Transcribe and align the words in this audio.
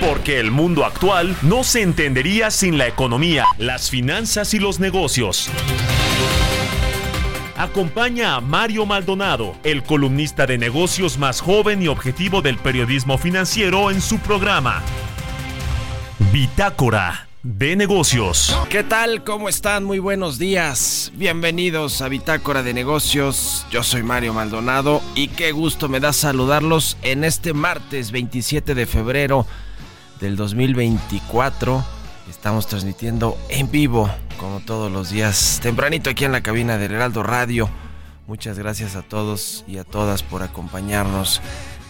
Porque 0.00 0.38
el 0.40 0.50
mundo 0.50 0.84
actual 0.84 1.36
no 1.42 1.64
se 1.64 1.82
entendería 1.82 2.50
sin 2.50 2.76
la 2.76 2.86
economía, 2.86 3.44
las 3.58 3.90
finanzas 3.90 4.52
y 4.54 4.58
los 4.58 4.78
negocios. 4.78 5.48
Acompaña 7.56 8.36
a 8.36 8.40
Mario 8.40 8.84
Maldonado, 8.84 9.54
el 9.64 9.82
columnista 9.82 10.46
de 10.46 10.58
negocios 10.58 11.16
más 11.16 11.40
joven 11.40 11.82
y 11.82 11.88
objetivo 11.88 12.42
del 12.42 12.58
periodismo 12.58 13.16
financiero 13.16 13.90
en 13.90 14.02
su 14.02 14.18
programa. 14.18 14.82
Bitácora 16.32 17.26
de 17.42 17.76
negocios. 17.76 18.58
¿Qué 18.68 18.82
tal? 18.82 19.24
¿Cómo 19.24 19.48
están? 19.48 19.84
Muy 19.84 20.00
buenos 20.00 20.38
días. 20.38 21.12
Bienvenidos 21.14 22.02
a 22.02 22.08
Bitácora 22.08 22.62
de 22.62 22.74
negocios. 22.74 23.64
Yo 23.70 23.82
soy 23.82 24.02
Mario 24.02 24.34
Maldonado 24.34 25.00
y 25.14 25.28
qué 25.28 25.52
gusto 25.52 25.88
me 25.88 26.00
da 26.00 26.12
saludarlos 26.12 26.98
en 27.02 27.24
este 27.24 27.54
martes 27.54 28.10
27 28.10 28.74
de 28.74 28.84
febrero 28.84 29.46
del 30.20 30.36
2024. 30.36 31.84
Estamos 32.30 32.66
transmitiendo 32.66 33.38
en 33.48 33.70
vivo 33.70 34.10
como 34.38 34.60
todos 34.60 34.90
los 34.90 35.10
días, 35.10 35.60
tempranito 35.62 36.10
aquí 36.10 36.24
en 36.24 36.32
la 36.32 36.42
cabina 36.42 36.78
del 36.78 36.92
Heraldo 36.92 37.22
Radio. 37.22 37.68
Muchas 38.26 38.58
gracias 38.58 38.96
a 38.96 39.02
todos 39.02 39.64
y 39.68 39.78
a 39.78 39.84
todas 39.84 40.22
por 40.22 40.42
acompañarnos 40.42 41.40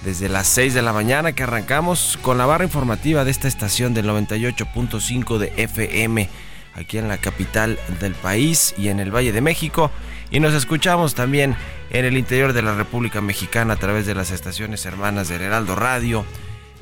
desde 0.04 0.28
las 0.28 0.47
6 0.48 0.74
de 0.74 0.82
la 0.82 0.92
mañana 0.92 1.32
que 1.32 1.42
arrancamos 1.42 2.19
con 2.22 2.38
la 2.38 2.47
barra 2.47 2.64
informativa 2.64 3.24
de 3.24 3.30
esta 3.30 3.48
estación 3.48 3.94
del 3.94 4.06
98.5 4.06 5.38
de 5.38 5.52
FM 5.56 6.28
aquí 6.77 6.98
en 6.98 7.08
la 7.08 7.19
capital 7.19 7.78
del 8.00 8.14
país 8.14 8.74
y 8.77 8.88
en 8.88 9.00
el 9.00 9.14
Valle 9.14 9.32
de 9.32 9.41
México. 9.41 9.91
Y 10.30 10.41
nos 10.41 10.54
escuchamos 10.54 11.14
también 11.14 11.56
en 11.91 12.04
el 12.04 12.16
interior 12.16 12.52
de 12.52 12.62
la 12.62 12.74
República 12.74 13.20
Mexicana 13.20 13.74
a 13.74 13.78
través 13.78 14.06
de 14.06 14.14
las 14.14 14.30
estaciones 14.30 14.84
hermanas 14.84 15.28
del 15.28 15.42
Heraldo 15.42 15.74
Radio. 15.74 16.24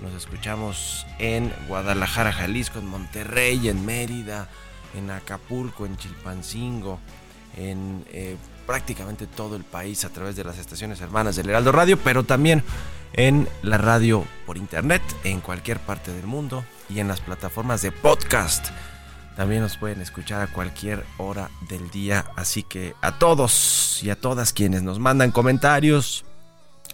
Nos 0.05 0.13
escuchamos 0.13 1.07
en 1.19 1.51
Guadalajara, 1.67 2.31
Jalisco, 2.31 2.79
en 2.79 2.87
Monterrey, 2.87 3.71
en 3.71 3.87
Mérida, 3.87 4.51
en 4.95 5.11
Acapulco, 5.11 5.87
en 5.87 5.97
Chilpancingo, 5.97 7.01
en 7.57 8.05
eh, 8.13 8.37
prácticamente 8.67 9.27
todo 9.27 9.57
el 9.57 9.65
país 9.65 10.05
a 10.05 10.11
través 10.11 10.37
de 10.37 10.45
las 10.45 10.59
estaciones 10.59 11.01
hermanas 11.01 11.37
del 11.37 11.49
Heraldo 11.49 11.73
Radio, 11.73 11.99
pero 11.99 12.23
también 12.23 12.63
en 13.15 13.49
la 13.63 13.79
radio 13.79 14.27
por 14.45 14.59
internet 14.59 15.01
en 15.25 15.41
cualquier 15.41 15.81
parte 15.81 16.13
del 16.13 16.27
mundo 16.27 16.67
y 16.91 17.01
en 17.01 17.09
las 17.09 17.23
plataformas 17.23 17.81
de 17.81 17.91
podcast. 17.91 18.67
También 19.37 19.63
nos 19.63 19.79
pueden 19.79 20.03
escuchar 20.03 20.43
a 20.43 20.53
cualquier 20.53 21.03
hora 21.17 21.49
del 21.71 21.91
día, 21.91 22.27
así 22.37 22.63
que 22.63 22.95
a 23.01 23.19
todos 23.19 24.01
y 24.03 24.11
a 24.11 24.21
todas 24.21 24.53
quienes 24.53 24.83
nos 24.83 24.99
mandan 24.99 25.31
comentarios, 25.31 26.27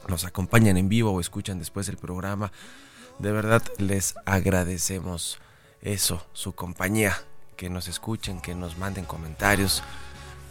nos 0.06 0.24
acompañan 0.24 0.76
en 0.76 0.88
vivo 0.88 1.10
o 1.10 1.20
escuchan 1.20 1.58
después 1.58 1.88
el 1.88 1.96
programa, 1.96 2.52
de 3.20 3.32
verdad 3.32 3.62
les 3.78 4.14
agradecemos 4.24 5.38
eso, 5.82 6.26
su 6.32 6.54
compañía 6.54 7.16
que 7.56 7.68
nos 7.68 7.88
escuchen, 7.88 8.40
que 8.40 8.54
nos 8.54 8.78
manden 8.78 9.04
comentarios, 9.04 9.82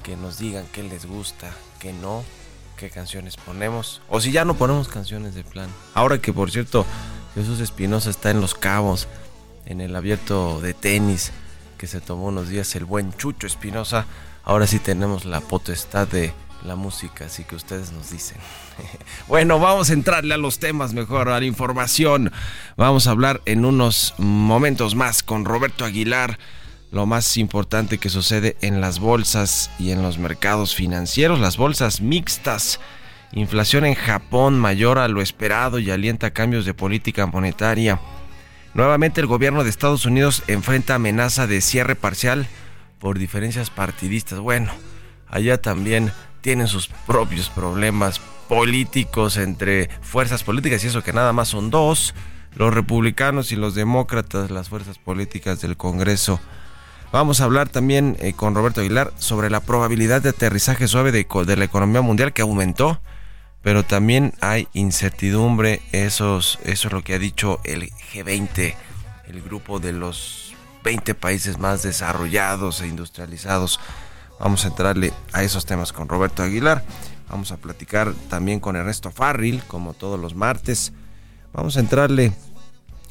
que 0.04 0.16
nos 0.16 0.38
digan 0.38 0.66
qué 0.72 0.84
les 0.84 1.06
gusta, 1.06 1.52
qué 1.80 1.94
no, 1.94 2.24
qué 2.78 2.90
canciones 2.90 3.38
ponemos. 3.38 4.02
O 4.08 4.22
si 4.22 4.32
ya 4.32 4.46
no 4.46 4.56
ponemos 4.56 4.88
canciones 4.88 5.34
de 5.34 5.44
plan. 5.44 5.70
Ahora 5.96 6.20
que 6.20 6.32
por 6.32 6.52
cierto, 6.52 6.86
Jesús 7.34 7.60
Espinosa 7.60 8.12
está 8.12 8.30
en 8.30 8.42
Los 8.42 8.54
Cabos, 8.54 9.08
en 9.66 9.82
el 9.82 9.96
abierto 9.96 10.62
de 10.62 10.76
tenis, 10.76 11.32
que 11.78 11.88
se 11.88 12.02
tomó 12.02 12.28
unos 12.28 12.50
días 12.50 12.76
el 12.76 12.86
buen 12.86 13.14
Chucho 13.14 13.48
Espinosa. 13.48 14.06
Ahora 14.44 14.68
sí 14.68 14.78
tenemos 14.78 15.26
la 15.26 15.42
potestad 15.42 16.08
de 16.08 16.34
la 16.64 16.76
música, 16.76 17.26
así 17.26 17.44
que 17.44 17.56
ustedes 17.56 17.92
nos 17.92 18.10
dicen. 18.12 18.38
bueno, 19.28 19.60
vamos 19.60 19.90
a 19.90 19.94
entrarle 19.94 20.34
a 20.34 20.38
los 20.38 20.60
temas 20.60 20.94
mejor, 20.94 21.30
a 21.30 21.40
la 21.40 21.46
información. 21.46 22.32
Vamos 22.78 23.08
a 23.08 23.12
hablar 23.12 23.42
en 23.46 23.66
unos 23.66 24.14
momentos 24.18 24.96
más 24.96 25.24
con 25.24 25.46
Roberto 25.46 25.86
Aguilar 25.86 26.38
lo 26.92 27.06
más 27.06 27.38
importante 27.38 28.00
que 28.00 28.10
sucede 28.10 28.58
en 28.62 28.82
las 28.82 29.00
bolsas 29.00 29.70
y 29.78 29.92
en 29.92 30.02
los 30.02 30.18
mercados 30.18 30.74
financieros, 30.74 31.40
las 31.40 31.58
bolsas 31.58 32.02
mixtas. 32.02 32.80
Inflación 33.32 33.86
en 33.86 33.94
Japón 33.94 34.58
mayor 34.58 34.98
a 34.98 35.08
lo 35.08 35.22
esperado 35.22 35.78
y 35.78 35.92
alienta 35.92 36.32
cambios 36.32 36.66
de 36.66 36.74
política 36.74 37.28
monetaria. 37.28 38.00
Nuevamente 38.74 39.22
el 39.22 39.28
gobierno 39.28 39.64
de 39.64 39.70
Estados 39.70 40.06
Unidos 40.06 40.44
enfrenta 40.48 40.96
amenaza 40.96 41.46
de 41.46 41.62
cierre 41.62 41.96
parcial 41.96 42.48
por 43.00 43.20
diferencias 43.20 43.70
partidistas. 43.70 44.40
Bueno, 44.40 44.72
allá 45.28 45.62
también 45.62 46.12
tienen 46.42 46.68
sus 46.68 46.88
propios 46.88 47.50
problemas 47.50 48.20
políticos 48.48 49.38
entre 49.38 49.90
fuerzas 50.02 50.44
políticas 50.44 50.84
y 50.84 50.88
eso 50.88 51.04
que 51.04 51.14
nada 51.14 51.34
más 51.34 51.50
son 51.50 51.70
dos, 51.70 52.16
los 52.56 52.74
republicanos 52.74 53.52
y 53.52 53.56
los 53.56 53.76
demócratas, 53.76 54.50
las 54.50 54.70
fuerzas 54.70 54.98
políticas 54.98 55.62
del 55.62 55.78
Congreso 55.78 56.40
Vamos 57.12 57.42
a 57.42 57.46
hablar 57.46 57.70
también 57.70 58.18
eh, 58.20 58.34
con 58.34 58.54
Roberto 58.54 58.82
Aguilar 58.82 59.12
sobre 59.18 59.50
la 59.50 59.62
probabilidad 59.62 60.22
de 60.22 60.30
aterrizaje 60.30 60.88
suave 60.88 61.12
de, 61.12 61.56
la 61.58 61.66
economía 61.66 62.02
mundial 62.02 62.34
que 62.34 62.44
aumentó, 62.44 63.02
pero 63.64 63.84
también 63.84 64.34
hay 64.42 64.68
incertidumbre. 64.74 65.82
eso 65.92 66.38
es 66.38 66.86
lo 66.86 67.04
que 67.04 67.16
ha 67.16 67.20
dicho 67.20 67.62
el 67.64 67.90
G20, 68.14 68.76
el 69.28 69.42
grupo 69.42 69.80
de 69.80 69.94
los 69.94 70.54
20 70.84 71.16
países 71.16 71.58
más 71.58 71.82
desarrollados 71.82 72.82
e 72.82 72.88
industrializados. 72.88 73.80
Vamos 74.40 74.64
a 74.64 74.70
entrarle 74.70 75.14
a 75.34 75.44
esos 75.44 75.66
temas 75.66 75.92
con 75.92 76.08
Roberto 76.08 76.44
Aguilar. 76.44 76.84
Vamos 77.30 77.52
a 77.52 77.58
platicar 77.58 78.14
también 78.30 78.60
con 78.60 78.76
Ernesto 78.76 79.12
Farril, 79.12 79.62
como 79.68 79.94
todos 79.94 80.20
los 80.20 80.34
martes. 80.34 80.94
Vamos 81.54 81.78
a 81.78 81.82
entrarle 81.82 82.34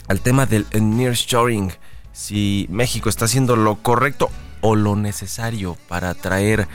al 0.08 0.20
tema 0.20 0.46
del 0.46 0.66
nearshoring 0.72 1.72
si 2.12 2.66
México 2.70 3.08
está 3.08 3.26
haciendo 3.26 3.56
lo 3.56 3.76
correcto 3.76 4.30
o 4.60 4.74
lo 4.74 4.96
necesario 4.96 5.76
para 5.86 6.10
atraer 6.10 6.66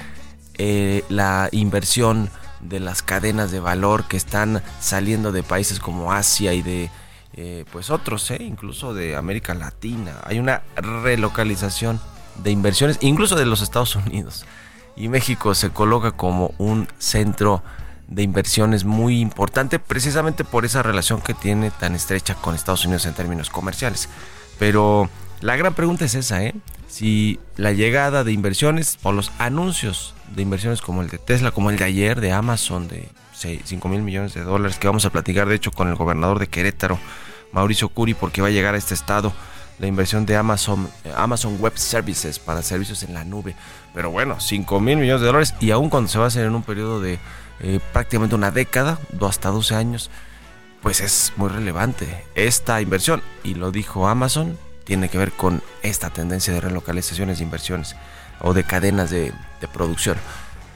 eh, 0.57 1.03
la 1.09 1.49
inversión 1.51 2.29
de 2.61 2.79
las 2.79 3.01
cadenas 3.01 3.51
de 3.51 3.59
valor 3.59 4.07
que 4.07 4.17
están 4.17 4.61
saliendo 4.79 5.31
de 5.31 5.43
países 5.43 5.79
como 5.79 6.13
Asia 6.13 6.53
y 6.53 6.61
de 6.61 6.89
eh, 7.33 7.65
pues 7.71 7.89
otros, 7.89 8.29
eh, 8.31 8.37
incluso 8.39 8.93
de 8.93 9.15
América 9.15 9.53
Latina. 9.55 10.19
Hay 10.23 10.39
una 10.39 10.61
relocalización 10.75 11.99
de 12.37 12.51
inversiones, 12.51 12.97
incluso 13.01 13.35
de 13.35 13.45
los 13.45 13.61
Estados 13.61 13.95
Unidos. 13.95 14.45
Y 14.95 15.07
México 15.07 15.55
se 15.55 15.71
coloca 15.71 16.11
como 16.11 16.53
un 16.57 16.87
centro 16.99 17.63
de 18.07 18.21
inversiones 18.21 18.83
muy 18.83 19.19
importante 19.19 19.79
precisamente 19.79 20.43
por 20.43 20.65
esa 20.65 20.83
relación 20.83 21.21
que 21.21 21.33
tiene 21.33 21.71
tan 21.71 21.95
estrecha 21.95 22.35
con 22.35 22.53
Estados 22.53 22.85
Unidos 22.85 23.05
en 23.05 23.13
términos 23.13 23.49
comerciales. 23.49 24.09
Pero 24.59 25.09
la 25.41 25.55
gran 25.55 25.73
pregunta 25.73 26.05
es 26.05 26.15
esa, 26.15 26.43
¿eh? 26.43 26.53
Si 26.87 27.39
la 27.55 27.71
llegada 27.71 28.23
de 28.23 28.31
inversiones 28.31 28.99
o 29.01 29.11
los 29.11 29.31
anuncios 29.39 30.13
de 30.35 30.43
inversiones 30.43 30.81
como 30.81 31.01
el 31.01 31.09
de 31.09 31.17
Tesla, 31.17 31.51
como 31.51 31.71
el 31.71 31.77
de 31.77 31.85
ayer 31.85 32.21
de 32.21 32.31
Amazon 32.31 32.87
de 32.87 33.09
5 33.33 33.89
mil 33.89 34.03
millones 34.03 34.33
de 34.33 34.43
dólares, 34.43 34.77
que 34.77 34.87
vamos 34.87 35.05
a 35.05 35.09
platicar 35.09 35.47
de 35.47 35.55
hecho 35.55 35.71
con 35.71 35.87
el 35.87 35.95
gobernador 35.95 36.39
de 36.39 36.47
Querétaro, 36.47 36.99
Mauricio 37.51 37.89
Curi, 37.89 38.13
porque 38.13 38.41
va 38.41 38.47
a 38.49 38.51
llegar 38.51 38.75
a 38.75 38.77
este 38.77 38.93
estado 38.93 39.33
la 39.79 39.87
inversión 39.87 40.25
de 40.25 40.35
Amazon, 40.35 40.89
Amazon 41.15 41.57
Web 41.59 41.77
Services 41.77 42.39
para 42.39 42.61
servicios 42.61 43.03
en 43.03 43.13
la 43.13 43.23
nube. 43.23 43.55
Pero 43.93 44.11
bueno, 44.11 44.39
5 44.39 44.79
mil 44.79 44.97
millones 44.97 45.21
de 45.21 45.27
dólares 45.27 45.55
y 45.59 45.71
aún 45.71 45.89
cuando 45.89 46.09
se 46.09 46.17
va 46.17 46.25
a 46.25 46.27
hacer 46.27 46.45
en 46.45 46.55
un 46.55 46.63
periodo 46.63 47.01
de 47.01 47.19
eh, 47.59 47.79
prácticamente 47.91 48.35
una 48.35 48.51
década, 48.51 48.99
hasta 49.21 49.49
12 49.49 49.75
años, 49.75 50.09
pues 50.81 50.99
es 50.99 51.33
muy 51.37 51.49
relevante 51.49 52.25
esta 52.35 52.81
inversión. 52.81 53.21
Y 53.43 53.55
lo 53.55 53.71
dijo 53.71 54.07
Amazon, 54.07 54.57
tiene 54.83 55.09
que 55.09 55.17
ver 55.17 55.31
con 55.31 55.61
esta 55.81 56.09
tendencia 56.09 56.53
de 56.53 56.61
relocalizaciones 56.61 57.37
de 57.37 57.45
inversiones 57.45 57.95
o 58.41 58.53
de 58.53 58.63
cadenas 58.63 59.09
de, 59.09 59.33
producción 59.71 60.17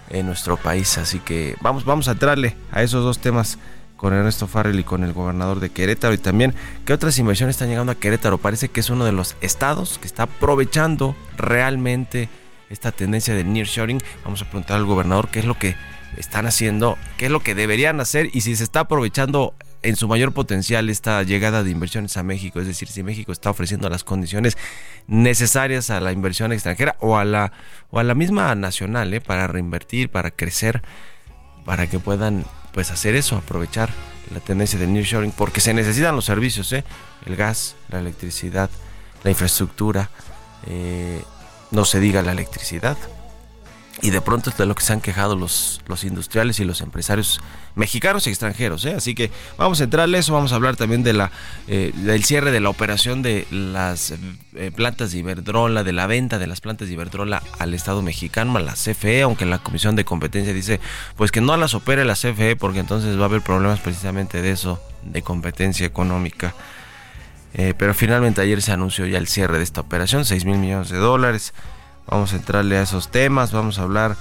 en 0.10 0.26
nuestro 0.26 0.56
país. 0.56 0.98
Así 0.98 1.20
que 1.20 1.58
vamos, 1.60 1.84
vamos 1.84 2.08
a 2.08 2.12
entrarle 2.12 2.56
a 2.72 2.84
esos 2.84 3.04
dos 3.04 3.20
temas 3.20 3.58
con 3.98 4.14
Ernesto 4.14 4.48
Farrell 4.48 4.80
y 4.80 4.84
con 4.84 5.04
el 5.04 5.12
gobernador 5.12 5.60
de 5.60 5.70
Querétaro 5.70 6.14
y 6.14 6.18
también 6.18 6.54
qué 6.86 6.94
otras 6.94 7.18
inversiones 7.18 7.56
están 7.56 7.70
llegando 7.70 7.92
a 7.92 7.96
Querétaro. 7.96 8.38
Parece 8.38 8.70
que 8.70 8.80
es 8.80 8.90
uno 8.90 9.04
de 9.04 9.12
los 9.12 9.36
estados 9.42 9.98
que 9.98 10.08
está 10.08 10.24
aprovechando 10.24 11.16
realmente 11.36 12.30
esta 12.70 12.92
tendencia 12.92 13.34
del 13.34 13.52
nearshoring. 13.52 14.02
Vamos 14.24 14.42
a 14.42 14.46
preguntar 14.46 14.78
al 14.78 14.86
gobernador 14.86 15.30
qué 15.30 15.40
es 15.40 15.46
lo 15.46 15.58
que 15.58 15.76
están 16.16 16.46
haciendo, 16.46 16.98
qué 17.18 17.26
es 17.26 17.32
lo 17.32 17.42
que 17.42 17.56
deberían 17.56 18.00
hacer 18.00 18.30
y 18.34 18.42
si 18.42 18.56
se 18.56 18.64
está 18.64 18.82
aprovechando 18.82 19.54
en 19.84 19.96
su 19.96 20.08
mayor 20.08 20.34
potencial 20.34 20.90
esta 20.90 21.22
llegada 21.24 21.64
de 21.64 21.70
inversiones 21.70 22.18
a 22.18 22.24
México, 22.24 22.60
es 22.60 22.68
decir, 22.68 22.88
si 22.88 23.04
México 23.04 23.32
está 23.32 23.50
ofreciendo 23.50 23.90
las 23.90 24.04
condiciones 24.04 24.58
necesarias 25.08 25.90
a 25.90 26.00
la 26.00 26.12
inversión 26.12 26.52
extranjera 26.52 26.96
o 27.00 27.18
a 27.18 27.26
la, 27.26 27.52
o 27.92 28.00
a 28.00 28.04
la 28.04 28.16
misma 28.16 28.54
nacional 28.56 29.14
¿eh? 29.14 29.22
para 29.22 29.48
reinvertir, 29.48 30.10
para 30.10 30.32
crecer, 30.32 30.82
para 31.66 31.88
que 31.88 32.00
puedan 32.00 32.46
pues 32.78 32.92
hacer 32.92 33.16
eso, 33.16 33.36
aprovechar 33.36 33.90
la 34.32 34.40
tendencia 34.40 34.78
del 34.78 34.94
nearshoring, 34.94 35.32
porque 35.32 35.62
se 35.62 35.74
necesitan 35.74 36.16
los 36.16 36.26
servicios, 36.26 36.72
¿eh? 36.74 36.84
el 37.26 37.36
gas, 37.36 37.76
la 37.90 37.98
electricidad, 37.98 38.70
la 39.24 39.32
infraestructura, 39.32 40.12
eh, 40.68 41.24
no 41.72 41.86
se 41.86 42.00
diga 42.00 42.22
la 42.22 42.34
electricidad. 42.34 42.96
Y 44.02 44.12
de 44.12 44.22
pronto 44.22 44.52
es 44.52 44.58
de 44.58 44.66
lo 44.68 44.76
que 44.76 44.84
se 44.84 44.94
han 44.94 45.02
quejado 45.02 45.36
los, 45.36 45.82
los 45.88 46.04
industriales 46.04 46.60
y 46.60 46.66
los 46.66 46.82
empresarios 46.82 47.42
mexicanos 47.78 48.28
y 48.28 48.30
extranjeros. 48.30 48.86
¿eh? 48.86 48.94
Así 48.96 49.16
que 49.16 49.32
vamos 49.58 49.82
a 49.82 49.86
entrarle 49.86 50.20
eso, 50.20 50.34
vamos 50.34 50.52
a 50.52 50.56
hablar 50.56 50.76
también 50.76 51.04
de 51.04 51.14
la, 51.14 51.32
eh, 51.68 51.92
del 51.96 52.24
cierre 52.24 52.52
de 52.52 52.60
la 52.60 52.70
operación 52.70 53.22
de 53.22 53.48
las 53.50 54.14
eh, 54.56 54.72
plantas 54.76 55.12
de 55.12 55.20
Iberdrola, 55.20 55.84
de 55.84 55.94
la 55.94 56.06
venta 56.06 56.38
de 56.38 56.46
las 56.46 56.62
plantas 56.62 56.88
de 56.88 56.94
Iberdrola 56.94 57.42
al 57.58 57.74
Estado 57.74 58.02
mexicano, 58.02 58.58
a 58.58 58.60
la 58.60 58.74
CFE, 58.74 59.22
aunque 59.22 59.46
la 59.46 59.60
Comisión 59.60 59.96
de 59.96 60.06
Competencia 60.06 60.54
dice 60.54 60.80
pues 61.16 61.32
que 61.32 61.42
no 61.42 61.56
las 61.58 61.74
opere 61.74 62.06
la 62.06 62.14
CFE 62.14 62.56
porque 62.56 62.80
entonces 62.80 63.18
va 63.18 63.24
a 63.24 63.26
haber 63.26 63.42
problemas 63.42 63.80
precisamente 63.80 64.42
de 64.42 64.52
eso, 64.52 64.82
de 65.04 65.22
competencia 65.22 65.86
económica. 65.86 66.54
pero 67.78 67.94
finalmente 67.96 68.42
ayer 68.42 68.62
se 68.62 68.72
anunció 68.72 69.08
ya 69.08 69.18
el 69.18 69.28
cierre 69.28 69.58
de 69.58 69.64
esta 69.64 69.82
operación, 69.82 70.26
6 70.26 70.46
mil 70.46 70.58
millones 70.58 70.90
de 70.90 70.98
dólares. 70.98 71.54
Vamos 72.08 72.34
a 72.34 72.38
entrarle 72.38 72.78
a 72.78 72.84
esos 72.84 73.10
temas, 73.10 73.52
vamos 73.52 73.80
a 73.80 73.84
hablar 73.84 74.16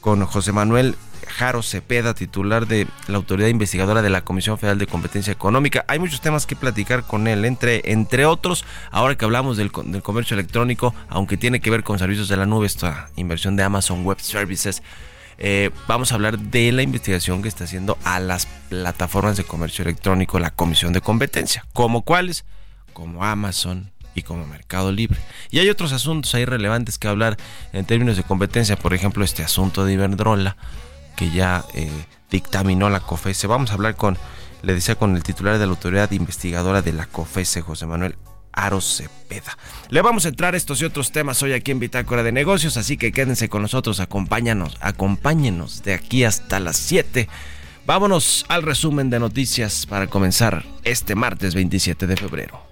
con 0.00 0.24
José 0.26 0.52
Manuel 0.52 0.96
Jaro 1.26 1.62
Cepeda, 1.62 2.14
titular 2.14 2.66
de 2.66 2.86
la 3.08 3.16
Autoridad 3.16 3.48
Investigadora 3.48 4.02
de 4.02 4.10
la 4.10 4.22
Comisión 4.22 4.58
Federal 4.58 4.78
de 4.78 4.86
Competencia 4.86 5.32
Económica. 5.32 5.84
Hay 5.88 5.98
muchos 5.98 6.20
temas 6.20 6.46
que 6.46 6.56
platicar 6.56 7.04
con 7.04 7.26
él, 7.26 7.44
entre, 7.44 7.92
entre 7.92 8.26
otros, 8.26 8.64
ahora 8.90 9.16
que 9.16 9.24
hablamos 9.24 9.56
del, 9.56 9.72
comercio 9.72 10.34
electrónico, 10.34 10.94
aunque 11.08 11.36
tiene 11.36 11.60
que 11.60 11.70
ver 11.70 11.84
con 11.84 11.98
servicios 11.98 12.28
de 12.28 12.36
la 12.36 12.46
nube, 12.46 12.66
esta 12.66 13.08
inversión 13.16 13.56
de 13.56 13.62
Amazon 13.62 14.04
Web 14.04 14.20
Services. 14.20 14.82
Eh, 15.38 15.70
vamos 15.88 16.12
a 16.12 16.16
hablar 16.16 16.38
de 16.38 16.70
la 16.72 16.82
investigación 16.82 17.42
que 17.42 17.48
está 17.48 17.64
haciendo 17.64 17.96
a 18.04 18.20
las 18.20 18.46
plataformas 18.68 19.36
de 19.36 19.44
comercio 19.44 19.82
electrónico 19.82 20.38
la 20.38 20.50
Comisión 20.50 20.92
de 20.92 21.00
Competencia, 21.00 21.64
como 21.72 22.02
cuáles, 22.02 22.44
como 22.92 23.24
Amazon, 23.24 23.91
y 24.14 24.22
como 24.22 24.46
Mercado 24.46 24.92
Libre. 24.92 25.18
Y 25.50 25.58
hay 25.58 25.68
otros 25.68 25.92
asuntos 25.92 26.34
ahí 26.34 26.44
relevantes 26.44 26.98
que 26.98 27.08
hablar 27.08 27.36
en 27.72 27.84
términos 27.84 28.16
de 28.16 28.22
competencia, 28.22 28.76
por 28.76 28.94
ejemplo, 28.94 29.24
este 29.24 29.42
asunto 29.42 29.84
de 29.84 29.94
Iberdrola, 29.94 30.56
que 31.16 31.30
ya 31.30 31.64
eh, 31.74 31.90
dictaminó 32.30 32.90
la 32.90 33.00
COFESE. 33.00 33.46
Vamos 33.46 33.70
a 33.70 33.74
hablar 33.74 33.96
con, 33.96 34.18
le 34.62 34.74
decía, 34.74 34.94
con 34.94 35.16
el 35.16 35.22
titular 35.22 35.58
de 35.58 35.66
la 35.66 35.72
autoridad 35.72 36.10
investigadora 36.12 36.82
de 36.82 36.92
la 36.92 37.06
COFESE, 37.06 37.62
José 37.62 37.86
Manuel 37.86 38.16
Aro 38.52 38.80
Cepeda. 38.80 39.56
Le 39.88 40.02
vamos 40.02 40.26
a 40.26 40.28
entrar 40.28 40.54
estos 40.54 40.80
y 40.80 40.84
otros 40.84 41.10
temas 41.12 41.42
hoy 41.42 41.52
aquí 41.52 41.70
en 41.70 41.78
Bitácora 41.78 42.22
de 42.22 42.32
Negocios, 42.32 42.76
así 42.76 42.96
que 42.96 43.12
quédense 43.12 43.48
con 43.48 43.62
nosotros, 43.62 44.00
acompáñanos, 44.00 44.76
acompáñenos 44.80 45.82
de 45.82 45.94
aquí 45.94 46.24
hasta 46.24 46.60
las 46.60 46.76
7. 46.76 47.28
Vámonos 47.86 48.44
al 48.48 48.62
resumen 48.62 49.10
de 49.10 49.18
noticias 49.18 49.86
para 49.86 50.06
comenzar 50.06 50.64
este 50.84 51.14
martes 51.14 51.54
27 51.54 52.06
de 52.06 52.16
febrero. 52.16 52.62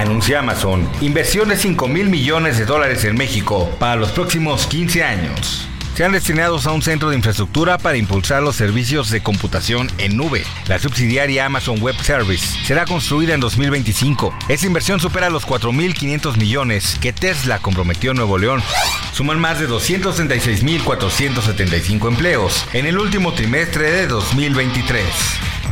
Anuncia 0.00 0.38
Amazon 0.38 0.88
inversión 1.00 1.48
de 1.48 1.56
5 1.56 1.88
mil 1.88 2.08
millones 2.08 2.56
de 2.58 2.64
dólares 2.64 3.04
en 3.04 3.16
México 3.16 3.68
para 3.78 3.96
los 3.96 4.10
próximos 4.12 4.66
15 4.66 5.02
años 5.02 5.68
sean 5.98 6.12
destinados 6.12 6.64
a 6.68 6.70
un 6.70 6.80
centro 6.80 7.10
de 7.10 7.16
infraestructura 7.16 7.76
para 7.76 7.96
impulsar 7.96 8.40
los 8.40 8.54
servicios 8.54 9.10
de 9.10 9.20
computación 9.20 9.90
en 9.98 10.16
nube. 10.16 10.44
La 10.68 10.78
subsidiaria 10.78 11.44
Amazon 11.44 11.80
Web 11.82 11.96
Service 12.00 12.56
será 12.64 12.84
construida 12.84 13.34
en 13.34 13.40
2025. 13.40 14.32
Esa 14.48 14.66
inversión 14.66 15.00
supera 15.00 15.28
los 15.28 15.44
4.500 15.44 16.36
millones 16.36 16.96
que 17.00 17.12
Tesla 17.12 17.58
comprometió 17.58 18.12
en 18.12 18.18
Nuevo 18.18 18.38
León. 18.38 18.62
Suman 19.18 19.40
más 19.40 19.58
de 19.58 19.68
236.475 19.68 22.06
empleos 22.06 22.64
en 22.72 22.86
el 22.86 22.98
último 22.98 23.32
trimestre 23.32 23.90
de 23.90 24.06
2023. 24.06 25.04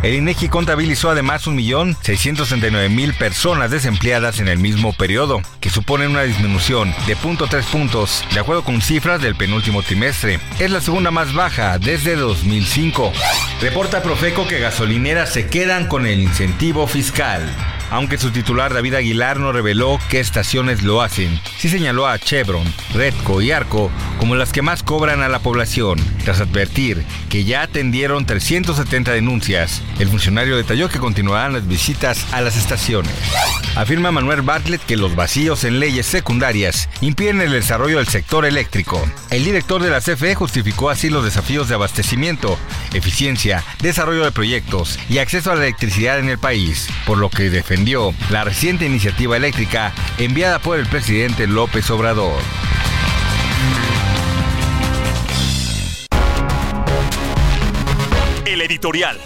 El 0.02 0.14
INEGI 0.14 0.48
contabilizó 0.48 1.10
además 1.10 1.46
1.669.000 1.46 3.16
personas 3.16 3.70
desempleadas 3.70 4.40
en 4.40 4.48
el 4.48 4.58
mismo 4.58 4.92
periodo, 4.94 5.42
que 5.60 5.70
suponen 5.70 6.10
una 6.10 6.24
disminución 6.24 6.92
de 7.06 7.16
0.3 7.16 7.62
puntos, 7.66 8.24
de 8.34 8.40
acuerdo 8.40 8.64
con 8.64 8.82
cifras 8.82 9.22
del 9.22 9.36
penúltimo 9.36 9.84
trimestre. 9.84 10.40
Es 10.58 10.72
la 10.72 10.80
segunda 10.80 11.12
más 11.12 11.32
baja 11.32 11.78
desde 11.78 12.16
2005. 12.16 13.12
Reporta 13.60 14.02
Profeco 14.02 14.48
que 14.48 14.58
gasolineras 14.58 15.32
se 15.32 15.46
quedan 15.46 15.86
con 15.86 16.04
el 16.04 16.18
incentivo 16.18 16.88
fiscal 16.88 17.48
aunque 17.90 18.18
su 18.18 18.30
titular 18.30 18.74
David 18.74 18.94
Aguilar 18.94 19.38
no 19.38 19.52
reveló 19.52 19.98
qué 20.08 20.20
estaciones 20.20 20.82
lo 20.82 21.02
hacen. 21.02 21.40
Sí 21.58 21.68
señaló 21.68 22.06
a 22.06 22.18
Chevron, 22.18 22.66
Redco 22.92 23.40
y 23.40 23.52
Arco 23.52 23.90
como 24.18 24.34
las 24.34 24.52
que 24.52 24.62
más 24.62 24.82
cobran 24.82 25.22
a 25.22 25.28
la 25.28 25.38
población, 25.38 25.98
tras 26.24 26.40
advertir 26.40 27.04
que 27.28 27.44
ya 27.44 27.62
atendieron 27.62 28.26
370 28.26 29.12
denuncias. 29.12 29.82
El 29.98 30.08
funcionario 30.08 30.56
detalló 30.56 30.88
que 30.88 30.98
continuarán 30.98 31.52
las 31.52 31.68
visitas 31.68 32.26
a 32.32 32.40
las 32.40 32.56
estaciones. 32.56 33.12
Afirma 33.76 34.10
Manuel 34.10 34.42
Bartlett 34.42 34.84
que 34.84 34.96
los 34.96 35.14
vacíos 35.14 35.64
en 35.64 35.78
leyes 35.78 36.06
secundarias 36.06 36.88
impiden 37.02 37.40
el 37.40 37.52
desarrollo 37.52 37.98
del 37.98 38.08
sector 38.08 38.46
eléctrico. 38.46 39.06
El 39.30 39.44
director 39.44 39.82
de 39.82 39.90
la 39.90 40.00
CFE 40.00 40.34
justificó 40.34 40.90
así 40.90 41.10
los 41.10 41.24
desafíos 41.24 41.68
de 41.68 41.74
abastecimiento, 41.74 42.58
eficiencia, 42.94 43.62
desarrollo 43.80 44.24
de 44.24 44.32
proyectos 44.32 44.98
y 45.10 45.18
acceso 45.18 45.52
a 45.52 45.56
la 45.56 45.64
electricidad 45.66 46.18
en 46.18 46.28
el 46.28 46.38
país, 46.38 46.88
por 47.06 47.18
lo 47.18 47.28
que 47.28 47.50
defendió 47.50 47.75
la 48.30 48.42
reciente 48.42 48.86
iniciativa 48.86 49.36
eléctrica 49.36 49.92
enviada 50.18 50.58
por 50.58 50.78
el 50.78 50.86
presidente 50.86 51.46
López 51.46 51.90
Obrador. 51.90 52.40
El 58.46 58.62
editorial. 58.62 59.18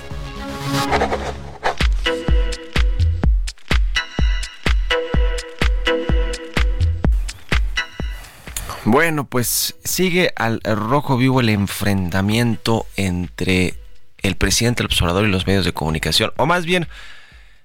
Bueno, 8.84 9.24
pues 9.24 9.76
sigue 9.84 10.32
al 10.34 10.60
rojo 10.64 11.16
vivo 11.16 11.40
el 11.40 11.50
enfrentamiento 11.50 12.86
entre 12.96 13.74
el 14.18 14.34
presidente, 14.34 14.82
el 14.82 14.86
observador 14.86 15.24
y 15.24 15.30
los 15.30 15.46
medios 15.46 15.64
de 15.64 15.72
comunicación, 15.72 16.32
o 16.36 16.46
más 16.46 16.66
bien 16.66 16.88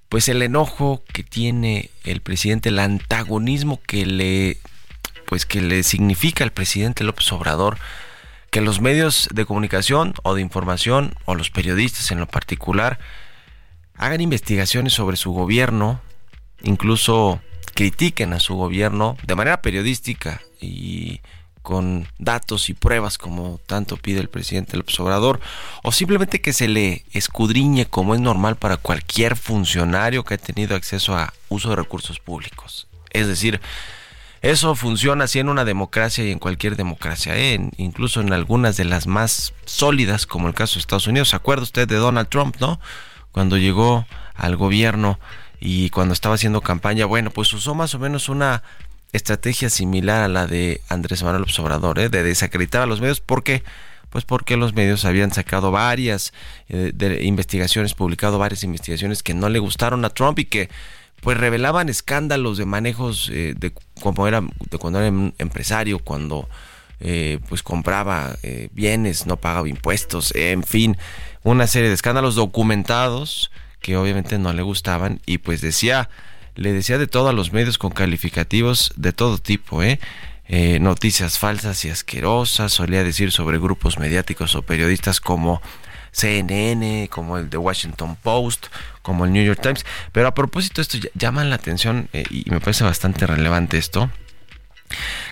pues 0.09 0.29
el 0.29 0.41
enojo 0.41 1.03
que 1.11 1.23
tiene 1.23 1.89
el 2.03 2.21
presidente, 2.21 2.69
el 2.69 2.79
antagonismo 2.79 3.81
que 3.81 4.05
le 4.05 4.57
pues 5.25 5.45
que 5.45 5.61
le 5.61 5.83
significa 5.83 6.43
al 6.43 6.51
presidente 6.51 7.03
López 7.03 7.31
Obrador 7.31 7.77
que 8.51 8.61
los 8.61 8.79
medios 8.79 9.27
de 9.33 9.45
comunicación 9.45 10.13
o 10.23 10.35
de 10.35 10.41
información 10.41 11.15
o 11.25 11.35
los 11.35 11.49
periodistas 11.49 12.11
en 12.11 12.19
lo 12.19 12.27
particular 12.27 12.99
hagan 13.97 14.21
investigaciones 14.21 14.93
sobre 14.93 15.17
su 15.17 15.31
gobierno, 15.31 16.01
incluso 16.63 17.41
critiquen 17.73 18.33
a 18.33 18.39
su 18.39 18.55
gobierno 18.55 19.17
de 19.25 19.35
manera 19.35 19.61
periodística 19.61 20.41
y 20.61 21.21
con 21.65 22.07
datos 22.19 22.69
y 22.69 22.75
pruebas 22.75 23.17
como 23.17 23.59
tanto 23.65 23.97
pide 23.97 24.21
el 24.21 24.29
presidente 24.29 24.77
López 24.77 24.99
Obrador, 24.99 25.39
o 25.81 25.91
simplemente 25.91 26.39
que 26.39 26.53
se 26.53 26.67
le 26.67 27.03
escudriñe 27.11 27.87
como 27.87 28.13
es 28.13 28.21
normal 28.21 28.55
para 28.55 28.77
cualquier 28.77 29.35
funcionario 29.35 30.23
que 30.23 30.35
ha 30.35 30.37
tenido 30.37 30.75
acceso 30.75 31.17
a 31.17 31.33
uso 31.49 31.71
de 31.71 31.77
recursos 31.77 32.19
públicos. 32.19 32.87
Es 33.09 33.27
decir, 33.27 33.59
eso 34.43 34.75
funciona 34.75 35.23
así 35.23 35.39
en 35.39 35.49
una 35.49 35.65
democracia 35.65 36.23
y 36.23 36.31
en 36.31 36.37
cualquier 36.37 36.75
democracia, 36.75 37.35
¿eh? 37.35 37.59
incluso 37.77 38.21
en 38.21 38.31
algunas 38.31 38.77
de 38.77 38.85
las 38.85 39.07
más 39.07 39.53
sólidas, 39.65 40.27
como 40.27 40.47
el 40.47 40.53
caso 40.53 40.75
de 40.75 40.81
Estados 40.81 41.07
Unidos. 41.07 41.29
¿Se 41.29 41.35
acuerda 41.35 41.63
usted 41.63 41.87
de 41.87 41.95
Donald 41.95 42.29
Trump, 42.29 42.57
no? 42.59 42.79
Cuando 43.31 43.57
llegó 43.57 44.05
al 44.35 44.55
gobierno 44.55 45.19
y 45.59 45.89
cuando 45.89 46.13
estaba 46.13 46.35
haciendo 46.35 46.61
campaña, 46.61 47.07
bueno, 47.07 47.31
pues 47.31 47.51
usó 47.53 47.73
más 47.73 47.95
o 47.95 47.99
menos 47.99 48.29
una 48.29 48.61
estrategia 49.15 49.69
similar 49.69 50.21
a 50.23 50.27
la 50.27 50.47
de 50.47 50.81
Andrés 50.89 51.23
Manuel 51.23 51.41
López 51.41 51.57
Obrador, 51.59 51.99
¿eh? 51.99 52.09
de 52.09 52.23
desacreditar 52.23 52.81
a 52.81 52.85
los 52.85 53.01
medios. 53.01 53.19
¿Por 53.19 53.43
qué? 53.43 53.63
Pues 54.09 54.25
porque 54.25 54.57
los 54.57 54.73
medios 54.73 55.05
habían 55.05 55.31
sacado 55.31 55.71
varias 55.71 56.33
eh, 56.69 57.21
investigaciones, 57.23 57.93
publicado 57.93 58.39
varias 58.39 58.63
investigaciones 58.63 59.23
que 59.23 59.33
no 59.33 59.49
le 59.49 59.59
gustaron 59.59 60.05
a 60.05 60.09
Trump 60.09 60.39
y 60.39 60.45
que 60.45 60.69
pues 61.21 61.37
revelaban 61.37 61.89
escándalos 61.89 62.57
de 62.57 62.65
manejos 62.65 63.29
eh, 63.33 63.55
de 63.57 63.73
como 64.01 64.27
era 64.27 64.41
de 64.41 64.77
cuando 64.77 64.99
era 64.99 65.07
empresario, 65.37 65.99
cuando 65.99 66.47
pues 67.49 67.61
compraba 67.61 68.35
bienes, 68.71 69.27
no 69.27 69.35
pagaba 69.35 69.69
impuestos, 69.69 70.33
en 70.33 70.63
fin, 70.63 70.97
una 71.43 71.67
serie 71.67 71.89
de 71.89 71.93
escándalos 71.93 72.33
documentados 72.33 73.51
que 73.85 73.97
obviamente 73.97 74.39
no 74.39 74.51
le 74.53 74.63
gustaban 74.63 75.19
y 75.27 75.37
pues 75.37 75.61
decía 75.61 76.09
le 76.55 76.73
decía 76.73 76.97
de 76.97 77.07
todo 77.07 77.29
a 77.29 77.33
los 77.33 77.53
medios 77.53 77.77
con 77.77 77.91
calificativos 77.91 78.93
de 78.95 79.13
todo 79.13 79.37
tipo, 79.37 79.83
¿eh? 79.83 79.99
eh, 80.47 80.79
noticias 80.79 81.39
falsas 81.39 81.83
y 81.85 81.89
asquerosas, 81.89 82.71
solía 82.73 83.03
decir 83.03 83.31
sobre 83.31 83.57
grupos 83.57 83.97
mediáticos 83.97 84.55
o 84.55 84.61
periodistas 84.61 85.19
como 85.19 85.61
CNN, 86.11 87.09
como 87.09 87.37
el 87.37 87.49
The 87.49 87.57
Washington 87.57 88.15
Post, 88.15 88.67
como 89.01 89.25
el 89.25 89.33
New 89.33 89.43
York 89.43 89.59
Times. 89.61 89.85
Pero 90.11 90.27
a 90.27 90.33
propósito, 90.33 90.81
esto 90.81 90.97
llama 91.13 91.43
la 91.43 91.55
atención 91.55 92.09
eh, 92.13 92.23
y 92.29 92.49
me 92.49 92.59
parece 92.59 92.83
bastante 92.83 93.27
relevante 93.27 93.77
esto. 93.77 94.09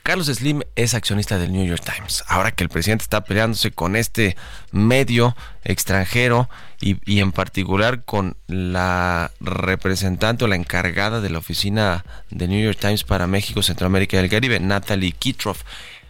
Carlos 0.04 0.28
Slim 0.28 0.64
es 0.76 0.96
accionista 0.96 1.40
del 1.40 1.54
New 1.54 1.66
York 1.66 1.82
Times. 1.82 2.26
Ahora 2.28 2.52
que 2.52 2.66
el 2.66 2.70
presidente 2.70 3.04
está 3.04 3.24
peleándose 3.24 3.72
con 3.72 3.96
este 3.96 4.36
medio 4.74 5.34
extranjero 5.64 6.50
y, 6.82 7.22
en 7.22 7.32
particular 7.32 8.04
con 8.04 8.36
la 8.48 9.32
representante 9.40 10.44
o 10.44 10.50
la 10.50 10.58
encargada 10.58 11.22
de 11.22 11.30
la 11.30 11.38
oficina 11.38 12.04
de 12.30 12.50
New 12.50 12.62
York 12.62 12.78
Times 12.82 13.06
para 13.06 13.28
México, 13.28 13.64
Centroamérica 13.64 14.18
y 14.18 14.20
el 14.20 14.30
Caribe, 14.30 14.60
Natalie 14.60 15.14
Kitroff, 15.14 15.64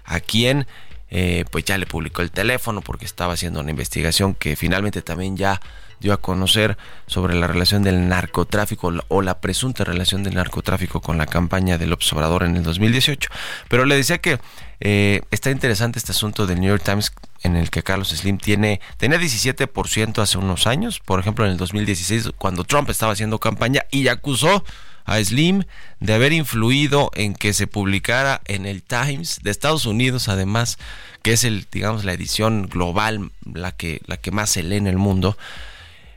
a 0.06 0.20
quien 0.20 0.66
eh, 1.12 1.46
pues 1.52 1.64
ya 1.64 1.78
le 1.78 1.86
publicó 1.86 2.24
el 2.24 2.32
teléfono 2.32 2.82
porque 2.82 3.06
estaba 3.06 3.34
haciendo 3.34 3.60
una 3.60 3.70
investigación 3.70 4.34
que 4.34 4.56
finalmente 4.56 5.04
también 5.04 5.38
ya 5.38 5.62
dio 6.04 6.14
a 6.14 6.18
conocer 6.18 6.78
sobre 7.08 7.34
la 7.34 7.48
relación 7.48 7.82
del 7.82 8.08
narcotráfico 8.08 8.94
o 9.08 9.22
la 9.22 9.40
presunta 9.40 9.84
relación 9.84 10.22
del 10.22 10.36
narcotráfico 10.36 11.02
con 11.02 11.18
la 11.18 11.26
campaña 11.26 11.78
del 11.78 11.94
observador 11.94 12.44
en 12.44 12.58
el 12.58 12.64
2018. 12.64 13.30
Pero 13.70 13.86
le 13.86 13.96
decía 13.96 14.20
que 14.20 14.40
eh, 14.80 15.22
está 15.32 15.50
interesante 15.50 15.98
este 15.98 16.12
asunto 16.12 16.46
del 16.46 16.60
New 16.60 16.70
York 16.70 16.84
Times 16.84 17.14
en 17.44 17.56
el 17.56 17.70
que 17.70 17.84
Carlos 17.84 18.10
Slim 18.10 18.38
tiene 18.38 18.82
tenía 18.98 19.18
17% 19.18 20.22
hace 20.22 20.38
unos 20.38 20.68
años, 20.68 21.00
por 21.00 21.20
ejemplo 21.20 21.46
en 21.46 21.52
el 21.52 21.58
2016 21.58 22.32
cuando 22.38 22.64
Trump 22.64 22.90
estaba 22.90 23.14
haciendo 23.14 23.40
campaña 23.40 23.84
y 23.92 24.08
acusó 24.10 24.64
a 25.06 25.24
Slim 25.24 25.64
de 26.00 26.14
haber 26.14 26.34
influido 26.34 27.12
en 27.16 27.34
que 27.34 27.54
se 27.54 27.68
publicara 27.68 28.42
en 28.46 28.66
el 28.66 28.84
Times 28.84 29.40
de 29.44 29.52
Estados 29.52 29.86
Unidos, 29.86 30.30
además, 30.30 30.78
que 31.22 31.34
es 31.34 31.44
el, 31.44 31.68
digamos, 31.72 32.06
la 32.06 32.14
edición 32.14 32.68
global, 32.68 33.32
la 33.46 33.72
que, 33.72 34.02
la 34.06 34.18
que 34.18 34.32
más 34.32 34.50
se 34.50 34.64
lee 34.64 34.78
en 34.78 34.88
el 34.88 34.98
mundo. 34.98 35.38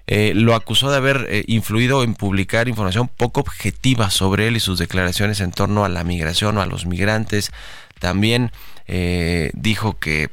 Eh, 0.08 0.32
lo 0.34 0.54
acusó 0.54 0.90
de 0.90 0.96
haber 0.96 1.26
eh, 1.28 1.44
influido 1.48 2.04
en 2.04 2.14
publicar 2.14 2.68
información 2.68 3.08
poco 3.08 3.40
objetiva 3.40 4.10
sobre 4.10 4.46
él 4.46 4.56
y 4.56 4.60
sus 4.60 4.78
declaraciones 4.78 5.40
en 5.40 5.50
torno 5.50 5.84
a 5.84 5.88
la 5.88 6.04
migración 6.04 6.58
o 6.58 6.62
a 6.62 6.66
los 6.66 6.86
migrantes. 6.86 7.50
También 7.98 8.52
eh, 8.86 9.50
dijo 9.54 9.98
que 9.98 10.30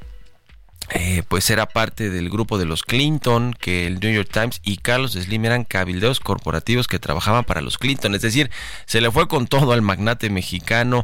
pues 1.28 1.50
era 1.50 1.66
parte 1.66 2.12
del 2.12 2.30
grupo 2.30 2.60
de 2.60 2.66
los 2.66 2.84
Clinton, 2.84 3.56
que 3.60 3.88
el 3.88 4.00
New 4.00 4.14
York 4.14 4.30
Times 4.32 4.62
y 4.64 4.78
Carlos 4.78 5.14
Slim 5.14 5.46
eran 5.46 5.64
cabildeos 5.64 6.20
corporativos 6.20 6.88
que 6.88 7.00
trabajaban 7.00 7.46
para 7.46 7.62
los 7.62 7.80
Clinton. 7.80 8.14
Es 8.14 8.22
decir, 8.22 8.52
se 8.86 9.02
le 9.02 9.10
fue 9.10 9.28
con 9.28 9.48
todo 9.48 9.72
al 9.72 9.82
magnate 9.82 10.30
mexicano 10.30 11.04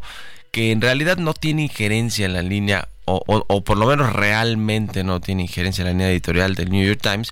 que 0.52 0.72
en 0.72 0.82
realidad 0.82 1.18
no 1.18 1.34
tiene 1.34 1.64
injerencia 1.64 2.26
en 2.26 2.34
la 2.34 2.42
línea, 2.42 2.88
o, 3.06 3.64
por 3.64 3.78
lo 3.78 3.88
menos 3.88 4.14
realmente 4.14 5.04
no 5.04 5.20
tiene 5.20 5.44
injerencia 5.44 5.82
en 5.82 5.86
la 5.88 5.92
línea 5.92 6.10
editorial 6.12 6.56
del 6.56 6.70
New 6.70 6.86
York 6.86 7.02
Times, 7.02 7.32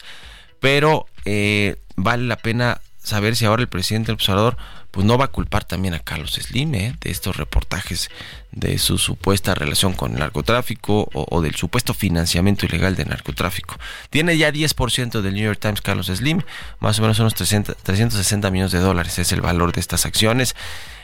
pero 0.59 1.05
eh, 1.29 1.75
vale 1.97 2.23
la 2.23 2.37
pena 2.37 2.79
saber 3.03 3.35
si 3.35 3.43
ahora 3.43 3.61
el 3.61 3.67
presidente 3.67 4.07
del 4.07 4.15
observador 4.15 4.55
pues 4.91 5.05
no 5.05 5.17
va 5.17 5.25
a 5.25 5.27
culpar 5.27 5.65
también 5.65 5.93
a 5.93 5.99
Carlos 5.99 6.39
Slim 6.41 6.73
¿eh? 6.75 6.95
de 7.01 7.11
estos 7.11 7.35
reportajes 7.35 8.09
de 8.53 8.77
su 8.77 8.97
supuesta 8.97 9.53
relación 9.53 9.91
con 9.91 10.13
el 10.13 10.19
narcotráfico 10.19 11.09
o, 11.13 11.41
del 11.41 11.55
supuesto 11.55 11.93
financiamiento 11.93 12.65
ilegal 12.65 12.95
del 12.95 13.09
narcotráfico. 13.09 13.77
Tiene 14.09 14.37
ya 14.37 14.51
10% 14.51 15.19
del 15.19 15.33
New 15.33 15.43
York 15.43 15.59
Times 15.59 15.81
Carlos 15.81 16.07
Slim, 16.07 16.43
más 16.79 16.97
o 16.99 17.01
menos 17.01 17.19
unos 17.19 17.35
360 17.35 18.49
millones 18.49 18.71
de 18.71 18.79
dólares 18.79 19.19
es 19.19 19.33
el 19.33 19.41
valor 19.41 19.73
de 19.73 19.81
estas 19.81 20.05
acciones. 20.05 20.55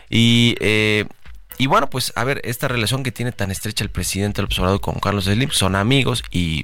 Y, 0.09 0.55
eh, 0.61 1.05
y 1.57 1.67
bueno, 1.67 1.89
pues 1.89 2.13
a 2.15 2.23
ver, 2.23 2.39
esta 2.45 2.69
relación 2.69 3.03
que 3.03 3.11
tiene 3.11 3.33
tan 3.33 3.51
estrecha 3.51 3.83
el 3.83 3.89
presidente 3.89 4.37
del 4.37 4.45
observador 4.45 4.79
con 4.79 4.95
Carlos 4.95 5.25
Slim, 5.25 5.51
son 5.51 5.75
amigos 5.75 6.23
y 6.31 6.63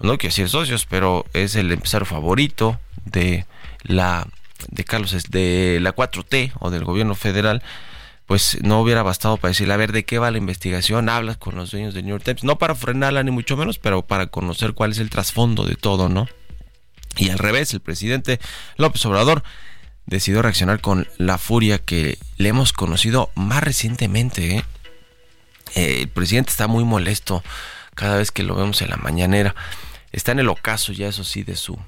no 0.00 0.16
quiero 0.16 0.32
decir 0.32 0.48
socios, 0.48 0.86
pero 0.86 1.24
es 1.32 1.56
el 1.56 1.72
empresario 1.72 2.06
favorito 2.06 2.80
de 3.04 3.46
la 3.82 4.26
de 4.68 4.84
Carlos 4.84 5.14
de 5.30 5.78
la 5.80 5.94
4T 5.94 6.52
o 6.58 6.70
del 6.70 6.84
gobierno 6.84 7.14
federal, 7.14 7.62
pues 8.26 8.58
no 8.62 8.80
hubiera 8.80 9.02
bastado 9.02 9.36
para 9.36 9.50
decirle, 9.50 9.74
a 9.74 9.78
ver, 9.78 9.92
¿de 9.92 10.04
qué 10.04 10.18
va 10.18 10.30
la 10.30 10.38
investigación? 10.38 11.08
Hablas 11.08 11.36
con 11.36 11.56
los 11.56 11.70
dueños 11.70 11.92
de 11.94 12.02
New 12.02 12.14
York 12.14 12.24
Times, 12.24 12.44
no 12.44 12.58
para 12.58 12.74
frenarla 12.74 13.22
ni 13.22 13.30
mucho 13.30 13.56
menos, 13.56 13.78
pero 13.78 14.02
para 14.02 14.28
conocer 14.28 14.72
cuál 14.72 14.92
es 14.92 14.98
el 14.98 15.10
trasfondo 15.10 15.64
de 15.64 15.76
todo, 15.76 16.08
¿no? 16.08 16.26
Y 17.16 17.30
al 17.30 17.38
revés, 17.38 17.72
el 17.74 17.80
presidente 17.80 18.40
López 18.76 19.04
Obrador 19.06 19.42
decidió 20.06 20.42
reaccionar 20.42 20.80
con 20.80 21.06
la 21.18 21.38
furia 21.38 21.78
que 21.78 22.18
le 22.36 22.48
hemos 22.48 22.72
conocido 22.72 23.30
más 23.34 23.62
recientemente. 23.62 24.56
¿eh? 24.56 24.64
Eh, 25.74 25.98
el 26.02 26.08
presidente 26.08 26.50
está 26.50 26.66
muy 26.66 26.84
molesto 26.84 27.42
cada 27.94 28.16
vez 28.16 28.30
que 28.30 28.42
lo 28.42 28.56
vemos 28.56 28.82
en 28.82 28.90
la 28.90 28.96
mañanera. 28.96 29.54
Está 30.12 30.32
en 30.32 30.40
el 30.40 30.48
ocaso 30.48 30.92
ya, 30.92 31.08
eso 31.08 31.24
sí, 31.24 31.42
de 31.42 31.56
su, 31.56 31.78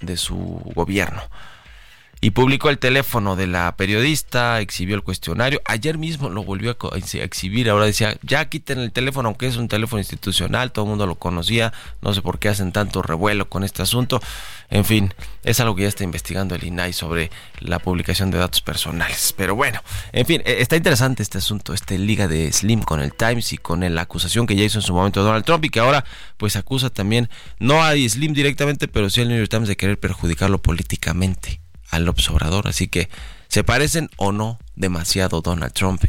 de 0.00 0.16
su 0.16 0.36
gobierno 0.74 1.22
y 2.20 2.30
publicó 2.30 2.68
el 2.68 2.78
teléfono 2.78 3.36
de 3.36 3.46
la 3.46 3.76
periodista, 3.76 4.60
exhibió 4.60 4.96
el 4.96 5.02
cuestionario. 5.02 5.60
Ayer 5.64 5.98
mismo 5.98 6.28
lo 6.28 6.42
volvió 6.42 6.76
a 6.92 6.96
exhibir, 6.96 7.70
ahora 7.70 7.86
decía, 7.86 8.16
ya 8.22 8.48
quiten 8.48 8.80
el 8.80 8.90
teléfono, 8.90 9.28
aunque 9.28 9.46
es 9.46 9.56
un 9.56 9.68
teléfono 9.68 10.00
institucional, 10.00 10.72
todo 10.72 10.84
el 10.86 10.90
mundo 10.90 11.06
lo 11.06 11.14
conocía, 11.14 11.72
no 12.02 12.12
sé 12.12 12.22
por 12.22 12.38
qué 12.38 12.48
hacen 12.48 12.72
tanto 12.72 13.02
revuelo 13.02 13.48
con 13.48 13.62
este 13.62 13.82
asunto. 13.82 14.20
En 14.70 14.84
fin, 14.84 15.14
es 15.44 15.60
algo 15.60 15.76
que 15.76 15.82
ya 15.82 15.88
está 15.88 16.04
investigando 16.04 16.54
el 16.54 16.64
INAI 16.64 16.92
sobre 16.92 17.30
la 17.60 17.78
publicación 17.78 18.30
de 18.30 18.38
datos 18.38 18.60
personales. 18.60 19.32
Pero 19.36 19.54
bueno, 19.54 19.80
en 20.12 20.26
fin, 20.26 20.42
e-, 20.44 20.60
está 20.60 20.76
interesante 20.76 21.22
este 21.22 21.38
asunto, 21.38 21.72
este 21.72 21.98
liga 21.98 22.28
de 22.28 22.52
Slim 22.52 22.82
con 22.82 23.00
el 23.00 23.14
Times 23.14 23.52
y 23.52 23.58
con 23.58 23.80
la 23.94 24.02
acusación 24.02 24.46
que 24.46 24.56
ya 24.56 24.64
hizo 24.64 24.78
en 24.78 24.82
su 24.82 24.92
momento 24.92 25.22
Donald 25.22 25.44
Trump 25.44 25.64
y 25.64 25.70
que 25.70 25.80
ahora 25.80 26.04
pues 26.36 26.56
acusa 26.56 26.90
también, 26.90 27.30
no 27.60 27.82
a 27.82 27.94
Slim 27.94 28.34
directamente, 28.34 28.88
pero 28.88 29.08
sí 29.08 29.20
al 29.20 29.28
New 29.28 29.38
York 29.38 29.50
Times 29.50 29.68
de 29.68 29.76
querer 29.76 29.98
perjudicarlo 29.98 30.58
políticamente 30.58 31.60
al 31.90 32.08
Obrador. 32.08 32.68
Así 32.68 32.88
que, 32.88 33.08
¿se 33.48 33.64
parecen 33.64 34.10
o 34.16 34.32
no 34.32 34.58
demasiado 34.76 35.40
Donald 35.40 35.72
Trump 35.72 36.04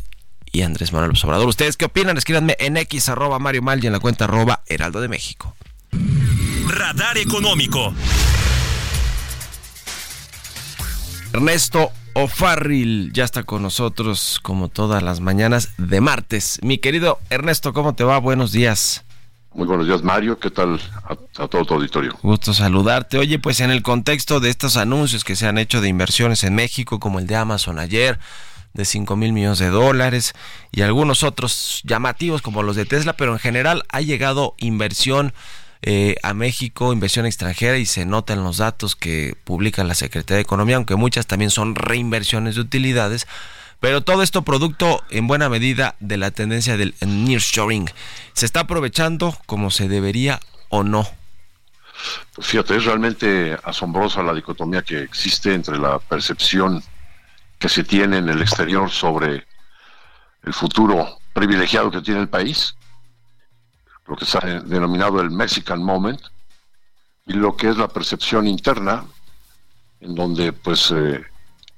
y 0.51 0.61
Andrés 0.61 0.93
Manuel 0.93 1.13
Obrador? 1.23 1.47
¿Ustedes 1.47 1.77
qué 1.77 1.85
opinan? 1.85 2.17
Escríbanme 2.17 2.55
en 2.59 2.77
x 2.77 3.09
arroba 3.09 3.39
Mario 3.39 3.61
Mal 3.61 3.83
y 3.83 3.87
en 3.87 3.93
la 3.93 3.99
cuenta 3.99 4.25
arroba 4.25 4.63
Heraldo 4.67 5.01
de 5.01 5.07
México. 5.07 5.55
Radar 6.67 7.17
Económico. 7.17 7.93
Ernesto 11.33 11.91
O'Farrill 12.13 13.13
ya 13.13 13.23
está 13.23 13.43
con 13.43 13.61
nosotros 13.61 14.39
como 14.41 14.67
todas 14.67 15.03
las 15.03 15.19
mañanas 15.19 15.69
de 15.77 16.01
martes. 16.01 16.59
Mi 16.63 16.79
querido 16.79 17.19
Ernesto, 17.29 17.71
¿cómo 17.71 17.93
te 17.93 18.03
va? 18.03 18.17
Buenos 18.17 18.51
días. 18.51 19.03
Muy 19.53 19.65
buenos 19.65 19.87
días, 19.87 20.03
Mario. 20.03 20.39
¿Qué 20.39 20.51
tal 20.51 20.79
a, 21.03 21.47
todo 21.47 21.65
tu 21.65 21.73
auditorio? 21.73 22.17
Gusto 22.21 22.53
saludarte. 22.53 23.17
Oye, 23.17 23.39
pues 23.39 23.59
en 23.61 23.71
el 23.71 23.81
contexto 23.81 24.39
de 24.39 24.49
estos 24.49 24.77
anuncios 24.77 25.23
que 25.23 25.35
se 25.35 25.47
han 25.47 25.57
hecho 25.57 25.81
de 25.81 25.87
inversiones 25.87 26.43
en 26.43 26.53
México, 26.53 26.99
como 26.99 27.19
el 27.19 27.25
de 27.25 27.35
Amazon 27.35 27.79
ayer, 27.79 28.19
de 28.73 28.85
5 28.85 29.15
mil 29.15 29.33
millones 29.33 29.57
de 29.57 29.69
dólares, 29.69 30.33
y 30.71 30.81
algunos 30.81 31.23
otros 31.23 31.81
llamativos 31.83 32.43
como 32.43 32.61
los 32.61 32.75
de 32.75 32.85
Tesla, 32.85 33.13
pero 33.13 33.33
en 33.33 33.39
general 33.39 33.83
ha 33.89 34.01
llegado 34.01 34.53
inversión 34.59 35.33
eh, 35.81 36.15
a 36.21 36.35
México, 36.35 36.93
inversión 36.93 37.25
extranjera, 37.25 37.77
y 37.77 37.87
se 37.87 38.05
nota 38.05 38.33
en 38.33 38.43
los 38.43 38.57
datos 38.57 38.95
que 38.95 39.35
publica 39.45 39.83
la 39.83 39.95
Secretaría 39.95 40.37
de 40.37 40.43
Economía, 40.43 40.75
aunque 40.75 40.95
muchas 40.95 41.25
también 41.25 41.49
son 41.49 41.73
reinversiones 41.73 42.55
de 42.55 42.61
utilidades 42.61 43.25
pero 43.79 44.01
todo 44.01 44.23
esto 44.23 44.43
producto 44.43 45.03
en 45.09 45.27
buena 45.27 45.49
medida 45.49 45.95
de 45.99 46.17
la 46.17 46.31
tendencia 46.31 46.77
del 46.77 46.95
nearshoring. 47.05 47.89
¿Se 48.33 48.45
está 48.45 48.61
aprovechando 48.61 49.37
como 49.45 49.71
se 49.71 49.87
debería 49.87 50.39
o 50.69 50.83
no? 50.83 51.07
Pues 52.33 52.47
fíjate, 52.47 52.77
es 52.77 52.85
realmente 52.85 53.57
asombrosa 53.63 54.23
la 54.23 54.33
dicotomía 54.33 54.81
que 54.81 55.01
existe 55.01 55.53
entre 55.53 55.77
la 55.77 55.99
percepción 55.99 56.83
que 57.57 57.69
se 57.69 57.83
tiene 57.83 58.17
en 58.17 58.29
el 58.29 58.41
exterior 58.41 58.89
sobre 58.89 59.45
el 60.43 60.53
futuro 60.53 61.19
privilegiado 61.33 61.91
que 61.91 62.01
tiene 62.01 62.21
el 62.21 62.29
país, 62.29 62.75
lo 64.07 64.15
que 64.15 64.25
se 64.25 64.37
ha 64.37 64.61
denominado 64.61 65.19
el 65.21 65.29
Mexican 65.29 65.83
Moment, 65.83 66.21
y 67.25 67.33
lo 67.33 67.55
que 67.55 67.69
es 67.69 67.77
la 67.77 67.89
percepción 67.89 68.47
interna, 68.47 69.05
en 69.99 70.15
donde 70.15 70.53
pues 70.53 70.91
eh, 70.91 71.23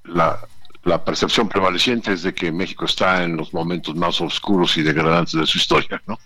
la, 0.03 0.39
la 0.83 1.03
percepción 1.03 1.47
prevaleciente 1.47 2.13
es 2.13 2.23
de 2.23 2.33
que 2.33 2.51
México 2.51 2.85
está 2.85 3.23
en 3.23 3.37
los 3.37 3.53
momentos 3.53 3.95
más 3.95 4.19
oscuros 4.19 4.77
y 4.77 4.83
degradantes 4.83 5.33
de 5.33 5.45
su 5.45 5.57
historia. 5.57 6.01
¿no? 6.07 6.17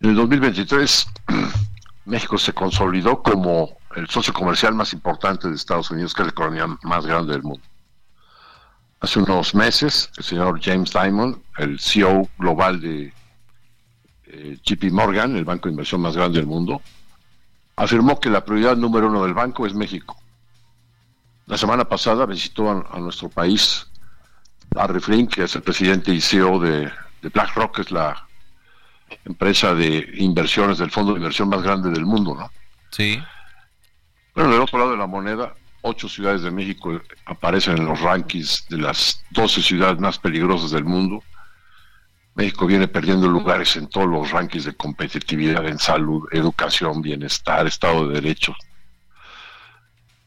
En 0.00 0.10
el 0.10 0.16
2023, 0.16 1.06
México 2.04 2.36
se 2.36 2.52
consolidó 2.52 3.22
como 3.22 3.78
el 3.96 4.08
socio 4.08 4.32
comercial 4.32 4.74
más 4.74 4.92
importante 4.92 5.48
de 5.48 5.54
Estados 5.54 5.90
Unidos, 5.90 6.14
que 6.14 6.22
es 6.22 6.26
la 6.26 6.32
economía 6.32 6.66
más 6.82 7.06
grande 7.06 7.32
del 7.32 7.42
mundo. 7.42 7.62
Hace 9.00 9.18
unos 9.18 9.54
meses, 9.54 10.10
el 10.18 10.24
señor 10.24 10.60
James 10.62 10.92
Diamond, 10.92 11.38
el 11.56 11.80
CEO 11.80 12.28
global 12.38 12.80
de 12.80 13.12
eh, 14.26 14.58
JP 14.62 14.92
Morgan, 14.92 15.34
el 15.36 15.46
banco 15.46 15.68
de 15.68 15.72
inversión 15.72 16.02
más 16.02 16.14
grande 16.14 16.38
del 16.38 16.46
mundo, 16.46 16.82
afirmó 17.76 18.20
que 18.20 18.28
la 18.28 18.44
prioridad 18.44 18.76
número 18.76 19.08
uno 19.08 19.24
del 19.24 19.32
banco 19.32 19.66
es 19.66 19.72
México 19.72 20.19
la 21.50 21.58
semana 21.58 21.84
pasada 21.84 22.24
visitó 22.24 22.70
a, 22.70 22.98
nuestro 22.98 23.28
país 23.28 23.86
a 24.76 24.86
Reflin, 24.86 25.26
que 25.26 25.42
es 25.42 25.54
el 25.56 25.62
presidente 25.62 26.12
y 26.12 26.20
CEO 26.20 26.58
de 26.58 26.90
de 27.22 27.28
BlackRock, 27.28 27.76
que 27.76 27.82
es 27.82 27.90
la 27.90 28.26
empresa 29.24 29.74
de 29.74 30.08
inversiones 30.14 30.78
del 30.78 30.90
fondo 30.90 31.12
de 31.12 31.18
inversión 31.18 31.48
más 31.48 31.62
grande 31.62 31.90
del 31.90 32.06
mundo, 32.06 32.34
¿no? 32.34 32.50
Sí. 32.90 33.20
Pero 34.34 34.50
del 34.50 34.60
otro 34.60 34.78
lado 34.78 34.92
de 34.92 34.96
la 34.96 35.06
moneda, 35.06 35.54
ocho 35.82 36.08
ciudades 36.08 36.42
de 36.42 36.50
México 36.50 37.00
aparecen 37.26 37.78
en 37.78 37.86
los 37.86 38.00
rankings 38.00 38.66
de 38.68 38.78
las 38.78 39.22
12 39.30 39.62
ciudades 39.62 39.98
más 39.98 40.18
peligrosas 40.18 40.70
del 40.70 40.84
mundo. 40.84 41.22
México 42.34 42.66
viene 42.66 42.86
perdiendo 42.88 43.28
lugares 43.28 43.76
en 43.76 43.88
todos 43.88 44.06
los 44.06 44.30
rankings 44.30 44.64
de 44.64 44.74
competitividad 44.74 45.66
en 45.66 45.78
salud, 45.78 46.26
educación, 46.30 47.02
bienestar, 47.02 47.66
Estado 47.66 48.08
de 48.08 48.14
Derecho, 48.14 48.54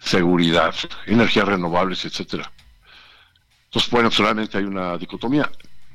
seguridad, 0.03 0.75
energías 1.05 1.47
renovables, 1.47 2.03
etcétera. 2.05 2.51
Entonces, 3.65 3.89
bueno, 3.89 4.11
solamente 4.11 4.57
hay 4.57 4.65
una 4.65 4.97
dicotomía. 4.97 5.49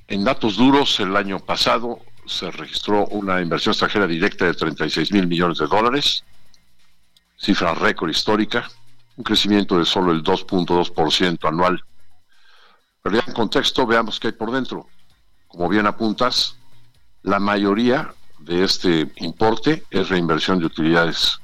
En 0.09 0.25
datos 0.25 0.57
duros, 0.57 0.99
el 1.01 1.15
año 1.17 1.39
pasado 1.39 2.01
se 2.27 2.51
registró 2.51 3.07
una 3.07 3.41
inversión 3.41 3.73
extranjera 3.73 4.07
directa 4.07 4.47
de 4.47 4.55
36 4.55 5.13
mil 5.13 5.27
millones 5.27 5.59
de 5.59 5.67
dólares, 5.67 6.25
cifra 7.37 7.75
récord 7.75 8.11
histórica, 8.11 8.69
un 9.17 9.25
crecimiento 9.25 9.79
de 9.79 9.85
solo 9.85 10.13
el 10.13 10.23
2.2% 10.23 11.49
anual. 11.49 11.85
Pero 13.03 13.17
ya 13.17 13.25
en 13.27 13.35
contexto, 13.35 13.87
veamos 13.87 14.19
qué 14.19 14.29
hay 14.29 14.33
por 14.33 14.51
dentro. 14.51 14.87
Como 15.47 15.69
bien 15.69 15.87
apuntas, 15.87 16.57
la 17.23 17.39
mayoría 17.39 18.13
de 18.39 18.65
este 18.65 19.13
importe 19.17 19.85
es 19.91 20.09
reinversión 20.09 20.59
de 20.59 20.67
utilidades, 20.67 21.41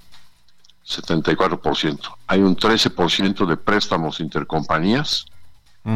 74%. 0.86 2.16
Hay 2.26 2.40
un 2.40 2.56
13% 2.56 3.46
de 3.46 3.56
préstamos 3.56 4.20
intercompañías 4.20 5.26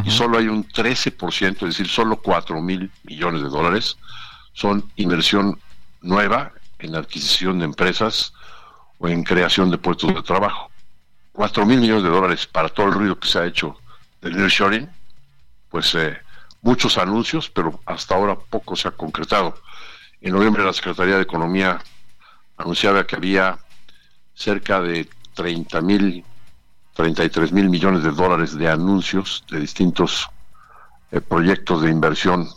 y 0.04 0.11
solo 0.11 0.37
hay 0.37 0.49
un 0.49 0.68
13%, 0.68 1.52
es 1.54 1.61
decir, 1.61 1.88
solo 1.88 2.16
4 2.16 2.61
mil 2.61 2.90
millones 3.04 3.42
de 3.42 3.49
dólares 3.49 3.97
son 4.52 4.90
inversión 4.97 5.59
nueva 6.02 6.52
en 6.78 6.95
adquisición 6.95 7.59
de 7.59 7.64
empresas 7.64 8.35
o 8.99 9.09
en 9.09 9.25
creación 9.25 9.71
de 9.71 9.78
puestos 9.78 10.14
de 10.14 10.23
trabajo. 10.23 10.71
4 11.33 11.64
mil 11.64 11.80
millones 11.80 12.02
de 12.02 12.11
dólares 12.11 12.47
para 12.47 12.68
todo 12.68 12.87
el 12.87 12.95
ruido 12.95 13.18
que 13.18 13.28
se 13.28 13.38
ha 13.38 13.47
hecho 13.47 13.78
del 14.21 14.37
nearshoring, 14.37 14.90
pues 15.71 15.95
eh, 15.95 16.18
muchos 16.61 16.99
anuncios, 16.99 17.49
pero 17.49 17.80
hasta 17.87 18.14
ahora 18.14 18.37
poco 18.37 18.76
se 18.76 18.88
ha 18.88 18.90
concretado. 18.90 19.54
En 20.21 20.33
noviembre 20.33 20.64
la 20.64 20.73
Secretaría 20.73 21.16
de 21.16 21.23
Economía 21.23 21.78
anunciaba 22.57 23.07
que 23.07 23.16
había 23.16 23.59
cerca 24.38 24.80
de 24.80 25.09
30 25.35 25.80
mil 25.80 26.25
33 26.95 27.52
mil 27.52 27.68
millones 27.68 28.02
de 28.02 28.12
dólares 28.12 28.57
de 28.57 28.68
anuncios 28.68 29.45
de 29.50 29.61
distintos 29.61 30.28
eh, 31.11 31.21
proyectos 31.21 31.83
de 31.83 31.90
inversión 31.90 32.49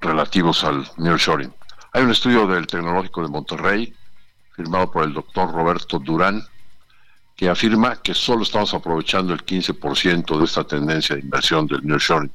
relativos 0.00 0.64
al 0.64 0.88
nearshoring. 0.98 1.52
Hay 1.92 2.02
un 2.02 2.10
estudio 2.10 2.46
del 2.46 2.66
Tecnológico 2.66 3.22
de 3.22 3.28
Monterrey, 3.28 3.94
firmado 4.54 4.90
por 4.90 5.04
el 5.04 5.12
doctor 5.12 5.52
Roberto 5.52 5.98
Durán, 5.98 6.44
que 7.36 7.48
afirma 7.48 7.96
que 7.96 8.14
solo 8.14 8.42
estamos 8.42 8.72
aprovechando 8.72 9.32
el 9.32 9.44
15% 9.44 10.38
de 10.38 10.44
esta 10.44 10.64
tendencia 10.64 11.16
de 11.16 11.22
inversión 11.22 11.66
del 11.66 11.84
nearshoring. 11.84 12.32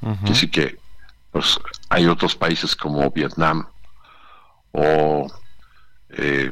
Uh 0.00 0.30
Así 0.30 0.48
que 0.48 0.78
pues, 1.30 1.58
hay 1.90 2.06
otros 2.06 2.34
países 2.34 2.74
como 2.74 3.10
Vietnam 3.10 3.66
o 4.72 5.26
eh, 6.10 6.50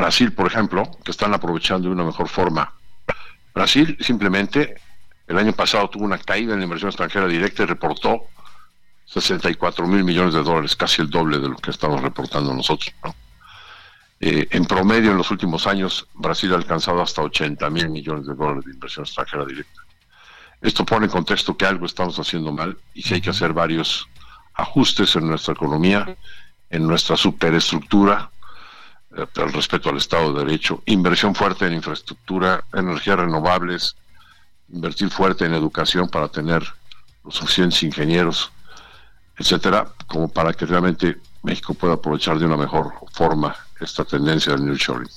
Brasil, 0.00 0.32
por 0.32 0.46
ejemplo, 0.46 0.90
que 1.04 1.10
están 1.10 1.34
aprovechando 1.34 1.88
de 1.88 1.94
una 1.94 2.04
mejor 2.04 2.28
forma 2.28 2.72
Brasil 3.54 3.96
simplemente 4.00 4.80
el 5.26 5.36
año 5.36 5.52
pasado 5.52 5.90
tuvo 5.90 6.04
una 6.04 6.16
caída 6.16 6.54
en 6.54 6.60
la 6.60 6.64
inversión 6.64 6.88
extranjera 6.88 7.26
directa 7.26 7.62
y 7.62 7.66
reportó 7.66 8.22
64 9.04 9.86
mil 9.86 10.02
millones 10.02 10.34
de 10.34 10.42
dólares, 10.42 10.74
casi 10.74 11.02
el 11.02 11.10
doble 11.10 11.38
de 11.38 11.48
lo 11.48 11.56
que 11.56 11.70
estamos 11.70 12.00
reportando 12.00 12.54
nosotros. 12.54 12.94
Eh, 14.20 14.48
en 14.50 14.64
promedio, 14.64 15.10
en 15.10 15.18
los 15.18 15.30
últimos 15.30 15.66
años, 15.66 16.06
Brasil 16.14 16.52
ha 16.54 16.56
alcanzado 16.56 17.02
hasta 17.02 17.22
80 17.22 17.68
mil 17.68 17.90
millones 17.90 18.26
de 18.26 18.34
dólares 18.34 18.64
de 18.64 18.72
inversión 18.72 19.04
extranjera 19.04 19.44
directa. 19.44 19.82
Esto 20.62 20.84
pone 20.86 21.06
en 21.06 21.12
contexto 21.12 21.56
que 21.56 21.66
algo 21.66 21.86
estamos 21.86 22.18
haciendo 22.18 22.52
mal 22.52 22.76
y 22.94 23.02
que 23.02 23.14
hay 23.14 23.20
que 23.20 23.30
hacer 23.30 23.52
varios 23.52 24.08
ajustes 24.54 25.14
en 25.16 25.28
nuestra 25.28 25.54
economía, 25.54 26.16
en 26.70 26.86
nuestra 26.86 27.16
superestructura, 27.16 28.30
el 29.16 29.52
respeto 29.52 29.90
al 29.90 29.96
Estado 29.96 30.32
de 30.32 30.44
Derecho, 30.44 30.82
inversión 30.86 31.34
fuerte 31.34 31.66
en 31.66 31.74
infraestructura, 31.74 32.64
energías 32.72 33.18
renovables, 33.18 33.96
invertir 34.72 35.10
fuerte 35.10 35.44
en 35.44 35.54
educación 35.54 36.08
para 36.08 36.28
tener 36.28 36.62
los 37.24 37.34
suficientes 37.34 37.82
ingenieros, 37.82 38.52
etcétera, 39.36 39.88
como 40.06 40.28
para 40.28 40.52
que 40.52 40.66
realmente 40.66 41.18
México 41.42 41.74
pueda 41.74 41.94
aprovechar 41.94 42.38
de 42.38 42.46
una 42.46 42.56
mejor 42.56 42.92
forma 43.12 43.56
esta 43.80 44.04
tendencia 44.04 44.52
del 44.52 44.66
nearshoring. 44.66 45.08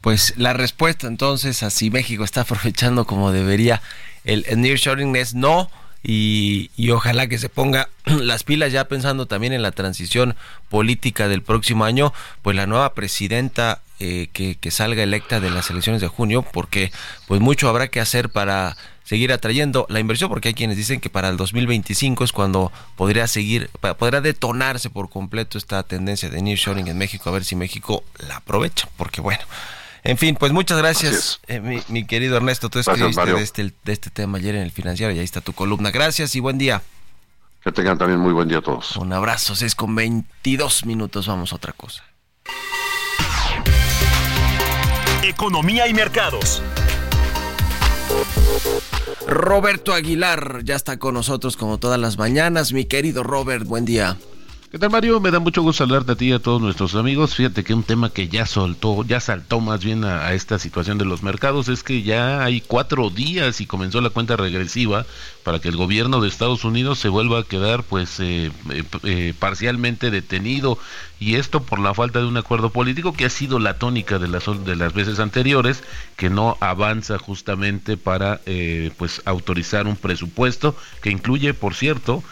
Pues 0.00 0.34
la 0.36 0.52
respuesta 0.52 1.08
entonces 1.08 1.62
a 1.62 1.70
si 1.70 1.90
México 1.90 2.22
está 2.22 2.42
aprovechando 2.42 3.06
como 3.06 3.32
debería 3.32 3.82
el, 4.24 4.44
el 4.48 4.60
nearshoring 4.60 5.16
es 5.16 5.34
no 5.34 5.68
y, 6.02 6.70
ojalá 6.90 7.26
que 7.26 7.38
se 7.38 7.48
ponga 7.48 7.88
las 8.04 8.44
pilas 8.44 8.72
ya 8.72 8.88
pensando 8.88 9.26
también 9.26 9.52
en 9.52 9.62
la 9.62 9.72
transición 9.72 10.36
política 10.68 11.28
del 11.28 11.42
próximo 11.42 11.84
año, 11.84 12.12
pues 12.42 12.56
la 12.56 12.66
nueva 12.66 12.94
presidenta 12.94 13.80
eh, 13.98 14.28
que, 14.32 14.56
que 14.56 14.70
salga 14.70 15.02
electa 15.02 15.40
de 15.40 15.50
las 15.50 15.70
elecciones 15.70 16.00
de 16.00 16.08
junio, 16.08 16.44
porque 16.52 16.92
pues 17.26 17.40
mucho 17.40 17.68
habrá 17.68 17.88
que 17.88 18.00
hacer 18.00 18.30
para 18.30 18.76
seguir 19.06 19.32
atrayendo 19.32 19.86
la 19.88 20.00
inversión, 20.00 20.28
porque 20.28 20.48
hay 20.48 20.54
quienes 20.54 20.76
dicen 20.76 21.00
que 21.00 21.08
para 21.08 21.28
el 21.28 21.36
2025 21.36 22.24
es 22.24 22.32
cuando 22.32 22.72
podría 22.96 23.28
seguir, 23.28 23.70
podrá 23.98 24.20
detonarse 24.20 24.90
por 24.90 25.08
completo 25.08 25.58
esta 25.58 25.84
tendencia 25.84 26.28
de 26.28 26.42
nearshoring 26.42 26.88
en 26.88 26.98
México, 26.98 27.30
a 27.30 27.32
ver 27.32 27.44
si 27.44 27.54
México 27.54 28.02
la 28.26 28.38
aprovecha, 28.38 28.88
porque 28.96 29.20
bueno, 29.20 29.44
en 30.06 30.18
fin, 30.18 30.36
pues 30.36 30.52
muchas 30.52 30.78
gracias, 30.78 31.40
eh, 31.48 31.82
mi, 31.88 32.06
querido 32.06 32.36
Ernesto. 32.36 32.68
Tú 32.70 32.78
escribiste 32.78 33.26
de 33.26 33.42
este, 33.42 33.72
de 33.84 33.92
este 33.92 34.10
tema 34.10 34.38
ayer 34.38 34.54
en 34.54 34.62
el 34.62 34.70
financiero 34.70 35.12
y 35.12 35.18
ahí 35.18 35.24
está 35.24 35.40
tu 35.40 35.52
columna. 35.52 35.90
Gracias 35.90 36.34
y 36.36 36.40
buen 36.40 36.58
día. 36.58 36.82
Que 37.64 37.72
tengan 37.72 37.98
también 37.98 38.20
muy 38.20 38.32
buen 38.32 38.48
día 38.48 38.58
a 38.58 38.62
todos. 38.62 38.96
Un 38.96 39.12
abrazo, 39.12 39.56
6 39.56 39.74
con 39.74 39.96
22 39.96 40.86
minutos. 40.86 41.26
Vamos 41.26 41.52
a 41.52 41.56
otra 41.56 41.72
cosa. 41.72 42.04
Economía 45.24 45.88
y 45.88 45.94
mercados. 45.94 46.62
Roberto 49.26 49.92
Aguilar 49.92 50.60
ya 50.62 50.76
está 50.76 50.98
con 50.98 51.14
nosotros 51.14 51.56
como 51.56 51.78
todas 51.78 51.98
las 51.98 52.16
mañanas. 52.16 52.72
Mi 52.72 52.84
querido 52.84 53.24
Robert, 53.24 53.64
buen 53.64 53.84
día. 53.84 54.16
¿Qué 54.68 54.80
tal 54.80 54.90
Mario? 54.90 55.20
Me 55.20 55.30
da 55.30 55.38
mucho 55.38 55.62
gusto 55.62 55.84
hablarte 55.84 56.12
a 56.12 56.16
ti 56.16 56.26
y 56.26 56.32
a 56.32 56.40
todos 56.40 56.60
nuestros 56.60 56.96
amigos. 56.96 57.36
Fíjate 57.36 57.62
que 57.62 57.72
un 57.72 57.84
tema 57.84 58.10
que 58.10 58.26
ya 58.26 58.46
soltó, 58.46 59.04
ya 59.04 59.20
saltó 59.20 59.60
más 59.60 59.84
bien 59.84 60.04
a, 60.04 60.32
esta 60.32 60.58
situación 60.58 60.98
de 60.98 61.04
los 61.04 61.22
mercados 61.22 61.68
es 61.68 61.84
que 61.84 62.02
ya 62.02 62.42
hay 62.42 62.60
cuatro 62.60 63.08
días 63.10 63.60
y 63.60 63.66
comenzó 63.66 64.00
la 64.00 64.10
cuenta 64.10 64.36
regresiva 64.36 65.06
para 65.44 65.60
que 65.60 65.68
el 65.68 65.76
gobierno 65.76 66.20
de 66.20 66.28
Estados 66.28 66.64
Unidos 66.64 66.98
se 66.98 67.08
vuelva 67.08 67.38
a 67.38 67.44
quedar 67.44 67.84
pues 67.84 68.18
eh, 68.18 68.50
eh, 68.70 68.82
eh, 69.04 69.34
parcialmente 69.38 70.10
detenido 70.10 70.78
y 71.18 71.36
esto 71.36 71.62
por 71.62 71.78
la 71.78 71.94
falta 71.94 72.18
de 72.18 72.26
un 72.26 72.36
acuerdo 72.36 72.70
político 72.70 73.12
que 73.12 73.24
ha 73.24 73.30
sido 73.30 73.58
la 73.58 73.78
tónica 73.78 74.18
de 74.18 74.28
las 74.28 74.44
de 74.64 74.76
las 74.76 74.92
veces 74.92 75.18
anteriores 75.18 75.82
que 76.16 76.28
no 76.28 76.58
avanza 76.60 77.18
justamente 77.18 77.96
para 77.96 78.40
pues 78.98 79.22
autorizar 79.24 79.86
un 79.86 79.96
presupuesto 79.96 80.76
que 81.02 81.10
incluye 81.10 81.54
por 81.54 81.74
cierto 81.74 82.22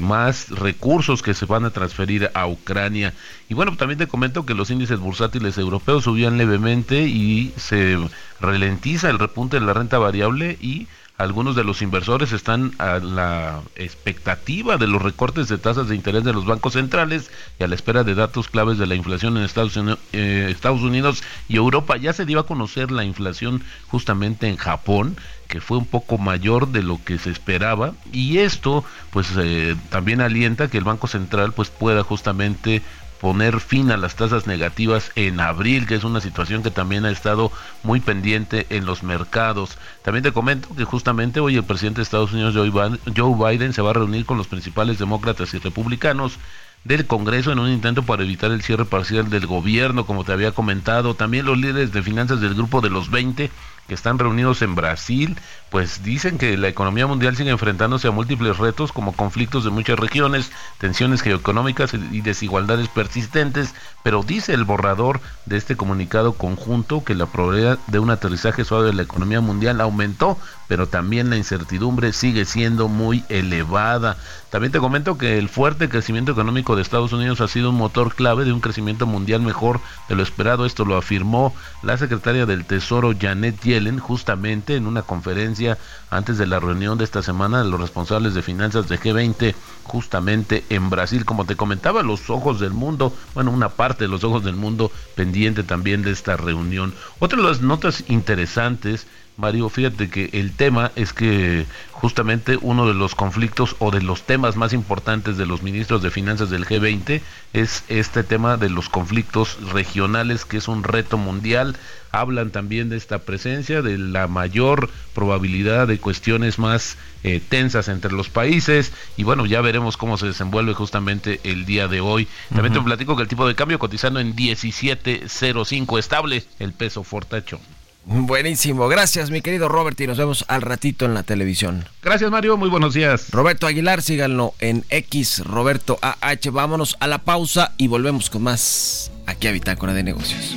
más 0.00 0.48
recursos 0.50 1.22
que 1.22 1.34
se 1.34 1.46
van 1.46 1.64
a 1.64 1.70
transferir 1.70 2.30
a 2.34 2.46
Ucrania. 2.46 3.14
Y 3.48 3.54
bueno 3.54 3.76
también 3.76 3.98
te 3.98 4.08
comento 4.08 4.44
que 4.44 4.54
los 4.54 4.70
índices 4.70 4.98
bursátiles 4.98 5.56
europeos 5.58 6.04
subían 6.04 6.36
levemente 6.36 7.02
y 7.02 7.52
se 7.56 7.96
ralentiza 8.40 9.08
el 9.08 9.18
repunte 9.18 9.60
de 9.60 9.66
la 9.66 9.72
renta 9.72 9.98
variable 9.98 10.58
y 10.60 10.88
algunos 11.18 11.56
de 11.56 11.64
los 11.64 11.80
inversores 11.80 12.32
están 12.32 12.72
a 12.78 12.98
la 12.98 13.62
expectativa 13.74 14.76
de 14.76 14.86
los 14.86 15.00
recortes 15.00 15.48
de 15.48 15.56
tasas 15.56 15.88
de 15.88 15.94
interés 15.94 16.24
de 16.24 16.34
los 16.34 16.44
bancos 16.44 16.74
centrales 16.74 17.30
y 17.58 17.64
a 17.64 17.68
la 17.68 17.74
espera 17.74 18.04
de 18.04 18.14
datos 18.14 18.48
claves 18.48 18.76
de 18.76 18.86
la 18.86 18.94
inflación 18.94 19.36
en 19.36 19.44
Estados 19.44 19.76
Unidos, 19.76 19.98
eh, 20.12 20.48
Estados 20.50 20.82
Unidos 20.82 21.22
y 21.48 21.56
Europa. 21.56 21.96
Ya 21.96 22.12
se 22.12 22.26
dio 22.26 22.38
a 22.38 22.46
conocer 22.46 22.90
la 22.90 23.04
inflación 23.04 23.62
justamente 23.88 24.48
en 24.48 24.56
Japón 24.56 25.16
que 25.48 25.60
fue 25.60 25.78
un 25.78 25.86
poco 25.86 26.18
mayor 26.18 26.68
de 26.68 26.82
lo 26.82 27.02
que 27.02 27.18
se 27.18 27.30
esperaba 27.30 27.94
y 28.12 28.38
esto 28.38 28.84
pues 29.10 29.28
eh, 29.38 29.76
también 29.90 30.20
alienta 30.20 30.68
que 30.68 30.78
el 30.78 30.84
Banco 30.84 31.06
Central 31.06 31.52
pues 31.52 31.70
pueda 31.70 32.02
justamente 32.02 32.82
poner 33.20 33.60
fin 33.60 33.90
a 33.90 33.96
las 33.96 34.16
tasas 34.16 34.46
negativas 34.46 35.10
en 35.16 35.40
abril, 35.40 35.86
que 35.86 35.94
es 35.94 36.04
una 36.04 36.20
situación 36.20 36.62
que 36.62 36.70
también 36.70 37.04
ha 37.04 37.10
estado 37.10 37.50
muy 37.82 38.00
pendiente 38.00 38.66
en 38.70 38.86
los 38.86 39.02
mercados. 39.02 39.78
También 40.02 40.22
te 40.22 40.32
comento 40.32 40.74
que 40.76 40.84
justamente 40.84 41.40
hoy 41.40 41.56
el 41.56 41.64
presidente 41.64 41.98
de 41.98 42.04
Estados 42.04 42.32
Unidos, 42.32 42.54
Joe 42.54 43.34
Biden, 43.50 43.72
se 43.72 43.82
va 43.82 43.90
a 43.90 43.94
reunir 43.94 44.26
con 44.26 44.38
los 44.38 44.48
principales 44.48 44.98
demócratas 44.98 45.52
y 45.54 45.58
republicanos 45.58 46.38
del 46.84 47.06
Congreso 47.06 47.50
en 47.50 47.58
un 47.58 47.70
intento 47.70 48.04
para 48.04 48.22
evitar 48.22 48.52
el 48.52 48.62
cierre 48.62 48.84
parcial 48.84 49.28
del 49.28 49.46
gobierno, 49.46 50.06
como 50.06 50.24
te 50.24 50.32
había 50.32 50.52
comentado. 50.52 51.14
También 51.14 51.46
los 51.46 51.58
líderes 51.58 51.92
de 51.92 52.02
finanzas 52.02 52.40
del 52.40 52.54
grupo 52.54 52.80
de 52.80 52.90
los 52.90 53.10
20 53.10 53.50
que 53.88 53.94
están 53.94 54.18
reunidos 54.18 54.62
en 54.62 54.74
Brasil, 54.74 55.36
pues 55.76 56.02
dicen 56.02 56.38
que 56.38 56.56
la 56.56 56.68
economía 56.68 57.06
mundial 57.06 57.36
sigue 57.36 57.50
enfrentándose 57.50 58.08
a 58.08 58.10
múltiples 58.10 58.56
retos 58.56 58.92
como 58.92 59.12
conflictos 59.12 59.62
de 59.62 59.68
muchas 59.68 59.98
regiones, 59.98 60.50
tensiones 60.78 61.20
geoeconómicas 61.20 61.92
y 61.92 62.22
desigualdades 62.22 62.88
persistentes, 62.88 63.74
pero 64.02 64.22
dice 64.22 64.54
el 64.54 64.64
borrador 64.64 65.20
de 65.44 65.58
este 65.58 65.76
comunicado 65.76 66.32
conjunto 66.32 67.04
que 67.04 67.14
la 67.14 67.26
probabilidad 67.26 67.78
de 67.88 67.98
un 67.98 68.08
aterrizaje 68.08 68.64
suave 68.64 68.86
de 68.86 68.94
la 68.94 69.02
economía 69.02 69.42
mundial 69.42 69.82
aumentó, 69.82 70.38
pero 70.66 70.88
también 70.88 71.28
la 71.28 71.36
incertidumbre 71.36 72.14
sigue 72.14 72.46
siendo 72.46 72.88
muy 72.88 73.24
elevada. 73.28 74.16
También 74.50 74.72
te 74.72 74.78
comento 74.78 75.18
que 75.18 75.36
el 75.36 75.50
fuerte 75.50 75.90
crecimiento 75.90 76.32
económico 76.32 76.74
de 76.74 76.82
Estados 76.82 77.12
Unidos 77.12 77.40
ha 77.42 77.48
sido 77.48 77.70
un 77.70 77.76
motor 77.76 78.14
clave 78.14 78.44
de 78.44 78.52
un 78.52 78.60
crecimiento 78.60 79.06
mundial 79.06 79.42
mejor 79.42 79.80
de 80.08 80.14
lo 80.14 80.22
esperado. 80.22 80.64
Esto 80.64 80.86
lo 80.86 80.96
afirmó 80.96 81.54
la 81.82 81.98
secretaria 81.98 82.46
del 82.46 82.64
Tesoro 82.64 83.12
Janet 83.20 83.60
Yellen 83.60 83.98
justamente 83.98 84.76
en 84.76 84.86
una 84.86 85.02
conferencia 85.02 85.65
antes 86.10 86.38
de 86.38 86.46
la 86.46 86.60
reunión 86.60 86.98
de 86.98 87.04
esta 87.04 87.22
semana 87.22 87.62
de 87.62 87.70
los 87.70 87.80
responsables 87.80 88.34
de 88.34 88.42
finanzas 88.42 88.88
de 88.88 88.98
G20 88.98 89.54
justamente 89.82 90.64
en 90.70 90.90
Brasil. 90.90 91.24
Como 91.24 91.44
te 91.44 91.56
comentaba, 91.56 92.02
los 92.02 92.30
ojos 92.30 92.60
del 92.60 92.72
mundo, 92.72 93.12
bueno, 93.34 93.50
una 93.50 93.70
parte 93.70 94.04
de 94.04 94.08
los 94.08 94.24
ojos 94.24 94.44
del 94.44 94.56
mundo 94.56 94.90
pendiente 95.14 95.62
también 95.62 96.02
de 96.02 96.12
esta 96.12 96.36
reunión. 96.36 96.94
Otra 97.18 97.40
de 97.40 97.48
las 97.48 97.60
notas 97.60 98.04
interesantes 98.08 99.06
Mario, 99.36 99.68
fíjate 99.68 100.08
que 100.08 100.30
el 100.32 100.52
tema 100.52 100.92
es 100.96 101.12
que 101.12 101.66
justamente 101.92 102.58
uno 102.62 102.88
de 102.88 102.94
los 102.94 103.14
conflictos 103.14 103.76
o 103.80 103.90
de 103.90 104.00
los 104.00 104.22
temas 104.22 104.56
más 104.56 104.72
importantes 104.72 105.36
de 105.36 105.44
los 105.44 105.62
ministros 105.62 106.02
de 106.02 106.10
finanzas 106.10 106.48
del 106.48 106.64
G20 106.64 107.20
es 107.52 107.84
este 107.88 108.22
tema 108.22 108.56
de 108.56 108.70
los 108.70 108.88
conflictos 108.88 109.58
regionales, 109.72 110.46
que 110.46 110.56
es 110.56 110.68
un 110.68 110.84
reto 110.84 111.18
mundial. 111.18 111.76
Hablan 112.12 112.50
también 112.50 112.88
de 112.88 112.96
esta 112.96 113.18
presencia, 113.18 113.82
de 113.82 113.98
la 113.98 114.26
mayor 114.26 114.88
probabilidad 115.14 115.86
de 115.86 115.98
cuestiones 115.98 116.58
más 116.58 116.96
eh, 117.22 117.42
tensas 117.46 117.88
entre 117.88 118.12
los 118.12 118.30
países 118.30 118.92
y 119.18 119.24
bueno, 119.24 119.44
ya 119.44 119.60
veremos 119.60 119.98
cómo 119.98 120.16
se 120.16 120.28
desenvuelve 120.28 120.72
justamente 120.72 121.40
el 121.44 121.66
día 121.66 121.88
de 121.88 122.00
hoy. 122.00 122.26
También 122.48 122.72
te 122.72 122.80
platico 122.80 123.16
que 123.16 123.22
el 123.22 123.28
tipo 123.28 123.46
de 123.46 123.54
cambio 123.54 123.78
cotizando 123.78 124.18
en 124.18 124.34
17.05 124.34 125.98
estable, 125.98 126.44
el 126.58 126.72
peso 126.72 127.04
fortacho. 127.04 127.60
Buenísimo, 128.08 128.86
gracias 128.86 129.30
mi 129.30 129.40
querido 129.40 129.68
Robert 129.68 130.00
y 130.00 130.06
nos 130.06 130.16
vemos 130.16 130.44
al 130.46 130.62
ratito 130.62 131.04
en 131.04 131.14
la 131.14 131.24
televisión. 131.24 131.88
Gracias 132.02 132.30
Mario, 132.30 132.56
muy 132.56 132.68
buenos 132.68 132.94
días. 132.94 133.30
Roberto 133.32 133.66
Aguilar, 133.66 134.00
síganlo 134.00 134.54
en 134.60 134.84
X, 134.90 135.42
Roberto 135.44 135.98
AH. 136.00 136.50
Vámonos 136.52 136.96
a 137.00 137.08
la 137.08 137.18
pausa 137.18 137.72
y 137.76 137.88
volvemos 137.88 138.30
con 138.30 138.44
más 138.44 139.10
aquí 139.26 139.48
a 139.48 139.52
Bitácora 139.52 139.92
de 139.92 140.04
Negocios. 140.04 140.54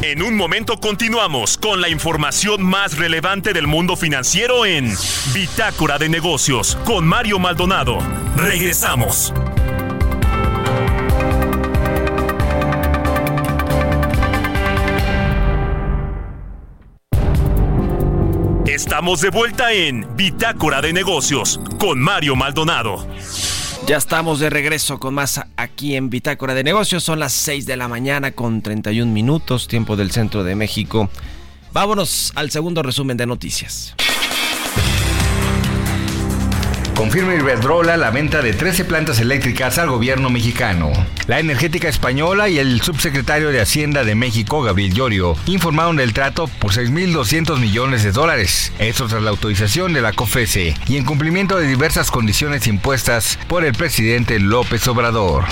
En 0.00 0.22
un 0.22 0.34
momento 0.34 0.80
continuamos 0.80 1.58
con 1.58 1.82
la 1.82 1.90
información 1.90 2.62
más 2.62 2.96
relevante 2.96 3.52
del 3.52 3.66
mundo 3.66 3.94
financiero 3.94 4.64
en 4.64 4.92
Bitácora 5.34 5.98
de 5.98 6.08
Negocios 6.08 6.76
con 6.86 7.06
Mario 7.06 7.38
Maldonado. 7.38 7.98
Regresamos. 8.36 9.32
Estamos 18.72 19.20
de 19.20 19.28
vuelta 19.28 19.70
en 19.74 20.16
Bitácora 20.16 20.80
de 20.80 20.94
Negocios 20.94 21.60
con 21.78 22.00
Mario 22.00 22.36
Maldonado. 22.36 23.06
Ya 23.86 23.98
estamos 23.98 24.40
de 24.40 24.48
regreso 24.48 24.98
con 24.98 25.12
más 25.12 25.42
aquí 25.58 25.94
en 25.94 26.08
Bitácora 26.08 26.54
de 26.54 26.64
Negocios. 26.64 27.04
Son 27.04 27.18
las 27.18 27.34
6 27.34 27.66
de 27.66 27.76
la 27.76 27.86
mañana 27.86 28.32
con 28.32 28.62
31 28.62 29.12
minutos, 29.12 29.68
tiempo 29.68 29.94
del 29.94 30.10
centro 30.10 30.42
de 30.42 30.54
México. 30.54 31.10
Vámonos 31.74 32.32
al 32.34 32.50
segundo 32.50 32.82
resumen 32.82 33.18
de 33.18 33.26
noticias. 33.26 33.94
Confirma 36.94 37.34
Iberdrola 37.34 37.96
la 37.96 38.10
venta 38.10 38.42
de 38.42 38.52
13 38.52 38.84
plantas 38.84 39.18
eléctricas 39.18 39.78
al 39.78 39.88
gobierno 39.88 40.28
mexicano. 40.28 40.92
La 41.26 41.40
energética 41.40 41.88
española 41.88 42.48
y 42.48 42.58
el 42.58 42.82
subsecretario 42.82 43.48
de 43.48 43.60
Hacienda 43.60 44.04
de 44.04 44.14
México, 44.14 44.62
Gabriel 44.62 44.92
Llorio, 44.92 45.36
informaron 45.46 45.96
del 45.96 46.12
trato 46.12 46.48
por 46.48 46.72
6.200 46.72 47.58
millones 47.58 48.02
de 48.02 48.12
dólares. 48.12 48.72
Esto 48.78 49.08
tras 49.08 49.22
la 49.22 49.30
autorización 49.30 49.94
de 49.94 50.02
la 50.02 50.12
COFESE 50.12 50.76
y 50.86 50.96
en 50.96 51.04
cumplimiento 51.04 51.56
de 51.56 51.66
diversas 51.66 52.10
condiciones 52.10 52.66
impuestas 52.66 53.38
por 53.48 53.64
el 53.64 53.72
presidente 53.72 54.38
López 54.38 54.86
Obrador. 54.86 55.44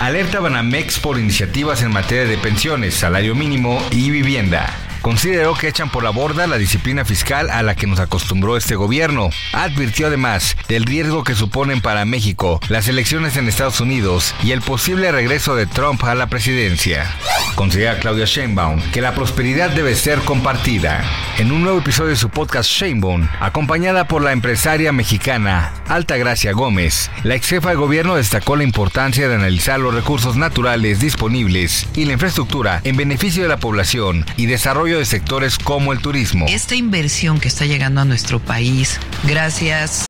Alerta 0.00 0.40
Banamex 0.40 0.98
por 0.98 1.18
iniciativas 1.18 1.82
en 1.82 1.92
materia 1.92 2.24
de 2.24 2.38
pensiones, 2.38 2.94
salario 2.94 3.36
mínimo 3.36 3.80
y 3.92 4.10
vivienda 4.10 4.91
consideró 5.02 5.54
que 5.54 5.68
echan 5.68 5.90
por 5.90 6.02
la 6.02 6.10
borda 6.10 6.46
la 6.46 6.58
disciplina 6.58 7.04
fiscal 7.04 7.50
a 7.50 7.62
la 7.62 7.74
que 7.74 7.86
nos 7.86 7.98
acostumbró 7.98 8.56
este 8.56 8.76
gobierno. 8.76 9.30
Advirtió 9.52 10.06
además 10.06 10.56
del 10.68 10.84
riesgo 10.84 11.24
que 11.24 11.34
suponen 11.34 11.80
para 11.80 12.04
México 12.04 12.60
las 12.68 12.88
elecciones 12.88 13.36
en 13.36 13.48
Estados 13.48 13.80
Unidos 13.80 14.34
y 14.42 14.52
el 14.52 14.62
posible 14.62 15.12
regreso 15.12 15.54
de 15.54 15.66
Trump 15.66 16.02
a 16.04 16.14
la 16.14 16.28
presidencia. 16.28 17.10
Considera 17.54 17.98
Claudia 17.98 18.24
Sheinbaum 18.24 18.80
que 18.92 19.02
la 19.02 19.14
prosperidad 19.14 19.70
debe 19.70 19.94
ser 19.94 20.20
compartida. 20.20 21.04
En 21.38 21.52
un 21.52 21.62
nuevo 21.62 21.78
episodio 21.78 22.10
de 22.10 22.16
su 22.16 22.30
podcast 22.30 22.70
Sheinbaum, 22.70 23.28
acompañada 23.40 24.06
por 24.06 24.22
la 24.22 24.32
empresaria 24.32 24.92
mexicana 24.92 25.72
Altagracia 25.88 26.52
Gómez, 26.52 27.10
la 27.24 27.34
ex 27.34 27.48
jefa 27.48 27.70
de 27.70 27.76
gobierno 27.76 28.14
destacó 28.14 28.56
la 28.56 28.64
importancia 28.64 29.28
de 29.28 29.34
analizar 29.34 29.80
los 29.80 29.94
recursos 29.94 30.36
naturales 30.36 31.00
disponibles 31.00 31.88
y 31.94 32.04
la 32.04 32.14
infraestructura 32.14 32.80
en 32.84 32.96
beneficio 32.96 33.42
de 33.42 33.48
la 33.48 33.58
población 33.58 34.24
y 34.36 34.46
desarrollo 34.92 34.98
de 34.98 35.04
sectores 35.04 35.58
como 35.58 35.92
el 35.92 36.00
turismo. 36.00 36.46
Esta 36.48 36.74
inversión 36.74 37.40
que 37.40 37.48
está 37.48 37.64
llegando 37.66 38.00
a 38.00 38.04
nuestro 38.04 38.38
país, 38.38 38.98
gracias. 39.24 40.06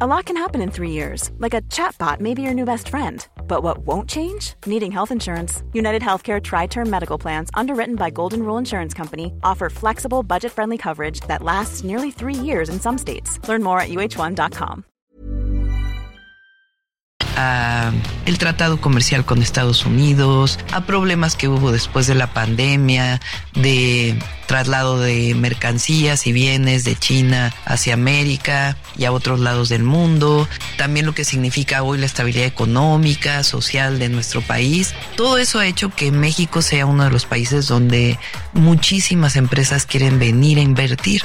A 0.00 0.06
lot 0.06 0.26
can 0.26 0.36
happen 0.36 0.62
in 0.62 0.70
three 0.70 0.92
years, 0.92 1.32
like 1.38 1.54
a 1.54 1.60
chatbot 1.62 2.20
may 2.20 2.32
be 2.32 2.42
your 2.42 2.54
new 2.54 2.64
best 2.64 2.88
friend. 2.88 3.26
But 3.48 3.64
what 3.64 3.78
won't 3.78 4.08
change? 4.08 4.54
Needing 4.64 4.92
health 4.92 5.10
insurance. 5.10 5.64
United 5.72 6.02
Healthcare 6.02 6.40
Tri 6.40 6.66
Term 6.66 6.88
Medical 6.88 7.18
Plans, 7.18 7.50
underwritten 7.54 7.96
by 7.96 8.10
Golden 8.10 8.42
Rule 8.44 8.58
Insurance 8.58 8.94
Company, 8.94 9.32
offer 9.42 9.68
flexible, 9.68 10.22
budget 10.22 10.52
friendly 10.52 10.78
coverage 10.78 11.20
that 11.26 11.42
lasts 11.42 11.82
nearly 11.82 12.12
three 12.12 12.34
years 12.34 12.68
in 12.68 12.78
some 12.78 12.96
states. 12.96 13.40
Learn 13.48 13.62
more 13.62 13.80
at 13.80 13.88
uh1.com. 13.88 14.84
a 17.38 17.92
el 18.26 18.36
tratado 18.36 18.80
comercial 18.80 19.24
con 19.24 19.40
Estados 19.40 19.86
Unidos, 19.86 20.58
a 20.72 20.82
problemas 20.82 21.36
que 21.36 21.48
hubo 21.48 21.70
después 21.72 22.06
de 22.06 22.14
la 22.14 22.32
pandemia, 22.34 23.20
de 23.54 24.18
traslado 24.46 24.98
de 24.98 25.34
mercancías 25.34 26.26
y 26.26 26.32
bienes 26.32 26.82
de 26.84 26.96
China 26.96 27.54
hacia 27.64 27.94
América 27.94 28.76
y 28.96 29.04
a 29.04 29.12
otros 29.12 29.38
lados 29.38 29.68
del 29.68 29.84
mundo, 29.84 30.48
también 30.76 31.06
lo 31.06 31.14
que 31.14 31.24
significa 31.24 31.82
hoy 31.82 31.98
la 31.98 32.06
estabilidad 32.06 32.46
económica, 32.46 33.44
social 33.44 33.98
de 33.98 34.08
nuestro 34.08 34.40
país. 34.40 34.94
Todo 35.16 35.38
eso 35.38 35.60
ha 35.60 35.66
hecho 35.66 35.90
que 35.90 36.10
México 36.10 36.60
sea 36.60 36.86
uno 36.86 37.04
de 37.04 37.10
los 37.10 37.24
países 37.24 37.68
donde 37.68 38.18
muchísimas 38.52 39.36
empresas 39.36 39.86
quieren 39.86 40.18
venir 40.18 40.58
a 40.58 40.62
invertir 40.62 41.22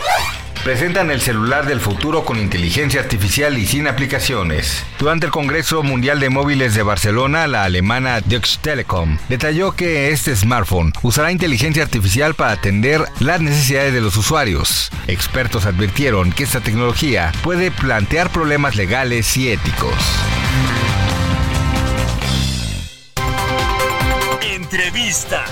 presentan 0.63 1.11
el 1.11 1.19
celular 1.19 1.65
del 1.65 1.79
futuro 1.81 2.23
con 2.23 2.39
inteligencia 2.39 3.01
artificial 3.01 3.57
y 3.57 3.65
sin 3.65 3.87
aplicaciones. 3.87 4.85
Durante 4.97 5.25
el 5.25 5.31
Congreso 5.31 5.83
Mundial 5.83 6.19
de 6.19 6.29
Móviles 6.29 6.73
de 6.73 6.83
Barcelona, 6.83 7.47
la 7.47 7.65
alemana 7.65 8.21
Deutsche 8.21 8.59
Telekom 8.61 9.17
detalló 9.27 9.73
que 9.73 10.11
este 10.11 10.35
smartphone 10.35 10.93
usará 11.01 11.31
inteligencia 11.31 11.83
artificial 11.83 12.33
para 12.33 12.53
atender 12.53 13.03
las 13.19 13.41
necesidades 13.41 13.93
de 13.93 14.01
los 14.01 14.15
usuarios. 14.15 14.89
Expertos 15.07 15.65
advirtieron 15.65 16.31
que 16.31 16.43
esta 16.43 16.61
tecnología 16.61 17.33
puede 17.43 17.69
plantear 17.69 18.29
problemas 18.31 18.75
legales 18.75 19.35
y 19.35 19.49
éticos. 19.49 19.93
Entrevista. 24.41 25.45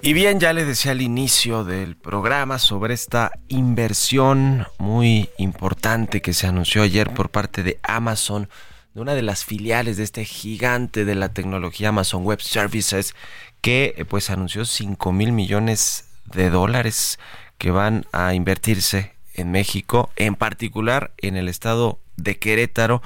Y 0.00 0.12
bien, 0.12 0.38
ya 0.38 0.52
les 0.52 0.66
decía 0.68 0.92
al 0.92 1.02
inicio 1.02 1.64
del 1.64 1.96
programa 1.96 2.60
sobre 2.60 2.94
esta 2.94 3.32
inversión 3.48 4.68
muy 4.78 5.28
importante 5.38 6.22
que 6.22 6.34
se 6.34 6.46
anunció 6.46 6.82
ayer 6.82 7.12
por 7.12 7.30
parte 7.30 7.64
de 7.64 7.80
Amazon, 7.82 8.48
de 8.94 9.00
una 9.00 9.14
de 9.14 9.22
las 9.22 9.44
filiales 9.44 9.96
de 9.96 10.04
este 10.04 10.24
gigante 10.24 11.04
de 11.04 11.16
la 11.16 11.30
tecnología 11.30 11.88
Amazon 11.88 12.22
Web 12.24 12.40
Services, 12.40 13.16
que 13.60 13.94
eh, 13.96 14.04
pues 14.04 14.30
anunció 14.30 14.64
5 14.64 15.12
mil 15.12 15.32
millones 15.32 16.04
de 16.26 16.48
dólares 16.48 17.18
que 17.58 17.72
van 17.72 18.06
a 18.12 18.34
invertirse 18.34 19.16
en 19.34 19.50
México, 19.50 20.10
en 20.14 20.36
particular 20.36 21.10
en 21.18 21.36
el 21.36 21.48
estado 21.48 21.98
de 22.16 22.38
Querétaro 22.38 23.02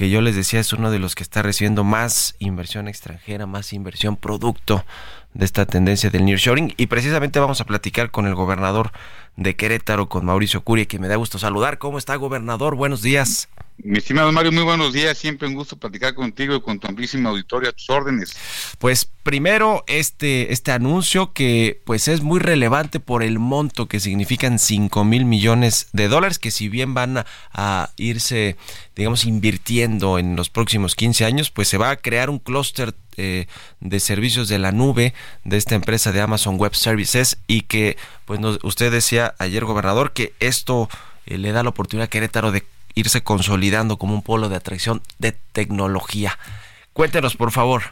que 0.00 0.08
yo 0.08 0.22
les 0.22 0.34
decía 0.34 0.60
es 0.60 0.72
uno 0.72 0.90
de 0.90 0.98
los 0.98 1.14
que 1.14 1.22
está 1.22 1.42
recibiendo 1.42 1.84
más 1.84 2.34
inversión 2.38 2.88
extranjera, 2.88 3.44
más 3.44 3.74
inversión 3.74 4.16
producto 4.16 4.86
de 5.34 5.44
esta 5.44 5.66
tendencia 5.66 6.10
del 6.10 6.24
nearshoring 6.24 6.74
y 6.76 6.86
precisamente 6.86 7.38
vamos 7.38 7.60
a 7.60 7.66
platicar 7.66 8.10
con 8.10 8.26
el 8.26 8.34
gobernador 8.34 8.92
de 9.36 9.56
Querétaro, 9.56 10.08
con 10.08 10.24
Mauricio 10.24 10.62
Curia, 10.62 10.86
que 10.86 10.98
me 10.98 11.08
da 11.08 11.16
gusto 11.16 11.38
saludar. 11.38 11.78
¿Cómo 11.78 11.98
está, 11.98 12.16
gobernador? 12.16 12.74
Buenos 12.74 13.02
días. 13.02 13.48
Mi 13.82 13.96
estimado 13.96 14.30
Mario, 14.30 14.52
muy 14.52 14.62
buenos 14.62 14.92
días. 14.92 15.16
Siempre 15.16 15.48
un 15.48 15.54
gusto 15.54 15.76
platicar 15.76 16.14
contigo 16.14 16.54
y 16.54 16.60
con 16.60 16.78
tu 16.78 16.86
amplísima 16.86 17.30
auditoria 17.30 17.70
a 17.70 17.72
tus 17.72 17.88
órdenes. 17.88 18.36
Pues 18.78 19.06
primero 19.22 19.84
este, 19.86 20.52
este 20.52 20.72
anuncio 20.72 21.32
que 21.32 21.80
pues 21.84 22.06
es 22.08 22.20
muy 22.20 22.40
relevante 22.40 23.00
por 23.00 23.22
el 23.22 23.38
monto 23.38 23.86
que 23.86 23.98
significan 23.98 24.58
5 24.58 25.04
mil 25.04 25.24
millones 25.24 25.88
de 25.92 26.08
dólares 26.08 26.38
que 26.38 26.50
si 26.50 26.68
bien 26.68 26.92
van 26.92 27.24
a, 27.52 27.90
irse 27.96 28.56
digamos 28.96 29.24
invirtiendo 29.24 30.18
en 30.18 30.36
los 30.36 30.50
próximos 30.50 30.94
15 30.94 31.24
años 31.24 31.50
pues 31.50 31.68
se 31.68 31.78
va 31.78 31.90
a 31.90 31.96
crear 31.96 32.28
un 32.28 32.38
clúster 32.38 32.94
eh, 33.16 33.46
de 33.80 34.00
servicios 34.00 34.48
de 34.48 34.58
la 34.58 34.72
nube 34.72 35.14
de 35.44 35.56
esta 35.56 35.74
empresa 35.74 36.12
de 36.12 36.20
Amazon 36.20 36.56
Web 36.56 36.74
Services 36.74 37.38
y 37.46 37.62
que 37.62 37.96
pues 38.24 38.40
usted 38.62 38.90
decía 38.92 39.34
ayer 39.38 39.64
gobernador 39.64 40.12
que 40.12 40.34
esto 40.40 40.88
eh, 41.26 41.38
le 41.38 41.52
da 41.52 41.62
la 41.62 41.70
oportunidad 41.70 42.06
a 42.06 42.10
Querétaro 42.10 42.52
de 42.52 42.64
irse 42.94 43.22
consolidando 43.22 43.96
como 43.98 44.14
un 44.14 44.22
polo 44.22 44.48
de 44.48 44.56
atracción 44.56 45.02
de 45.18 45.32
tecnología. 45.52 46.38
Cuéntenos, 46.92 47.36
por 47.36 47.52
favor. 47.52 47.82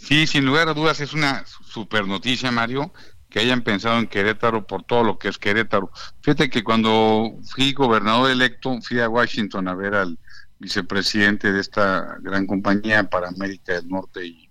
Sí, 0.00 0.26
sin 0.26 0.44
lugar 0.44 0.68
a 0.68 0.74
dudas 0.74 1.00
es 1.00 1.14
una 1.14 1.44
super 1.46 2.06
noticia, 2.06 2.50
Mario, 2.50 2.92
que 3.30 3.40
hayan 3.40 3.62
pensado 3.62 3.98
en 3.98 4.06
Querétaro 4.06 4.66
por 4.66 4.84
todo 4.84 5.02
lo 5.02 5.18
que 5.18 5.28
es 5.28 5.38
Querétaro. 5.38 5.90
Fíjate 6.20 6.50
que 6.50 6.62
cuando 6.62 7.32
fui 7.48 7.72
gobernador 7.72 8.30
electo, 8.30 8.80
fui 8.82 9.00
a 9.00 9.08
Washington 9.08 9.66
a 9.66 9.74
ver 9.74 9.94
al 9.94 10.18
vicepresidente 10.58 11.52
de 11.52 11.60
esta 11.60 12.16
gran 12.20 12.46
compañía 12.46 13.04
para 13.10 13.28
América 13.28 13.72
del 13.72 13.88
Norte 13.88 14.26
y, 14.26 14.43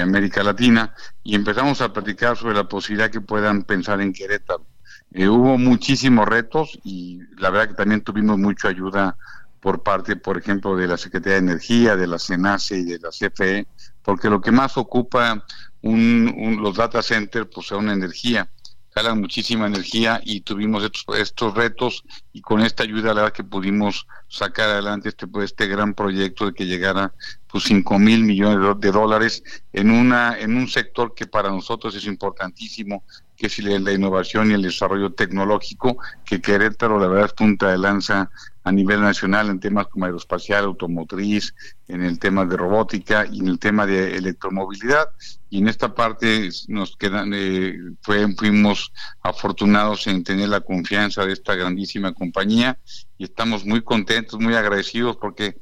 América 0.00 0.42
Latina, 0.42 0.94
y 1.22 1.34
empezamos 1.34 1.80
a 1.80 1.92
platicar 1.92 2.36
sobre 2.36 2.54
la 2.54 2.68
posibilidad 2.68 3.10
que 3.10 3.20
puedan 3.20 3.64
pensar 3.64 4.00
en 4.00 4.12
Querétaro. 4.12 4.66
Eh, 5.12 5.28
hubo 5.28 5.56
muchísimos 5.56 6.28
retos 6.28 6.78
y 6.84 7.20
la 7.38 7.50
verdad 7.50 7.68
que 7.68 7.74
también 7.74 8.02
tuvimos 8.02 8.38
mucha 8.38 8.68
ayuda 8.68 9.16
por 9.60 9.82
parte, 9.82 10.16
por 10.16 10.38
ejemplo, 10.38 10.76
de 10.76 10.86
la 10.86 10.96
Secretaría 10.96 11.40
de 11.40 11.50
Energía, 11.50 11.96
de 11.96 12.06
la 12.06 12.18
CENACE 12.18 12.78
y 12.78 12.84
de 12.84 12.98
la 12.98 13.10
CFE, 13.10 13.66
porque 14.02 14.30
lo 14.30 14.40
que 14.40 14.52
más 14.52 14.76
ocupa 14.76 15.44
un, 15.82 16.58
los 16.60 16.76
data 16.76 17.02
centers 17.02 17.48
pues 17.52 17.66
son 17.66 17.90
energía, 17.90 18.48
jalan 18.94 19.20
muchísima 19.20 19.66
energía 19.66 20.20
y 20.24 20.40
tuvimos 20.40 20.84
estos, 20.84 21.18
estos 21.18 21.54
retos 21.54 22.04
y 22.32 22.40
con 22.40 22.60
esta 22.60 22.82
ayuda 22.82 23.08
la 23.08 23.22
verdad 23.22 23.32
que 23.32 23.44
pudimos 23.44 24.06
sacar 24.28 24.70
adelante 24.70 25.08
este, 25.08 25.26
este 25.42 25.66
gran 25.66 25.94
proyecto 25.94 26.46
de 26.46 26.54
que 26.54 26.66
llegara 26.66 27.12
pues 27.50 27.64
5 27.64 27.98
mil 27.98 28.24
millones 28.24 28.80
de 28.80 28.90
dólares 28.90 29.42
en 29.72 29.90
una 29.90 30.38
en 30.38 30.56
un 30.56 30.68
sector 30.68 31.14
que 31.14 31.26
para 31.26 31.50
nosotros 31.50 31.94
es 31.94 32.06
importantísimo 32.06 33.04
que 33.36 33.46
es 33.46 33.58
la 33.58 33.92
innovación 33.92 34.50
y 34.50 34.54
el 34.54 34.62
desarrollo 34.62 35.12
tecnológico 35.12 35.98
que 36.24 36.40
Querétaro 36.40 36.98
la 36.98 37.06
verdad 37.06 37.26
es 37.26 37.32
punta 37.34 37.70
de 37.70 37.78
lanza 37.78 38.30
a 38.66 38.72
nivel 38.72 39.00
nacional 39.00 39.48
en 39.48 39.60
temas 39.60 39.86
como 39.86 40.06
aeroespacial, 40.06 40.64
automotriz, 40.64 41.54
en 41.86 42.02
el 42.02 42.18
tema 42.18 42.44
de 42.44 42.56
robótica 42.56 43.24
y 43.30 43.38
en 43.38 43.46
el 43.46 43.60
tema 43.60 43.86
de 43.86 44.16
electromovilidad. 44.16 45.08
Y 45.48 45.58
en 45.58 45.68
esta 45.68 45.94
parte 45.94 46.50
nos 46.66 46.96
quedan, 46.96 47.30
eh, 47.32 47.78
fuimos 48.02 48.92
afortunados 49.22 50.08
en 50.08 50.24
tener 50.24 50.48
la 50.48 50.62
confianza 50.62 51.24
de 51.24 51.34
esta 51.34 51.54
grandísima 51.54 52.12
compañía 52.12 52.76
y 53.16 53.22
estamos 53.22 53.64
muy 53.64 53.82
contentos, 53.82 54.40
muy 54.40 54.56
agradecidos 54.56 55.16
porque 55.16 55.56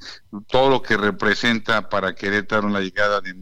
todo 0.48 0.70
lo 0.70 0.80
que 0.80 0.96
representa 0.96 1.73
para 1.82 2.14
Querétaro 2.14 2.68
la 2.68 2.80
llegada 2.80 3.20
de 3.20 3.34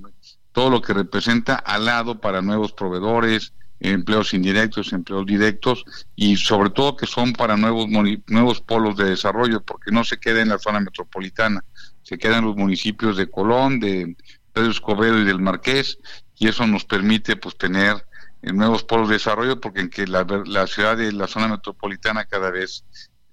todo 0.52 0.70
lo 0.70 0.82
que 0.82 0.92
representa 0.92 1.54
al 1.54 1.86
lado 1.86 2.20
para 2.20 2.42
nuevos 2.42 2.72
proveedores, 2.72 3.52
empleos 3.80 4.32
indirectos, 4.34 4.92
empleos 4.92 5.26
directos 5.26 5.84
y 6.14 6.36
sobre 6.36 6.70
todo 6.70 6.96
que 6.96 7.06
son 7.06 7.32
para 7.32 7.56
nuevos 7.56 7.88
nuevos 8.26 8.60
polos 8.60 8.96
de 8.96 9.10
desarrollo 9.10 9.62
porque 9.62 9.90
no 9.90 10.04
se 10.04 10.18
queda 10.18 10.40
en 10.40 10.50
la 10.50 10.58
zona 10.58 10.80
metropolitana, 10.80 11.64
se 12.02 12.18
queda 12.18 12.38
en 12.38 12.44
los 12.44 12.56
municipios 12.56 13.16
de 13.16 13.28
Colón, 13.28 13.80
de 13.80 14.16
Pedro 14.52 14.70
Escobedo 14.70 15.18
y 15.18 15.24
del 15.24 15.40
Marqués 15.40 15.98
y 16.36 16.48
eso 16.48 16.66
nos 16.66 16.84
permite 16.84 17.36
pues 17.36 17.56
tener 17.56 18.06
eh, 18.42 18.52
nuevos 18.52 18.84
polos 18.84 19.08
de 19.08 19.14
desarrollo 19.14 19.60
porque 19.60 19.80
en 19.80 19.90
que 19.90 20.06
la, 20.06 20.24
la 20.46 20.66
ciudad 20.66 20.96
de 20.96 21.12
la 21.12 21.26
zona 21.26 21.48
metropolitana 21.48 22.24
cada 22.24 22.50
vez 22.50 22.84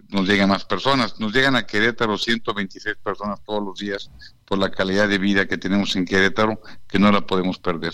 nos 0.09 0.27
llegan 0.27 0.49
más 0.49 0.65
personas. 0.65 1.19
Nos 1.19 1.33
llegan 1.33 1.55
a 1.55 1.65
Querétaro 1.65 2.17
126 2.17 2.97
personas 3.03 3.39
todos 3.45 3.63
los 3.63 3.79
días 3.79 4.09
por 4.45 4.57
la 4.57 4.71
calidad 4.71 5.07
de 5.07 5.19
vida 5.19 5.47
que 5.47 5.57
tenemos 5.57 5.95
en 5.95 6.05
Querétaro, 6.05 6.59
que 6.87 6.97
no 6.97 7.11
la 7.11 7.21
podemos 7.21 7.59
perder. 7.59 7.93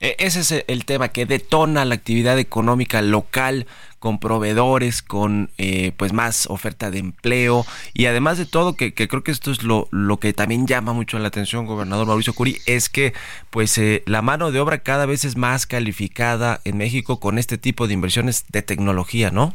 E, 0.00 0.16
ese 0.18 0.40
es 0.40 0.64
el 0.66 0.84
tema 0.84 1.08
que 1.08 1.26
detona 1.26 1.84
la 1.84 1.94
actividad 1.94 2.38
económica 2.38 3.00
local 3.00 3.66
con 3.98 4.18
proveedores, 4.18 5.02
con 5.02 5.50
eh, 5.58 5.92
pues 5.96 6.12
más 6.12 6.46
oferta 6.46 6.90
de 6.90 6.98
empleo 6.98 7.66
y 7.92 8.06
además 8.06 8.38
de 8.38 8.46
todo, 8.46 8.74
que, 8.74 8.94
creo 8.94 9.22
que 9.22 9.30
esto 9.30 9.50
es 9.50 9.62
lo, 9.62 9.88
lo, 9.90 10.18
que 10.18 10.32
también 10.32 10.66
llama 10.66 10.92
mucho 10.92 11.18
la 11.18 11.28
atención, 11.28 11.66
gobernador 11.66 12.06
Mauricio 12.06 12.34
Curi, 12.34 12.58
es 12.66 12.88
que 12.88 13.12
pues 13.50 13.76
eh, 13.78 14.02
la 14.06 14.22
mano 14.22 14.52
de 14.52 14.60
obra 14.60 14.78
cada 14.78 15.06
vez 15.06 15.24
es 15.24 15.36
más 15.36 15.66
calificada 15.66 16.60
en 16.64 16.78
México 16.78 17.20
con 17.20 17.38
este 17.38 17.58
tipo 17.58 17.88
de 17.88 17.94
inversiones 17.94 18.44
de 18.48 18.62
tecnología, 18.62 19.30
¿no? 19.30 19.54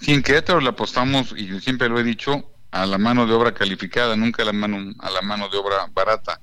Sí, 0.00 0.12
en 0.12 0.22
Querétaro 0.22 0.60
le 0.60 0.68
apostamos, 0.68 1.32
y 1.36 1.60
siempre 1.60 1.88
lo 1.88 1.98
he 1.98 2.04
dicho, 2.04 2.50
a 2.70 2.84
la 2.84 2.98
mano 2.98 3.26
de 3.26 3.32
obra 3.32 3.54
calificada, 3.54 4.16
nunca 4.16 4.42
a 4.42 4.46
la 4.46 4.52
mano, 4.52 4.92
a 4.98 5.10
la 5.10 5.22
mano 5.22 5.48
de 5.48 5.56
obra 5.56 5.88
barata, 5.94 6.40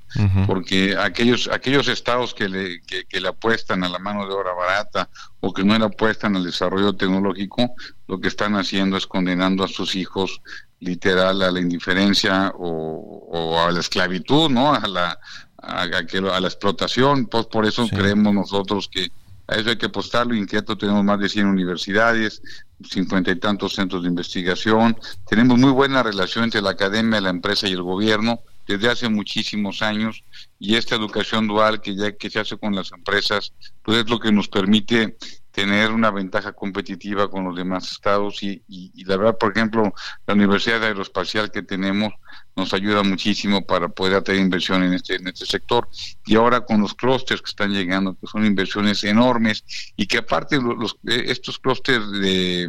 porque 0.47 0.95
aquellos, 0.97 1.47
aquellos 1.47 1.87
estados 1.87 2.33
que 2.33 2.49
le, 2.49 2.81
que, 2.81 3.19
le 3.19 3.27
apuestan 3.27 3.83
a 3.83 3.89
la 3.89 3.99
mano 3.99 4.25
de 4.25 4.33
obra 4.33 4.53
barata 4.53 5.09
o 5.41 5.53
que 5.53 5.63
no 5.63 5.77
le 5.77 5.85
apuestan 5.85 6.35
al 6.35 6.43
desarrollo 6.43 6.95
tecnológico, 6.95 7.75
lo 8.07 8.19
que 8.19 8.29
están 8.29 8.55
haciendo 8.55 8.97
es 8.97 9.05
condenando 9.05 9.63
a 9.63 9.67
sus 9.67 9.95
hijos 9.95 10.41
literal 10.79 11.41
a 11.41 11.51
la 11.51 11.59
indiferencia 11.59 12.51
o, 12.57 13.59
a 13.65 13.71
la 13.71 13.79
esclavitud, 13.79 14.49
¿no? 14.49 14.73
A 14.73 14.87
la, 14.87 15.19
a, 15.57 15.85
la 15.85 16.47
explotación. 16.47 17.27
Pues 17.27 17.45
por 17.45 17.65
eso 17.65 17.87
creemos 17.87 18.33
nosotros 18.33 18.89
que 18.91 19.11
a 19.47 19.55
eso 19.55 19.69
hay 19.69 19.77
que 19.77 19.85
apostarlo. 19.85 20.35
Inquieto 20.35 20.77
tenemos 20.77 21.03
más 21.03 21.19
de 21.19 21.29
100 21.29 21.47
universidades, 21.47 22.41
cincuenta 22.89 23.31
y 23.31 23.39
tantos 23.39 23.73
centros 23.73 24.03
de 24.03 24.09
investigación. 24.09 24.97
Tenemos 25.27 25.57
muy 25.57 25.71
buena 25.71 26.03
relación 26.03 26.43
entre 26.43 26.61
la 26.61 26.71
academia, 26.71 27.21
la 27.21 27.29
empresa 27.29 27.67
y 27.67 27.71
el 27.71 27.81
gobierno 27.81 28.39
desde 28.67 28.89
hace 28.89 29.09
muchísimos 29.09 29.81
años 29.81 30.23
y 30.59 30.75
esta 30.75 30.95
educación 30.95 31.47
dual 31.47 31.81
que 31.81 31.95
ya 31.95 32.13
que 32.13 32.29
se 32.29 32.39
hace 32.39 32.57
con 32.57 32.75
las 32.75 32.91
empresas 32.91 33.53
pues 33.81 33.99
es 33.99 34.09
lo 34.09 34.19
que 34.19 34.31
nos 34.31 34.47
permite 34.47 35.17
tener 35.51 35.91
una 35.91 36.11
ventaja 36.11 36.53
competitiva 36.53 37.29
con 37.29 37.43
los 37.43 37.55
demás 37.57 37.91
estados 37.91 38.41
y, 38.41 38.63
y 38.67 39.03
la 39.03 39.17
verdad 39.17 39.37
por 39.37 39.51
ejemplo 39.51 39.93
la 40.25 40.33
universidad 40.33 40.81
aeroespacial 40.81 41.51
que 41.51 41.61
tenemos 41.61 42.13
nos 42.55 42.73
ayuda 42.73 43.03
muchísimo 43.03 43.65
para 43.65 43.89
poder 43.89 44.15
atraer 44.15 44.39
inversión 44.39 44.83
en 44.83 44.93
este, 44.93 45.15
en 45.15 45.27
este 45.27 45.45
sector. 45.45 45.87
Y 46.25 46.35
ahora 46.35 46.61
con 46.61 46.81
los 46.81 46.93
clústeres 46.93 47.41
que 47.41 47.49
están 47.49 47.71
llegando, 47.71 48.15
que 48.15 48.27
son 48.27 48.45
inversiones 48.45 49.03
enormes 49.03 49.63
y 49.95 50.05
que 50.05 50.19
aparte 50.19 50.59
los, 50.61 50.97
eh, 51.07 51.23
estos 51.27 51.59
clústeres 51.59 52.09
de, 52.11 52.67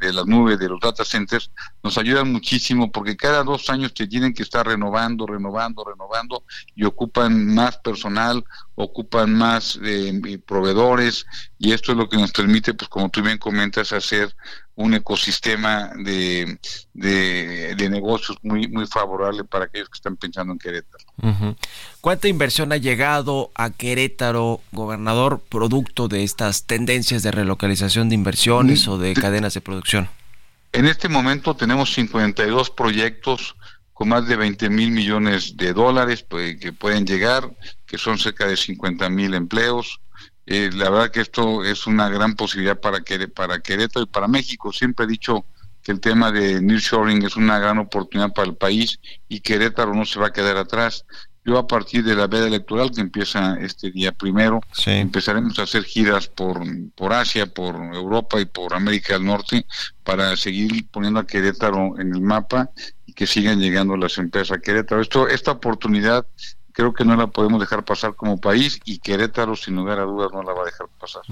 de, 0.00 0.12
la 0.12 0.24
nube, 0.24 0.56
de 0.56 0.68
los 0.68 0.80
data 0.80 1.04
centers, 1.04 1.50
nos 1.82 1.96
ayudan 1.98 2.32
muchísimo 2.32 2.90
porque 2.90 3.16
cada 3.16 3.44
dos 3.44 3.70
años 3.70 3.94
te 3.94 4.06
tienen 4.06 4.34
que 4.34 4.42
estar 4.42 4.66
renovando, 4.66 5.26
renovando, 5.26 5.84
renovando 5.84 6.44
y 6.74 6.84
ocupan 6.84 7.54
más 7.54 7.78
personal, 7.78 8.44
ocupan 8.74 9.34
más 9.34 9.78
eh, 9.82 10.38
proveedores 10.44 11.26
y 11.58 11.72
esto 11.72 11.92
es 11.92 11.98
lo 11.98 12.08
que 12.08 12.16
nos 12.16 12.32
permite, 12.32 12.74
pues 12.74 12.88
como 12.88 13.08
tú 13.10 13.22
bien 13.22 13.38
comentas, 13.38 13.92
hacer 13.92 14.34
un 14.76 14.94
ecosistema 14.94 15.92
de, 15.96 16.58
de, 16.94 17.88
negocios 17.88 18.38
muy, 18.42 18.66
muy 18.68 18.86
favorable 18.86 19.44
para 19.44 19.66
aquellos 19.66 19.88
que 19.88 19.96
están 19.96 20.16
pensando 20.16 20.52
en 20.52 20.58
Querétaro. 20.58 21.04
¿Cuánta 22.00 22.28
inversión 22.28 22.72
ha 22.72 22.76
llegado 22.76 23.50
a 23.54 23.70
Querétaro, 23.70 24.60
gobernador, 24.72 25.40
producto 25.48 26.08
de 26.08 26.24
estas 26.24 26.64
tendencias 26.64 27.22
de 27.22 27.30
relocalización 27.30 28.08
de 28.08 28.16
inversiones 28.16 28.88
o 28.88 28.98
de 28.98 29.14
cadenas 29.14 29.54
de 29.54 29.60
producción? 29.60 30.08
En 30.72 30.86
este 30.86 31.08
momento 31.08 31.54
tenemos 31.54 31.94
52 31.94 32.70
proyectos 32.70 33.54
con 33.92 34.08
más 34.08 34.26
de 34.26 34.34
20 34.34 34.70
mil 34.70 34.90
millones 34.90 35.56
de 35.56 35.72
dólares 35.72 36.24
pues, 36.28 36.56
que 36.56 36.72
pueden 36.72 37.06
llegar, 37.06 37.48
que 37.86 37.96
son 37.96 38.18
cerca 38.18 38.48
de 38.48 38.56
50 38.56 39.08
mil 39.08 39.34
empleos, 39.34 40.00
eh, 40.46 40.70
la 40.74 40.90
verdad 40.90 41.10
que 41.10 41.20
esto 41.20 41.64
es 41.64 41.86
una 41.86 42.08
gran 42.08 42.34
posibilidad 42.34 42.78
para, 42.78 42.98
para 43.34 43.60
Querétaro 43.60 44.04
y 44.04 44.08
para 44.08 44.28
México. 44.28 44.72
Siempre 44.72 45.06
he 45.06 45.08
dicho 45.08 45.46
que 45.82 45.92
el 45.92 46.00
tema 46.00 46.32
de 46.32 46.60
nearshoring 46.60 47.22
es 47.24 47.36
una 47.36 47.58
gran 47.58 47.78
oportunidad 47.78 48.32
para 48.32 48.48
el 48.48 48.56
país 48.56 48.98
y 49.28 49.40
Querétaro 49.40 49.94
no 49.94 50.04
se 50.04 50.18
va 50.18 50.28
a 50.28 50.32
quedar 50.32 50.56
atrás. 50.56 51.04
Yo 51.46 51.58
a 51.58 51.66
partir 51.66 52.02
de 52.02 52.14
la 52.14 52.26
veda 52.26 52.46
electoral 52.46 52.90
que 52.90 53.02
empieza 53.02 53.58
este 53.60 53.90
día 53.90 54.12
primero, 54.12 54.62
empezaremos 54.86 55.58
a 55.58 55.64
hacer 55.64 55.84
giras 55.84 56.26
por, 56.26 56.62
por 56.94 57.12
Asia, 57.12 57.44
por 57.46 57.76
Europa 57.76 58.40
y 58.40 58.46
por 58.46 58.72
América 58.72 59.12
del 59.12 59.26
Norte 59.26 59.66
para 60.02 60.34
seguir 60.38 60.88
poniendo 60.90 61.20
a 61.20 61.26
Querétaro 61.26 62.00
en 62.00 62.14
el 62.14 62.22
mapa 62.22 62.70
y 63.04 63.12
que 63.12 63.26
sigan 63.26 63.60
llegando 63.60 63.94
las 63.98 64.16
empresas 64.16 64.56
a 64.56 64.60
Querétaro. 64.62 65.02
Esto, 65.02 65.28
esta 65.28 65.50
oportunidad 65.50 66.26
creo 66.74 66.92
que 66.92 67.04
no 67.04 67.16
la 67.16 67.28
podemos 67.28 67.60
dejar 67.60 67.84
pasar 67.84 68.14
como 68.14 68.36
país 68.38 68.80
y 68.84 68.98
Querétaro 68.98 69.54
sin 69.54 69.76
lugar 69.76 70.00
a 70.00 70.02
dudas 70.02 70.30
no 70.32 70.42
la 70.42 70.52
va 70.52 70.62
a 70.62 70.64
dejar 70.64 70.88
pasar. 71.00 71.22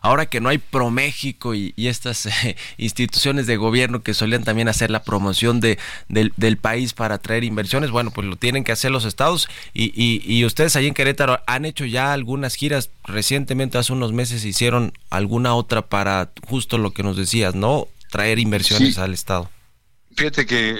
Ahora 0.00 0.26
que 0.26 0.40
no 0.40 0.48
hay 0.48 0.56
ProMéxico 0.58 1.54
y, 1.54 1.74
y 1.76 1.88
estas 1.88 2.26
eh, 2.44 2.56
instituciones 2.78 3.46
de 3.46 3.58
gobierno 3.58 4.02
que 4.02 4.14
solían 4.14 4.44
también 4.44 4.68
hacer 4.68 4.90
la 4.90 5.04
promoción 5.04 5.60
de, 5.60 5.78
del, 6.08 6.56
país 6.56 6.94
para 6.94 7.16
atraer 7.16 7.44
inversiones, 7.44 7.90
bueno, 7.90 8.10
pues 8.12 8.26
lo 8.26 8.36
tienen 8.36 8.64
que 8.64 8.72
hacer 8.72 8.90
los 8.90 9.04
estados 9.04 9.48
y, 9.74 9.92
y, 9.94 10.44
ustedes 10.44 10.74
ahí 10.76 10.86
en 10.86 10.94
Querétaro 10.94 11.40
han 11.46 11.64
hecho 11.64 11.84
ya 11.84 12.12
algunas 12.12 12.54
giras 12.54 12.90
recientemente, 13.04 13.78
hace 13.78 13.92
unos 13.92 14.12
meses 14.12 14.44
hicieron 14.44 14.92
alguna 15.10 15.54
otra 15.54 15.82
para 15.82 16.30
justo 16.46 16.78
lo 16.78 16.92
que 16.92 17.02
nos 17.02 17.16
decías, 17.16 17.54
¿no? 17.54 17.88
Traer 18.10 18.38
inversiones 18.38 18.98
al 18.98 19.12
estado. 19.12 19.50
Fíjate 20.14 20.46
que 20.46 20.76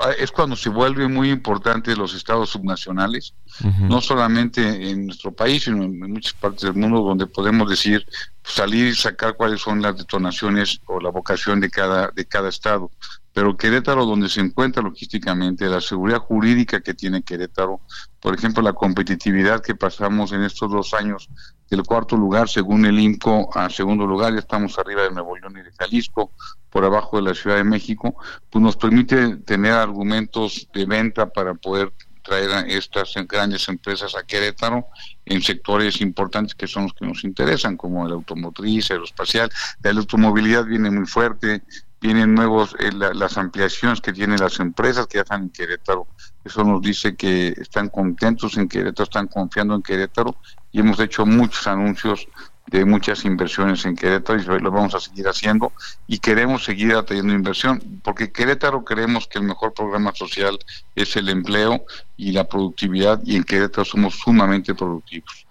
ah, 0.00 0.12
es 0.18 0.30
cuando 0.30 0.56
se 0.56 0.68
vuelve 0.68 1.08
muy 1.08 1.30
importante 1.30 1.96
los 1.96 2.14
estados 2.14 2.50
subnacionales, 2.50 3.34
no 3.80 4.00
solamente 4.00 4.90
en 4.90 5.06
nuestro 5.06 5.32
país, 5.32 5.64
sino 5.64 5.84
en 5.84 5.98
muchas 6.12 6.34
partes 6.34 6.62
del 6.62 6.74
mundo 6.74 7.00
donde 7.00 7.26
podemos 7.26 7.70
decir 7.70 8.06
salir 8.42 8.88
y 8.88 8.94
sacar 8.94 9.34
cuáles 9.34 9.60
son 9.60 9.82
las 9.82 9.96
detonaciones 9.96 10.80
o 10.86 11.00
la 11.00 11.10
vocación 11.10 11.60
de 11.60 11.70
cada 11.70 12.08
de 12.08 12.24
cada 12.26 12.48
estado. 12.48 12.90
Pero 13.36 13.54
Querétaro, 13.54 14.06
donde 14.06 14.30
se 14.30 14.40
encuentra 14.40 14.82
logísticamente, 14.82 15.68
la 15.68 15.82
seguridad 15.82 16.20
jurídica 16.20 16.80
que 16.80 16.94
tiene 16.94 17.22
Querétaro, 17.22 17.82
por 18.18 18.34
ejemplo, 18.34 18.62
la 18.62 18.72
competitividad 18.72 19.60
que 19.60 19.74
pasamos 19.74 20.32
en 20.32 20.42
estos 20.42 20.70
dos 20.70 20.94
años 20.94 21.28
del 21.68 21.82
cuarto 21.82 22.16
lugar, 22.16 22.48
según 22.48 22.86
el 22.86 22.98
INCO, 22.98 23.50
a 23.54 23.68
segundo 23.68 24.06
lugar, 24.06 24.32
ya 24.32 24.38
estamos 24.38 24.78
arriba 24.78 25.02
de 25.02 25.10
Nuevo 25.10 25.36
León 25.36 25.52
y 25.58 25.62
de 25.64 25.70
Jalisco, 25.78 26.32
por 26.70 26.86
abajo 26.86 27.18
de 27.18 27.24
la 27.24 27.34
Ciudad 27.34 27.58
de 27.58 27.64
México, 27.64 28.16
pues 28.48 28.62
nos 28.62 28.78
permite 28.78 29.36
tener 29.36 29.72
argumentos 29.72 30.66
de 30.72 30.86
venta 30.86 31.28
para 31.28 31.52
poder 31.52 31.92
traer 32.26 32.50
a 32.50 32.60
estas 32.60 33.14
grandes 33.28 33.68
empresas 33.68 34.16
a 34.16 34.24
Querétaro 34.24 34.88
en 35.24 35.42
sectores 35.42 36.00
importantes 36.00 36.54
que 36.54 36.66
son 36.66 36.84
los 36.84 36.94
que 36.94 37.06
nos 37.06 37.22
interesan, 37.22 37.76
como 37.76 38.06
el 38.06 38.12
automotriz, 38.12 38.90
aeroespacial. 38.90 39.50
La 39.82 39.90
electromovilidad 39.90 40.64
viene 40.64 40.90
muy 40.90 41.06
fuerte, 41.06 41.62
vienen 42.00 42.34
nuevos 42.34 42.74
eh, 42.78 42.90
las 42.92 43.38
ampliaciones 43.38 44.00
que 44.00 44.12
tienen 44.12 44.40
las 44.40 44.60
empresas 44.60 45.06
que 45.06 45.18
ya 45.18 45.22
están 45.22 45.44
en 45.44 45.50
Querétaro. 45.50 46.08
Eso 46.44 46.62
nos 46.64 46.80
dice 46.80 47.16
que 47.16 47.48
están 47.48 47.88
contentos 47.88 48.56
en 48.56 48.68
Querétaro, 48.68 49.04
están 49.04 49.28
confiando 49.28 49.74
en 49.74 49.82
Querétaro 49.82 50.38
y 50.70 50.80
hemos 50.80 51.00
hecho 51.00 51.26
muchos 51.26 51.66
anuncios 51.66 52.28
de 52.66 52.84
muchas 52.84 53.24
inversiones 53.24 53.84
en 53.84 53.94
Querétaro 53.94 54.56
y 54.56 54.60
lo 54.60 54.70
vamos 54.70 54.94
a 54.94 55.00
seguir 55.00 55.28
haciendo 55.28 55.72
y 56.06 56.18
queremos 56.18 56.64
seguir 56.64 56.94
atrayendo 56.94 57.32
inversión 57.32 57.80
porque 58.02 58.32
Querétaro 58.32 58.84
creemos 58.84 59.26
que 59.28 59.38
el 59.38 59.44
mejor 59.44 59.72
programa 59.72 60.12
social 60.14 60.58
es 60.94 61.16
el 61.16 61.28
empleo 61.28 61.84
y 62.16 62.32
la 62.32 62.44
productividad 62.44 63.20
y 63.24 63.36
en 63.36 63.44
Querétaro 63.44 63.84
somos 63.84 64.16
sumamente 64.16 64.74
productivos. 64.74 65.46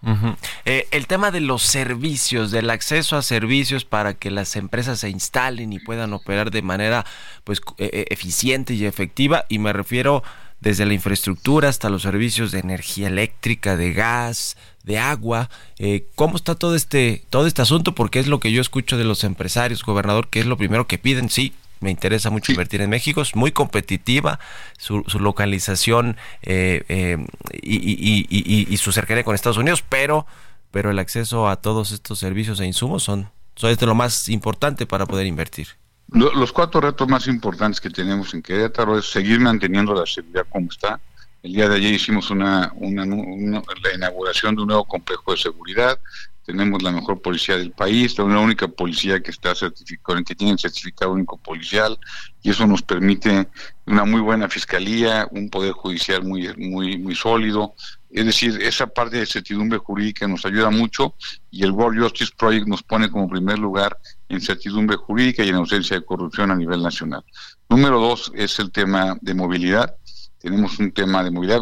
Eh, 0.65 0.87
el 0.91 1.07
tema 1.07 1.31
de 1.31 1.39
los 1.39 1.61
servicios, 1.61 2.51
del 2.51 2.69
acceso 2.69 3.15
a 3.15 3.21
servicios 3.21 3.85
para 3.85 4.15
que 4.15 4.29
las 4.29 4.55
empresas 4.55 4.99
se 4.99 5.09
instalen 5.09 5.71
y 5.73 5.79
puedan 5.79 6.13
operar 6.13 6.51
de 6.51 6.61
manera 6.61 7.05
pues 7.43 7.61
e, 7.77 7.85
e, 7.85 8.13
eficiente 8.13 8.73
y 8.73 8.85
efectiva 8.85 9.45
y 9.47 9.59
me 9.59 9.73
refiero 9.73 10.23
desde 10.59 10.85
la 10.85 10.93
infraestructura 10.93 11.69
hasta 11.69 11.89
los 11.89 12.01
servicios 12.01 12.51
de 12.51 12.59
energía 12.59 13.07
eléctrica, 13.07 13.75
de 13.77 13.93
gas, 13.93 14.57
de 14.83 14.97
agua. 14.97 15.49
Eh, 15.77 16.07
¿Cómo 16.15 16.37
está 16.37 16.55
todo 16.55 16.75
este, 16.75 17.23
todo 17.29 17.47
este 17.47 17.61
asunto? 17.61 17.93
Porque 17.93 18.19
es 18.19 18.27
lo 18.27 18.39
que 18.39 18.51
yo 18.51 18.61
escucho 18.61 18.97
de 18.97 19.03
los 19.03 19.23
empresarios, 19.23 19.83
gobernador, 19.83 20.29
que 20.29 20.39
es 20.39 20.45
lo 20.45 20.57
primero 20.57 20.87
que 20.87 20.97
piden. 20.97 21.29
Sí, 21.29 21.53
me 21.79 21.91
interesa 21.91 22.29
mucho 22.29 22.51
invertir 22.51 22.81
en 22.81 22.89
México, 22.89 23.21
es 23.21 23.35
muy 23.35 23.51
competitiva 23.51 24.39
su, 24.77 25.03
localización 25.19 26.17
eh, 26.41 26.83
eh, 26.87 27.17
y, 27.61 28.77
su 28.77 28.91
cercanía 28.91 29.23
con 29.23 29.35
Estados 29.35 29.57
Unidos, 29.57 29.83
pero, 29.87 30.25
pero 30.71 30.91
el 30.91 30.99
acceso 30.99 31.47
a 31.47 31.57
todos 31.57 31.91
estos 31.91 32.19
servicios 32.19 32.59
e 32.59 32.65
insumos 32.65 33.03
son, 33.03 33.29
son 33.55 33.75
de 33.75 33.85
lo 33.85 33.95
más 33.95 34.29
importante 34.29 34.85
para 34.85 35.05
poder 35.05 35.27
invertir. 35.27 35.67
Los 36.15 36.53
cuatro 36.53 36.79
retos 36.79 37.09
más 37.09 37.27
importantes 37.27 37.81
que 37.81 37.89
tenemos 37.89 38.33
en 38.33 38.41
Querétaro 38.41 38.97
es 38.97 39.11
seguir 39.11 39.41
manteniendo 39.41 39.93
la 39.93 40.05
seguridad 40.05 40.45
como 40.49 40.69
está. 40.71 40.97
El 41.43 41.51
día 41.51 41.67
de 41.67 41.75
ayer 41.75 41.93
hicimos 41.93 42.29
una, 42.29 42.71
la 42.79 43.93
inauguración 43.93 44.55
de 44.55 44.61
un 44.61 44.69
nuevo 44.69 44.85
complejo 44.85 45.33
de 45.33 45.37
seguridad. 45.37 45.99
Tenemos 46.45 46.81
la 46.81 46.93
mejor 46.93 47.21
policía 47.21 47.57
del 47.57 47.71
país, 47.71 48.17
la 48.17 48.23
única 48.23 48.65
policía 48.69 49.19
que 49.19 49.31
está 49.31 49.53
certificada, 49.53 50.23
que 50.23 50.35
tiene 50.35 50.57
certificado 50.57 51.11
único 51.11 51.35
policial, 51.35 51.99
y 52.41 52.51
eso 52.51 52.65
nos 52.65 52.81
permite 52.81 53.49
una 53.85 54.05
muy 54.05 54.21
buena 54.21 54.47
fiscalía, 54.47 55.27
un 55.31 55.49
poder 55.49 55.73
judicial 55.73 56.23
muy, 56.23 56.47
muy, 56.55 56.97
muy 56.97 57.15
sólido. 57.15 57.73
Es 58.09 58.25
decir, 58.25 58.57
esa 58.61 58.87
parte 58.87 59.17
de 59.17 59.25
certidumbre 59.25 59.79
jurídica 59.79 60.29
nos 60.29 60.45
ayuda 60.45 60.69
mucho 60.69 61.15
y 61.51 61.63
el 61.63 61.71
World 61.71 62.01
Justice 62.03 62.31
Project 62.37 62.67
nos 62.67 62.83
pone 62.83 63.11
como 63.11 63.27
primer 63.27 63.59
lugar 63.59 63.97
incertidumbre 64.29 64.97
jurídica 64.97 65.43
y 65.43 65.49
en 65.49 65.55
ausencia 65.55 65.97
de 65.97 66.05
corrupción 66.05 66.51
a 66.51 66.55
nivel 66.55 66.81
nacional. 66.81 67.23
Número 67.69 67.99
dos 67.99 68.31
es 68.35 68.59
el 68.59 68.71
tema 68.71 69.17
de 69.21 69.33
movilidad. 69.33 69.95
Tenemos 70.39 70.77
un 70.79 70.91
tema 70.91 71.23
de 71.23 71.31
movilidad. 71.31 71.61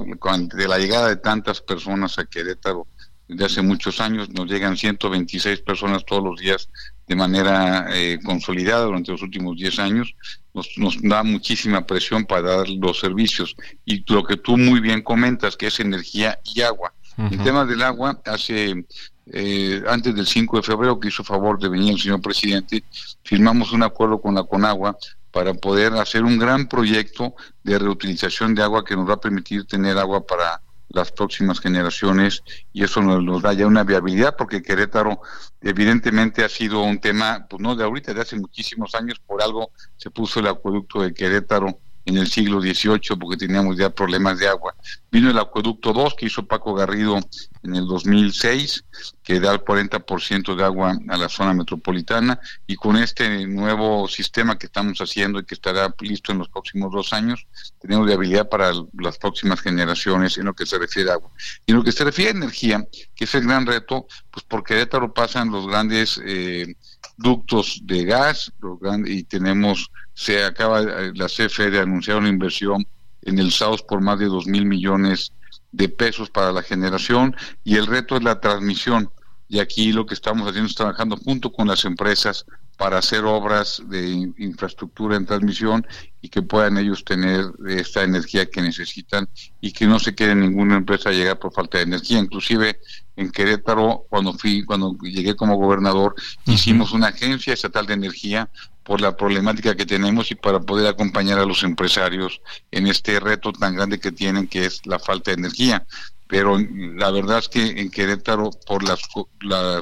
De 0.54 0.68
la 0.68 0.78
llegada 0.78 1.10
de 1.10 1.16
tantas 1.18 1.62
personas 1.62 2.20
a 2.20 2.26
Querétaro 2.26 2.88
desde 3.28 3.46
hace 3.46 3.62
muchos 3.62 4.02
años, 4.02 4.30
nos 4.30 4.48
llegan 4.48 4.76
126 4.76 5.62
personas 5.62 6.06
todos 6.06 6.24
los 6.24 6.40
días 6.40 6.70
de 7.08 7.16
manera 7.16 7.88
eh, 7.92 8.20
consolidada 8.24 8.86
durante 8.86 9.12
los 9.12 9.22
últimos 9.22 9.58
10 9.58 9.80
años, 9.80 10.16
nos, 10.54 10.70
nos, 10.78 11.02
da 11.02 11.24
muchísima 11.24 11.86
presión 11.86 12.26
para 12.26 12.58
dar 12.58 12.70
los 12.70 13.00
servicios. 13.00 13.56
Y 13.86 14.04
lo 14.12 14.24
que 14.24 14.38
tú 14.38 14.58
muy 14.58 14.80
bien 14.80 15.02
comentas, 15.02 15.58
que 15.58 15.68
es 15.68 15.80
energía 15.80 16.40
y 16.54 16.62
agua. 16.62 16.94
El 17.18 17.44
tema 17.44 17.64
del 17.66 17.84
agua, 17.84 18.20
hace 18.26 18.86
eh, 19.32 19.84
antes 19.88 20.14
del 20.16 20.28
5 20.28 20.58
de 20.58 20.64
febrero, 20.64 21.00
que 21.00 21.08
hizo 21.08 21.24
favor 21.24 21.60
de 21.60 21.70
venir 21.70 21.94
el 21.94 22.00
señor 22.00 22.22
presidente, 22.22 22.84
firmamos 23.24 23.72
un 23.72 23.84
acuerdo 23.84 24.20
con 24.22 24.36
la 24.36 24.44
Conagua 24.44 24.98
para 25.32 25.54
poder 25.54 25.94
hacer 25.94 26.24
un 26.24 26.38
gran 26.38 26.68
proyecto 26.68 27.34
de 27.64 27.80
reutilización 27.80 28.54
de 28.54 28.64
agua 28.64 28.84
que 28.86 28.96
nos 28.96 29.10
va 29.10 29.16
a 29.16 29.22
permitir 29.22 29.66
tener 29.66 29.98
agua 29.98 30.26
para 30.26 30.62
las 30.90 31.12
próximas 31.12 31.60
generaciones 31.60 32.44
y 32.72 32.84
eso 32.84 33.02
nos, 33.02 33.24
nos, 33.24 33.42
da 33.42 33.52
ya 33.54 33.66
una 33.66 33.84
viabilidad 33.84 34.36
porque 34.38 34.62
Querétaro 34.62 35.22
evidentemente 35.62 36.44
ha 36.44 36.50
sido 36.50 36.84
un 36.84 37.00
tema, 37.00 37.48
pues 37.50 37.60
no 37.62 37.76
de 37.76 37.84
ahorita, 37.84 38.14
de 38.14 38.22
hace 38.22 38.36
muchísimos 38.36 38.94
años, 38.94 39.20
por 39.26 39.42
algo 39.42 39.72
se 39.98 40.12
puso 40.12 40.40
el 40.40 40.48
acueducto 40.48 41.02
de 41.02 41.14
Querétaro 41.14 41.80
en 42.06 42.18
el 42.18 42.28
siglo 42.28 42.62
XVIII 42.62 43.18
porque 43.20 43.38
teníamos 43.38 43.78
ya 43.78 43.90
problemas 43.90 44.38
de 44.38 44.48
agua. 44.48 44.76
Vino 45.14 45.30
el 45.30 45.38
acueducto 45.38 45.94
2 45.94 46.16
que 46.16 46.26
hizo 46.26 46.48
Paco 46.48 46.74
Garrido 46.74 47.20
en 47.62 47.76
el 47.76 47.86
2006, 47.86 48.84
que 49.22 49.40
da 49.40 49.54
el 49.54 49.60
40% 49.60 50.56
de 50.56 50.64
agua 50.64 50.98
a 51.08 51.18
la 51.18 51.30
zona 51.30 51.54
metropolitana 51.54 52.40
y 52.66 52.76
con 52.76 52.96
este 52.98 53.46
nuevo 53.46 54.08
sistema 54.08 54.58
que 54.58 54.66
estamos 54.66 54.98
haciendo 54.98 55.38
y 55.38 55.46
que 55.46 55.54
estará 55.54 55.94
listo 56.00 56.32
en 56.32 56.40
los 56.40 56.50
próximos 56.50 56.92
dos 56.92 57.14
años, 57.14 57.46
tenemos 57.80 58.08
viabilidad 58.08 58.50
para 58.50 58.72
las 58.94 59.20
próximas 59.20 59.62
generaciones 59.62 60.40
en 60.40 60.46
lo 60.46 60.56
que 60.56 60.66
se 60.66 60.80
refiere 60.80 61.12
a 61.12 61.14
agua. 61.14 61.30
Y 61.68 61.74
en 61.74 61.78
lo 61.78 61.84
que 61.84 61.92
se 61.92 62.06
refiere 62.06 62.32
a 62.32 62.38
energía, 62.38 62.84
que 63.16 63.26
es 63.26 63.36
el 63.36 63.44
gran 63.44 63.68
reto, 63.68 64.08
pues 64.32 64.44
porque 64.50 64.74
Querétaro 64.74 65.14
pasan 65.14 65.52
los 65.52 65.68
grandes 65.68 66.20
eh, 66.26 66.76
ductos 67.18 67.82
de 67.84 68.04
gas 68.06 68.52
los 68.62 68.80
grandes, 68.80 69.14
y 69.14 69.24
tenemos 69.26 69.92
se 70.16 70.44
acaba 70.44 70.82
eh, 70.82 71.12
la 71.14 71.28
CFE 71.28 71.70
de 71.70 71.82
anunciar 71.82 72.18
una 72.18 72.30
inversión 72.30 72.84
en 73.26 73.40
el 73.40 73.52
SAUS 73.52 73.82
por 73.84 74.02
más 74.02 74.20
de 74.20 74.26
dos 74.26 74.48
mil 74.48 74.66
millones 74.66 75.34
de 75.72 75.90
pesos 75.90 76.30
para 76.30 76.52
la 76.52 76.62
generación 76.62 77.36
y 77.64 77.76
el 77.76 77.88
reto 77.88 78.16
es 78.16 78.24
la 78.24 78.40
transmisión 78.40 79.10
y 79.50 79.60
aquí 79.60 79.92
lo 79.92 80.06
que 80.06 80.14
estamos 80.14 80.48
haciendo 80.48 80.70
es 80.70 80.76
trabajando 80.76 81.18
junto 81.18 81.52
con 81.52 81.68
las 81.68 81.86
empresas 81.86 82.46
para 82.78 82.98
hacer 82.98 83.24
obras 83.24 83.84
de 83.88 84.32
infraestructura 84.38 85.16
en 85.16 85.26
transmisión 85.26 85.86
y 86.22 86.30
que 86.30 86.42
puedan 86.42 86.78
ellos 86.78 87.06
tener 87.06 87.46
esta 87.68 88.04
energía 88.04 88.50
que 88.50 88.62
necesitan 88.62 89.30
y 89.62 89.72
que 89.72 89.86
no 89.86 90.00
se 90.00 90.16
quede 90.16 90.34
ninguna 90.34 90.78
empresa 90.78 91.10
a 91.10 91.14
llegar 91.14 91.38
por 91.38 91.54
falta 91.54 91.78
de 91.78 91.84
energía. 91.84 92.18
Inclusive 92.18 92.80
en 93.16 93.30
Querétaro, 93.30 94.06
cuando 94.10 94.34
fui, 94.34 94.66
cuando 94.66 94.98
llegué 95.02 95.36
como 95.36 95.56
gobernador, 95.56 96.16
hicimos 96.46 96.92
una 96.94 97.08
agencia 97.08 97.54
estatal 97.54 97.86
de 97.86 97.94
energía 97.94 98.50
por 98.84 99.02
la 99.02 99.16
problemática 99.16 99.76
que 99.76 99.86
tenemos 99.86 100.32
y 100.32 100.36
para 100.36 100.60
poder 100.60 100.88
acompañar 100.88 101.40
a 101.40 101.46
los 101.46 101.64
empresarios 101.64 102.42
en 102.72 102.88
este 102.88 103.20
reto 103.20 103.52
tan 103.54 103.76
grande 103.76 104.00
que 104.00 104.12
tienen 104.12 104.48
que 104.48 104.66
es 104.66 104.82
la 104.86 105.00
falta 105.00 105.32
de 105.32 105.38
energía. 105.38 105.86
Pero 106.28 106.58
la 106.58 107.12
verdad 107.12 107.40
es 107.40 107.50
que 107.50 107.82
en 107.82 107.92
Querétaro, 107.92 108.50
por 108.66 108.84
la, 108.84 108.98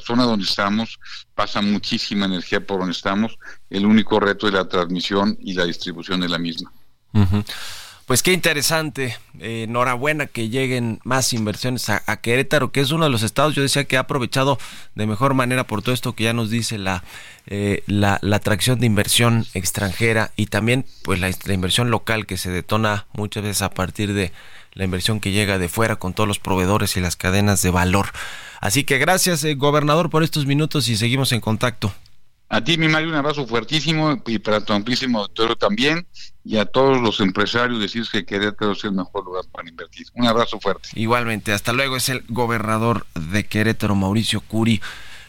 zona 0.02 0.24
donde 0.24 0.46
estamos, 0.46 1.00
pasa 1.34 1.62
muchísima 1.62 2.26
energía 2.26 2.66
por 2.66 2.80
donde 2.80 2.92
estamos. 2.92 3.38
El 3.70 3.86
único 3.86 4.20
reto 4.20 4.48
es 4.48 4.54
la 4.54 4.68
transmisión 4.68 5.38
y 5.40 5.54
la 5.54 5.66
distribución 5.66 6.20
de 6.20 6.30
la 6.30 6.38
misma. 6.38 6.72
Pues 8.12 8.24
qué 8.24 8.34
interesante. 8.34 9.16
Eh, 9.40 9.64
enhorabuena 9.70 10.26
que 10.26 10.50
lleguen 10.50 11.00
más 11.06 11.32
inversiones 11.32 11.90
a, 11.90 12.18
Querétaro, 12.18 12.74
que 12.74 12.82
es 12.82 12.92
uno 12.92 13.06
de 13.06 13.10
los 13.10 13.24
estados, 13.24 13.56
yo 13.56 13.62
decía 13.62 13.86
que 13.86 13.96
ha 13.96 14.02
aprovechado 14.02 14.60
de 14.96 15.08
mejor 15.08 15.34
manera 15.34 15.64
por 15.64 15.82
todo 15.82 15.96
esto 15.96 16.14
que 16.14 16.26
ya 16.26 16.34
nos 16.34 16.50
dice 16.50 16.78
la, 16.78 17.06
eh, 17.48 17.84
la, 17.88 18.20
atracción 18.34 18.82
de 18.82 18.86
inversión 18.86 19.46
extranjera 19.54 20.32
y 20.36 20.48
también 20.48 20.86
pues 21.04 21.22
la, 21.22 21.32
inversión 21.54 21.90
local 21.90 22.26
que 22.26 22.36
se 22.36 22.52
detona 22.52 23.06
muchas 23.14 23.44
veces 23.44 23.62
a 23.62 23.70
partir 23.70 24.14
de 24.14 24.34
la 24.74 24.84
inversión 24.84 25.22
que 25.22 25.32
llega 25.32 25.58
de 25.58 25.70
fuera 25.70 25.96
con 25.96 26.14
todos 26.14 26.28
los 26.28 26.40
proveedores 26.40 26.98
y 26.98 27.00
las 27.00 27.16
cadenas 27.16 27.62
de 27.62 27.72
valor. 27.72 28.08
Así 28.60 28.84
que 28.84 28.98
gracias, 28.98 29.42
eh, 29.46 29.56
gobernador, 29.56 30.10
por 30.10 30.24
estos 30.24 30.46
minutos 30.46 30.90
y 30.90 30.98
seguimos 30.98 31.32
en 31.32 31.40
contacto. 31.40 31.94
A 32.54 32.62
ti, 32.62 32.78
mi 32.78 32.90
Mario, 32.90 33.08
un 33.08 33.16
abrazo 33.16 33.48
fuertísimo 33.48 34.22
y 34.28 34.38
para 34.40 34.60
tu 34.60 34.74
amplísimo 34.74 35.20
auditorio 35.20 35.56
también. 35.56 36.06
Y 36.44 36.58
a 36.58 36.66
todos 36.66 37.02
los 37.02 37.22
empresarios 37.22 37.80
decir 37.80 38.04
que 38.12 38.26
Querétaro 38.26 38.74
es 38.74 38.84
el 38.84 38.92
mejor 38.92 39.24
lugar 39.24 39.46
para 39.50 39.70
invertir. 39.70 40.08
Un 40.16 40.28
abrazo 40.28 40.60
fuerte. 40.60 40.90
Igualmente, 40.96 41.54
hasta 41.54 41.72
luego. 41.72 41.96
Es 41.96 42.10
el 42.10 42.26
gobernador 42.28 43.06
de 43.16 43.46
Querétaro, 43.46 43.96
Mauricio 43.96 44.42
Curi. 44.42 44.82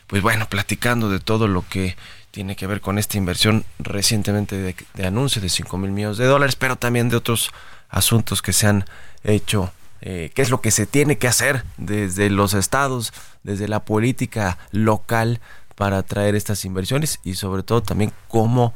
Pues 0.08 0.20
bueno, 0.20 0.48
platicando 0.48 1.10
de 1.10 1.20
todo 1.20 1.46
lo 1.46 1.64
que 1.68 1.96
tiene 2.32 2.56
que 2.56 2.66
ver 2.66 2.80
con 2.80 2.98
esta 2.98 3.18
inversión 3.18 3.64
recientemente 3.78 4.56
de, 4.56 5.06
anuncio 5.06 5.40
de 5.40 5.48
5 5.48 5.78
mil 5.78 5.92
millones 5.92 6.18
de 6.18 6.26
dólares, 6.26 6.56
pero 6.56 6.74
también 6.74 7.08
de 7.08 7.18
otros 7.18 7.52
asuntos 7.88 8.42
que 8.42 8.52
se 8.52 8.66
han 8.66 8.84
hecho. 9.22 9.72
Eh, 10.00 10.32
qué 10.34 10.42
es 10.42 10.50
lo 10.50 10.60
que 10.60 10.72
se 10.72 10.86
tiene 10.86 11.18
que 11.18 11.28
hacer 11.28 11.62
desde 11.76 12.30
los 12.30 12.52
estados, 12.52 13.12
desde 13.44 13.68
la 13.68 13.84
política 13.84 14.58
local 14.72 15.40
para 15.82 15.98
atraer 15.98 16.36
estas 16.36 16.64
inversiones 16.64 17.18
y 17.24 17.34
sobre 17.34 17.64
todo 17.64 17.82
también 17.82 18.12
cómo 18.28 18.72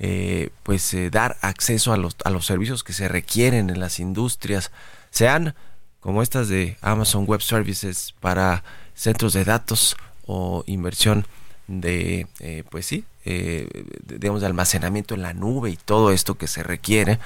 eh, 0.00 0.50
pues 0.64 0.92
eh, 0.92 1.08
dar 1.08 1.36
acceso 1.40 1.92
a 1.92 1.96
los, 1.96 2.16
a 2.24 2.30
los 2.30 2.46
servicios 2.46 2.82
que 2.82 2.92
se 2.92 3.06
requieren 3.06 3.70
en 3.70 3.78
las 3.78 4.00
industrias, 4.00 4.72
sean 5.10 5.54
como 6.00 6.20
estas 6.20 6.48
de 6.48 6.76
Amazon 6.80 7.26
Web 7.26 7.42
Services 7.42 8.12
para 8.18 8.64
centros 8.92 9.34
de 9.34 9.44
datos 9.44 9.96
o 10.26 10.64
inversión 10.66 11.28
de, 11.68 12.26
eh, 12.40 12.64
pues 12.68 12.86
sí, 12.86 13.04
digamos, 14.02 14.40
de 14.40 14.48
almacenamiento 14.48 15.14
en 15.14 15.22
la 15.22 15.34
nube 15.34 15.70
y 15.70 15.76
todo 15.76 16.10
esto 16.10 16.38
que 16.38 16.48
se 16.48 16.64
requiere 16.64 17.20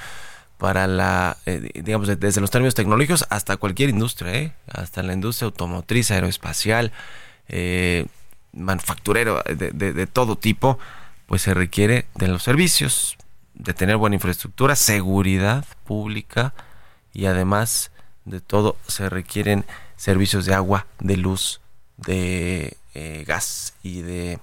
para 0.59 0.87
la, 0.87 1.39
digamos, 1.73 2.07
desde 2.07 2.43
los 2.43 2.51
términos 2.51 2.75
tecnológicos 2.75 3.25
hasta 3.31 3.57
cualquier 3.57 3.89
industria, 3.89 4.55
hasta 4.71 5.03
la 5.03 5.15
industria 5.15 5.47
automotriz, 5.47 6.11
aeroespacial, 6.11 6.93
manufacturero 8.53 9.43
de, 9.45 10.07
todo 10.07 10.37
tipo, 10.37 10.79
pues 11.27 11.43
se 11.43 11.55
requiere 11.55 12.07
de 12.15 12.29
los 12.29 12.43
servicios, 12.43 13.17
de 13.55 13.75
tener 13.75 13.97
buena 13.97 14.17
infraestructura, 14.17 14.77
seguridad 14.77 15.65
pública 15.85 16.55
y 17.13 17.27
además 17.27 17.91
de 18.25 18.41
todo 18.41 18.77
se 18.87 19.09
requieren 19.09 19.65
servicios 19.97 20.45
de 20.47 20.55
agua, 20.55 20.87
de 21.01 21.17
luz, 21.17 21.61
de 21.97 22.77
eh, 22.95 23.25
gas 23.27 23.75
y 23.83 24.03
de 24.03 24.39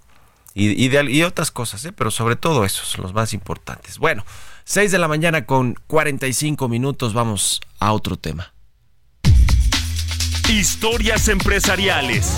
y, 0.55 0.89
de, 0.89 1.10
y 1.10 1.24
otras 1.24 1.51
cosas, 1.51 1.86
¿eh? 1.86 1.93
pero 1.93 2.12
sobre 2.12 2.36
todo 2.36 2.66
esos, 2.66 2.97
los 2.97 3.14
más 3.14 3.34
importantes. 3.34 3.97
Bueno, 3.97 4.26
6 4.66 4.91
de 4.91 4.97
la 4.97 5.07
mañana 5.07 5.45
con 5.45 5.76
45 5.88 6.68
minutos, 6.68 7.14
vamos 7.14 7.62
a 7.80 7.93
otro 7.93 8.18
tema. 8.18 8.53
Historias 10.49 11.28
empresariales. 11.28 12.36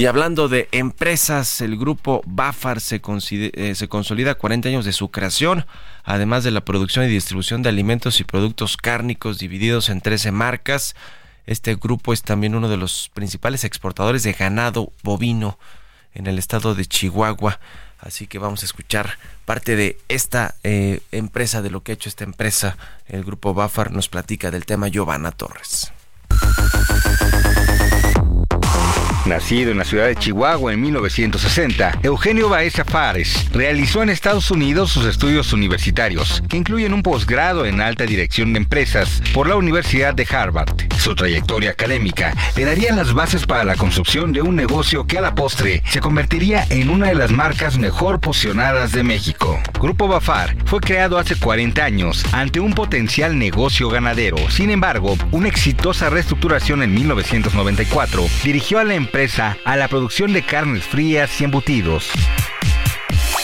Y 0.00 0.06
hablando 0.06 0.48
de 0.48 0.66
empresas, 0.72 1.60
el 1.60 1.76
grupo 1.76 2.22
Bafar 2.24 2.80
se, 2.80 3.02
eh, 3.04 3.88
consolida 3.90 4.34
40 4.34 4.70
años 4.70 4.86
de 4.86 4.94
su 4.94 5.10
creación, 5.10 5.66
además 6.04 6.42
de 6.42 6.50
la 6.50 6.64
producción 6.64 7.04
y 7.04 7.08
distribución 7.08 7.62
de 7.62 7.68
alimentos 7.68 8.18
y 8.18 8.24
productos 8.24 8.78
cárnicos 8.78 9.38
divididos 9.38 9.90
en 9.90 10.00
13 10.00 10.32
marcas. 10.32 10.96
Este 11.44 11.74
grupo 11.74 12.14
es 12.14 12.22
también 12.22 12.54
uno 12.54 12.70
de 12.70 12.78
los 12.78 13.10
principales 13.12 13.62
exportadores 13.64 14.22
de 14.22 14.32
ganado 14.32 14.90
bovino 15.02 15.58
en 16.14 16.28
el 16.28 16.38
estado 16.38 16.74
de 16.74 16.86
Chihuahua. 16.86 17.60
Así 17.98 18.26
que 18.26 18.38
vamos 18.38 18.62
a 18.62 18.64
escuchar 18.64 19.18
parte 19.44 19.76
de 19.76 19.98
esta 20.08 20.54
eh, 20.64 21.02
empresa, 21.12 21.60
de 21.60 21.68
lo 21.68 21.82
que 21.82 21.92
ha 21.92 21.96
hecho 21.96 22.08
esta 22.08 22.24
empresa. 22.24 22.78
El 23.06 23.22
grupo 23.22 23.52
Bafar 23.52 23.92
nos 23.92 24.08
platica 24.08 24.50
del 24.50 24.64
tema 24.64 24.88
Giovanna 24.88 25.30
Torres. 25.30 25.92
Nacido 29.26 29.70
en 29.70 29.78
la 29.78 29.84
ciudad 29.84 30.06
de 30.06 30.16
Chihuahua 30.16 30.72
en 30.72 30.80
1960, 30.80 32.00
Eugenio 32.02 32.48
Baeza 32.48 32.86
Fares 32.86 33.46
realizó 33.52 34.02
en 34.02 34.08
Estados 34.08 34.50
Unidos 34.50 34.90
sus 34.90 35.04
estudios 35.04 35.52
universitarios, 35.52 36.42
que 36.48 36.56
incluyen 36.56 36.94
un 36.94 37.02
posgrado 37.02 37.66
en 37.66 37.82
alta 37.82 38.04
dirección 38.06 38.54
de 38.54 38.60
empresas 38.60 39.22
por 39.34 39.46
la 39.46 39.56
Universidad 39.56 40.14
de 40.14 40.26
Harvard. 40.30 40.70
Su 40.96 41.14
trayectoria 41.14 41.70
académica 41.70 42.34
le 42.56 42.64
daría 42.64 42.94
las 42.94 43.12
bases 43.12 43.46
para 43.46 43.64
la 43.64 43.76
construcción 43.76 44.32
de 44.32 44.42
un 44.42 44.56
negocio 44.56 45.06
que 45.06 45.18
a 45.18 45.22
la 45.22 45.34
postre 45.34 45.82
se 45.86 46.00
convertiría 46.00 46.66
en 46.70 46.88
una 46.90 47.08
de 47.08 47.14
las 47.14 47.30
marcas 47.30 47.78
mejor 47.78 48.20
posicionadas 48.20 48.92
de 48.92 49.02
México. 49.02 49.60
Grupo 49.80 50.08
Bafar 50.08 50.56
fue 50.64 50.80
creado 50.80 51.18
hace 51.18 51.36
40 51.36 51.84
años 51.84 52.24
ante 52.32 52.60
un 52.60 52.72
potencial 52.72 53.38
negocio 53.38 53.88
ganadero. 53.88 54.36
Sin 54.50 54.70
embargo, 54.70 55.16
una 55.30 55.48
exitosa 55.48 56.10
reestructuración 56.10 56.82
en 56.82 56.94
1994 56.94 58.26
dirigió 58.44 58.78
a 58.78 58.84
la 58.84 58.94
empresa 58.94 59.09
a 59.64 59.76
la 59.76 59.88
producción 59.88 60.32
de 60.32 60.42
carnes 60.42 60.84
frías 60.84 61.40
y 61.40 61.44
embutidos. 61.44 62.10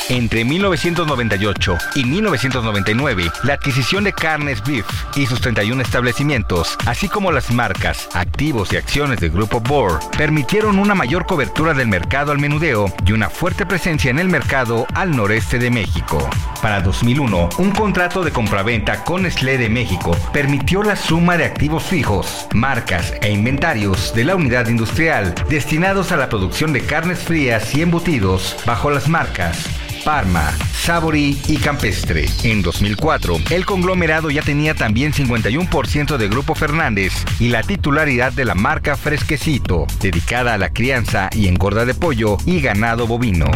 Entre 0.08 0.44
1998 0.44 1.78
y 1.96 2.04
1999, 2.04 3.28
la 3.42 3.54
adquisición 3.54 4.04
de 4.04 4.12
Carnes 4.12 4.62
Beef 4.62 4.86
y 5.16 5.26
sus 5.26 5.40
31 5.40 5.82
establecimientos, 5.82 6.76
así 6.86 7.08
como 7.08 7.32
las 7.32 7.50
marcas, 7.50 8.08
activos 8.14 8.72
y 8.72 8.76
acciones 8.76 9.18
del 9.18 9.30
grupo 9.30 9.60
Bohr, 9.60 9.98
permitieron 10.16 10.78
una 10.78 10.94
mayor 10.94 11.26
cobertura 11.26 11.74
del 11.74 11.88
mercado 11.88 12.30
al 12.30 12.38
menudeo 12.38 12.86
y 13.04 13.12
una 13.12 13.30
fuerte 13.30 13.66
presencia 13.66 14.10
en 14.12 14.20
el 14.20 14.28
mercado 14.28 14.86
al 14.94 15.16
noreste 15.16 15.58
de 15.58 15.72
México. 15.72 16.30
Para 16.62 16.80
2001, 16.82 17.48
un 17.58 17.70
contrato 17.72 18.22
de 18.22 18.30
compraventa 18.30 19.02
con 19.02 19.22
Nestlé 19.22 19.58
de 19.58 19.68
México 19.68 20.16
permitió 20.32 20.84
la 20.84 20.94
suma 20.94 21.36
de 21.36 21.46
activos 21.46 21.82
fijos, 21.82 22.46
marcas 22.54 23.12
e 23.22 23.32
inventarios 23.32 24.14
de 24.14 24.22
la 24.22 24.36
unidad 24.36 24.68
industrial 24.68 25.34
destinados 25.48 26.12
a 26.12 26.16
la 26.16 26.28
producción 26.28 26.72
de 26.72 26.82
carnes 26.82 27.18
frías 27.18 27.74
y 27.74 27.82
embutidos 27.82 28.56
bajo 28.64 28.90
las 28.90 29.08
marcas 29.08 29.66
Parma, 30.06 30.52
Sabori 30.72 31.36
y 31.48 31.56
Campestre. 31.56 32.26
En 32.44 32.62
2004, 32.62 33.38
el 33.50 33.66
conglomerado 33.66 34.30
ya 34.30 34.40
tenía 34.40 34.72
también 34.72 35.12
51% 35.12 36.16
de 36.16 36.28
Grupo 36.28 36.54
Fernández 36.54 37.12
y 37.40 37.48
la 37.48 37.64
titularidad 37.64 38.32
de 38.32 38.44
la 38.44 38.54
marca 38.54 38.96
Fresquecito, 38.96 39.88
dedicada 40.00 40.54
a 40.54 40.58
la 40.58 40.72
crianza 40.72 41.28
y 41.32 41.48
engorda 41.48 41.84
de 41.86 41.94
pollo 41.94 42.36
y 42.46 42.60
ganado 42.60 43.08
bovino. 43.08 43.46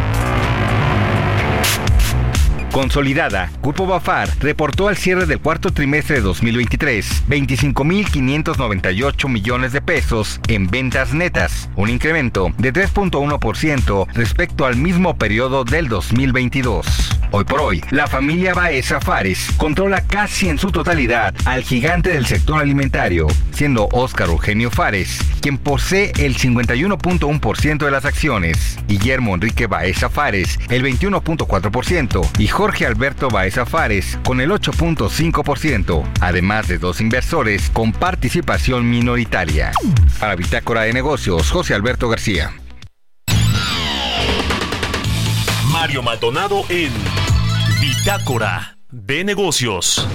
Consolidada, 2.72 3.50
Grupo 3.62 3.86
Bafar 3.86 4.28
reportó 4.40 4.88
al 4.88 4.96
cierre 4.96 5.26
del 5.26 5.40
cuarto 5.40 5.72
trimestre 5.72 6.16
de 6.16 6.22
2023 6.22 7.24
25.598 7.28 9.28
millones 9.28 9.72
de 9.72 9.80
pesos 9.80 10.40
en 10.46 10.68
ventas 10.68 11.12
netas, 11.12 11.68
un 11.74 11.88
incremento 11.88 12.52
de 12.58 12.72
3.1% 12.72 14.06
respecto 14.12 14.66
al 14.66 14.76
mismo 14.76 15.16
periodo 15.16 15.64
del 15.64 15.88
2022. 15.88 17.16
Hoy 17.32 17.44
por 17.44 17.60
hoy, 17.60 17.82
la 17.90 18.06
familia 18.06 18.54
Baeza 18.54 19.00
Fares 19.00 19.50
controla 19.56 20.02
casi 20.02 20.48
en 20.48 20.58
su 20.58 20.70
totalidad 20.70 21.34
al 21.44 21.62
gigante 21.62 22.10
del 22.10 22.26
sector 22.26 22.60
alimentario, 22.60 23.26
siendo 23.52 23.88
Óscar 23.92 24.28
Eugenio 24.28 24.70
Fares 24.70 25.18
quien 25.40 25.58
posee 25.58 26.12
el 26.18 26.36
51.1% 26.36 27.84
de 27.84 27.90
las 27.90 28.04
acciones, 28.04 28.78
Guillermo 28.86 29.34
Enrique 29.34 29.66
Baeza 29.66 30.10
Fares 30.10 30.58
el 30.68 30.84
21.4% 30.84 32.28
y 32.38 32.46
Jorge 32.60 32.84
Alberto 32.84 33.30
Baeza 33.30 33.64
Fares 33.64 34.18
con 34.22 34.38
el 34.38 34.50
8.5%, 34.50 36.06
además 36.20 36.68
de 36.68 36.76
dos 36.76 37.00
inversores 37.00 37.70
con 37.70 37.90
participación 37.90 38.90
minoritaria. 38.90 39.72
Para 40.18 40.36
Bitácora 40.36 40.82
de 40.82 40.92
Negocios, 40.92 41.50
José 41.50 41.72
Alberto 41.72 42.10
García. 42.10 42.52
Mario 45.72 46.02
Maldonado 46.02 46.64
en 46.68 46.92
Bitácora 47.80 48.76
de 48.90 49.24
Negocios. 49.24 50.06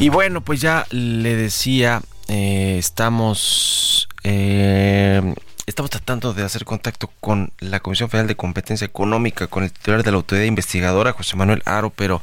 Y 0.00 0.10
bueno, 0.10 0.42
pues 0.42 0.60
ya 0.60 0.86
le 0.90 1.34
decía, 1.34 2.02
eh, 2.28 2.76
estamos 2.78 4.08
eh, 4.22 5.34
estamos 5.66 5.90
tratando 5.90 6.32
de 6.34 6.44
hacer 6.44 6.64
contacto 6.64 7.10
con 7.20 7.52
la 7.58 7.80
Comisión 7.80 8.08
Federal 8.08 8.28
de 8.28 8.36
Competencia 8.36 8.84
Económica, 8.84 9.48
con 9.48 9.64
el 9.64 9.72
titular 9.72 10.04
de 10.04 10.12
la 10.12 10.16
autoridad 10.18 10.46
investigadora, 10.46 11.12
José 11.12 11.36
Manuel 11.36 11.62
Aro, 11.64 11.90
pero 11.90 12.22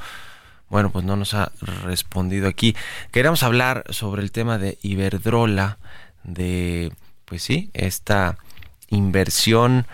bueno, 0.70 0.90
pues 0.90 1.04
no 1.04 1.18
nos 1.18 1.34
ha 1.34 1.52
respondido 1.84 2.48
aquí. 2.48 2.78
Queríamos 3.12 3.44
hablar 3.44 3.84
sobre 3.90 4.24
el 4.24 4.32
tema 4.32 4.58
de 4.58 4.78
Iberdrola, 4.82 5.78
de, 6.24 6.94
pues 7.26 7.44
sí, 7.44 7.72
esta 7.74 8.38
inversión 8.88 9.86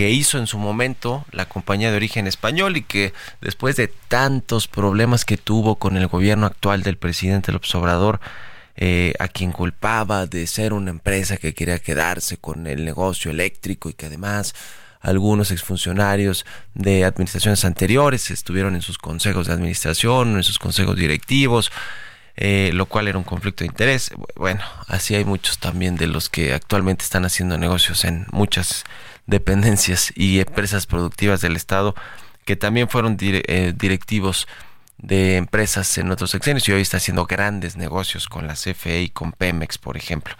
que 0.00 0.08
hizo 0.08 0.38
en 0.38 0.46
su 0.46 0.56
momento 0.56 1.26
la 1.30 1.44
compañía 1.44 1.90
de 1.90 1.98
origen 1.98 2.26
español 2.26 2.78
y 2.78 2.82
que 2.84 3.12
después 3.42 3.76
de 3.76 3.88
tantos 4.08 4.66
problemas 4.66 5.26
que 5.26 5.36
tuvo 5.36 5.76
con 5.76 5.98
el 5.98 6.06
gobierno 6.06 6.46
actual 6.46 6.82
del 6.82 6.96
presidente 6.96 7.52
López 7.52 7.74
Obrador, 7.74 8.18
eh, 8.76 9.12
a 9.18 9.28
quien 9.28 9.52
culpaba 9.52 10.24
de 10.24 10.46
ser 10.46 10.72
una 10.72 10.88
empresa 10.88 11.36
que 11.36 11.52
quería 11.52 11.78
quedarse 11.80 12.38
con 12.38 12.66
el 12.66 12.82
negocio 12.82 13.30
eléctrico 13.30 13.90
y 13.90 13.92
que 13.92 14.06
además 14.06 14.54
algunos 15.02 15.50
exfuncionarios 15.50 16.46
de 16.72 17.04
administraciones 17.04 17.66
anteriores 17.66 18.30
estuvieron 18.30 18.76
en 18.76 18.80
sus 18.80 18.96
consejos 18.96 19.48
de 19.48 19.52
administración, 19.52 20.34
en 20.34 20.44
sus 20.44 20.58
consejos 20.58 20.96
directivos, 20.96 21.70
eh, 22.36 22.70
lo 22.72 22.86
cual 22.86 23.06
era 23.06 23.18
un 23.18 23.24
conflicto 23.24 23.64
de 23.64 23.68
interés. 23.68 24.12
Bueno, 24.34 24.62
así 24.86 25.14
hay 25.14 25.26
muchos 25.26 25.58
también 25.58 25.96
de 25.96 26.06
los 26.06 26.30
que 26.30 26.54
actualmente 26.54 27.04
están 27.04 27.26
haciendo 27.26 27.58
negocios 27.58 28.06
en 28.06 28.26
muchas 28.32 28.84
dependencias 29.30 30.12
y 30.14 30.40
empresas 30.40 30.86
productivas 30.86 31.40
del 31.40 31.56
Estado 31.56 31.94
que 32.44 32.56
también 32.56 32.88
fueron 32.88 33.16
eh, 33.20 33.72
directivos 33.76 34.46
de 34.98 35.36
empresas 35.36 35.98
en 35.98 36.10
otros 36.10 36.32
sexenios 36.32 36.68
y 36.68 36.72
hoy 36.72 36.82
está 36.82 36.96
haciendo 36.98 37.24
grandes 37.24 37.76
negocios 37.76 38.28
con 38.28 38.46
la 38.46 38.52
CFE 38.54 39.02
y 39.02 39.08
con 39.08 39.32
Pemex, 39.32 39.78
por 39.78 39.96
ejemplo. 39.96 40.34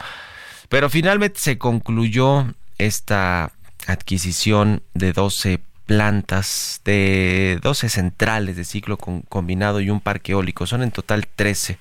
Pero 0.68 0.91
finalmente 0.91 1.41
se 1.41 1.57
concluyó 1.57 2.53
esta 2.78 3.53
adquisición 3.86 4.82
de 4.93 5.12
12 5.12 5.61
plantas, 5.86 6.80
de 6.84 7.59
12 7.62 7.88
centrales 7.88 8.57
de 8.57 8.64
ciclo 8.64 8.97
combinado 8.97 9.80
y 9.80 9.91
un 9.91 10.01
parque 10.01 10.32
eólico. 10.32 10.66
Son 10.66 10.82
en 10.82 10.91
total 10.91 11.26
13, 11.26 11.78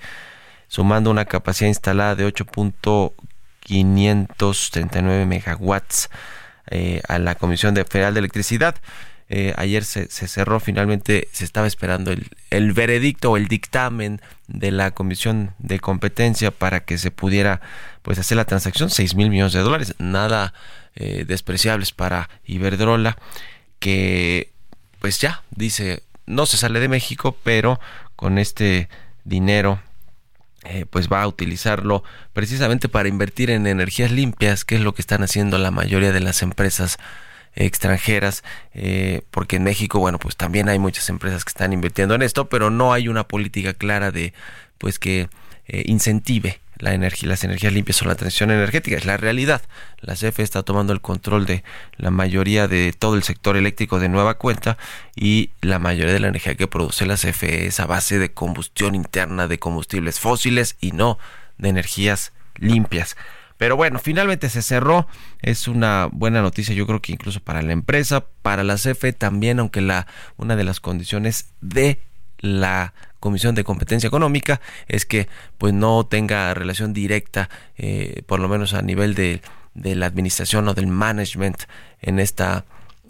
sumando 0.68 1.10
una 1.12 1.26
capacidad 1.26 1.68
instalada 1.68 2.16
de 2.16 2.26
8.539 2.28 5.26
megawatts 5.26 6.10
eh, 6.70 7.02
a 7.08 7.20
la 7.20 7.36
Comisión 7.36 7.76
Federal 7.76 8.14
de 8.14 8.20
Electricidad. 8.20 8.76
Eh, 9.32 9.54
ayer 9.58 9.84
se, 9.84 10.08
cerró 10.08 10.60
finalmente, 10.60 11.28
se 11.32 11.46
estaba 11.46 11.68
esperando 11.68 12.12
el, 12.12 12.28
el 12.50 12.74
veredicto 12.74 13.32
o 13.32 13.38
el 13.38 13.48
dictamen 13.48 14.22
de 14.48 14.72
la 14.72 14.92
Comisión 14.92 15.54
de 15.60 15.80
Competencia 15.80 16.50
para 16.50 16.80
que 16.80 16.98
se 16.98 17.12
pudiera 17.12 17.62
pues 18.02 18.18
hacer 18.18 18.38
la 18.38 18.46
transacción, 18.46 18.90
6 18.90 19.14
mil 19.14 19.30
millones 19.30 19.54
de 19.54 19.60
dólares, 19.60 19.94
nada 20.00 20.54
eh, 20.96 21.26
despreciables 21.28 21.92
para 21.92 22.30
Iberdrola, 22.46 23.18
que 23.80 24.52
pues 25.00 25.22
ya 25.22 25.44
dice, 25.52 26.04
no 26.26 26.46
se 26.46 26.58
sale 26.58 26.80
de 26.80 26.88
México, 26.88 27.38
pero 27.44 27.80
con 28.16 28.38
este 28.40 28.90
dinero 29.24 29.80
eh, 30.66 30.86
pues 30.90 31.08
va 31.08 31.22
a 31.22 31.28
utilizarlo 31.28 32.04
precisamente 32.34 32.90
para 32.90 33.10
invertir 33.10 33.50
en 33.50 33.68
energías 33.68 34.12
limpias, 34.12 34.66
que 34.66 34.76
es 34.76 34.82
lo 34.82 34.94
que 34.94 35.02
están 35.02 35.24
haciendo 35.24 35.58
la 35.58 35.72
mayoría 35.72 36.12
de 36.12 36.20
las 36.20 36.42
empresas 36.42 36.98
extranjeras, 37.56 38.44
eh, 38.74 39.22
porque 39.32 39.58
en 39.58 39.64
México, 39.64 40.00
bueno, 40.00 40.20
pues 40.20 40.36
también 40.36 40.70
hay 40.70 40.80
muchas 40.80 41.10
empresas 41.10 41.44
que 41.46 41.50
están 41.50 41.74
invirtiendo 41.74 42.16
en 42.16 42.22
esto, 42.22 42.50
pero 42.50 42.70
no 42.70 42.94
hay 42.94 43.08
una 43.08 43.28
política 43.28 43.74
clara 43.74 44.12
de, 44.12 44.34
pues 44.78 45.00
que 45.00 45.30
eh, 45.68 45.84
incentive 45.86 46.60
la 46.80 46.94
energía, 46.94 47.30
las 47.30 47.44
energías 47.44 47.74
limpias 47.74 48.02
o 48.02 48.06
la 48.06 48.16
transición 48.16 48.52
energética. 48.52 48.98
Es 48.98 49.06
la 49.06 49.18
realidad. 49.18 49.62
La 50.00 50.16
CFE 50.16 50.44
está 50.44 50.64
tomando 50.64 50.94
el 50.94 51.02
control 51.02 51.46
de 51.46 51.64
la 51.98 52.10
mayoría 52.10 52.68
de 52.68 52.94
todo 52.98 53.16
el 53.16 53.24
sector 53.24 53.58
eléctrico 53.58 54.00
de 54.00 54.10
nueva 54.10 54.36
cuenta 54.36 54.78
y 55.16 55.52
la 55.62 55.78
mayoría 55.78 56.14
de 56.14 56.20
la 56.20 56.30
energía 56.30 56.56
que 56.56 56.68
produce 56.68 57.06
la 57.06 57.16
CFE 57.16 57.68
es 57.68 57.80
a 57.80 57.86
base 57.86 58.18
de 58.18 58.34
combustión 58.34 58.96
interna 58.96 59.48
de 59.48 59.60
combustibles 59.60 60.20
fósiles 60.20 60.78
y 60.80 60.94
no 60.94 61.20
de 61.58 61.70
energías 61.70 62.32
limpias. 62.56 63.16
Pero 63.58 63.76
bueno, 63.76 64.00
finalmente 64.00 64.50
se 64.50 64.62
cerró. 64.62 65.06
Es 65.42 65.68
una 65.68 66.08
buena 66.14 66.42
noticia, 66.42 66.74
yo 66.74 66.88
creo 66.88 67.02
que 67.02 67.12
incluso 67.12 67.42
para 67.42 67.62
la 67.62 67.74
empresa, 67.74 68.26
para 68.42 68.64
la 68.64 68.76
CFE 68.76 69.12
también, 69.12 69.60
aunque 69.60 69.82
la 69.82 70.08
una 70.38 70.56
de 70.56 70.64
las 70.64 70.80
condiciones 70.80 71.50
de 71.60 72.00
la 72.38 72.94
Comisión 73.20 73.56
de 73.56 73.64
Competencia 73.64 74.08
Económica 74.08 74.62
es 74.88 75.06
que 75.06 75.28
pues 75.58 75.74
no 75.74 76.06
tenga 76.06 76.54
relación 76.54 76.94
directa, 76.94 77.50
eh, 77.78 78.24
por 78.26 78.40
lo 78.40 78.48
menos 78.48 78.74
a 78.74 78.82
nivel 78.82 79.16
de, 79.16 79.42
de, 79.74 79.96
la 79.96 80.06
administración 80.06 80.68
o 80.68 80.74
del 80.74 80.88
management 80.88 81.64
en 82.02 82.20
esta, 82.20 82.66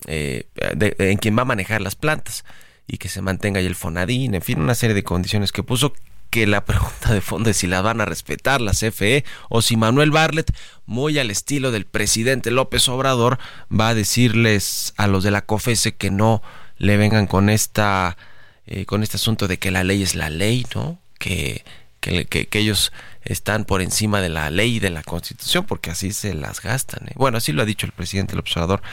eh, 0.07 0.47
en 0.55 1.17
quien 1.17 1.37
va 1.37 1.43
a 1.43 1.45
manejar 1.45 1.81
las 1.81 1.95
plantas 1.95 2.45
y 2.87 2.97
que 2.97 3.09
se 3.09 3.21
mantenga 3.21 3.59
ahí 3.59 3.65
el 3.65 3.75
Fonadín, 3.75 4.33
en 4.33 4.41
fin, 4.41 4.59
una 4.59 4.75
serie 4.75 4.95
de 4.95 5.03
condiciones 5.03 5.51
que 5.51 5.63
puso 5.63 5.93
que 6.29 6.47
la 6.47 6.65
pregunta 6.65 7.13
de 7.13 7.21
fondo 7.21 7.49
es 7.49 7.57
si 7.57 7.67
la 7.67 7.81
van 7.81 8.01
a 8.01 8.05
respetar 8.05 8.61
la 8.61 8.71
CFE 8.71 9.23
o 9.49 9.61
si 9.61 9.77
Manuel 9.77 10.11
Barlet, 10.11 10.51
muy 10.85 11.19
al 11.19 11.31
estilo 11.31 11.71
del 11.71 11.85
presidente 11.85 12.51
López 12.51 12.87
Obrador, 12.89 13.39
va 13.71 13.89
a 13.89 13.95
decirles 13.95 14.93
a 14.97 15.07
los 15.07 15.23
de 15.23 15.31
la 15.31 15.45
COFESE 15.45 15.95
que 15.95 16.11
no 16.11 16.41
le 16.77 16.97
vengan 16.97 17.27
con 17.27 17.49
esta 17.49 18.17
eh, 18.71 18.85
con 18.85 19.01
este 19.01 19.17
asunto 19.17 19.47
de 19.47 19.57
que 19.57 19.71
la 19.71 19.83
ley 19.83 20.03
es 20.03 20.13
la 20.13 20.29
ley, 20.29 20.63
¿no? 20.75 20.99
Que, 21.17 21.65
que, 22.01 22.27
que, 22.27 22.59
ellos 22.59 22.93
están 23.23 23.65
por 23.65 23.81
encima 23.81 24.21
de 24.21 24.29
la 24.29 24.51
ley 24.51 24.75
y 24.75 24.79
de 24.79 24.91
la 24.91 25.01
constitución, 25.01 25.65
porque 25.65 25.89
así 25.89 26.13
se 26.13 26.35
las 26.35 26.61
gastan. 26.61 27.07
¿eh? 27.07 27.13
Bueno, 27.15 27.39
así 27.39 27.51
lo 27.51 27.63
ha 27.63 27.65
dicho 27.65 27.87
el 27.87 27.93
presidente 27.93 28.35
López 28.35 28.55
Obrador. 28.57 28.83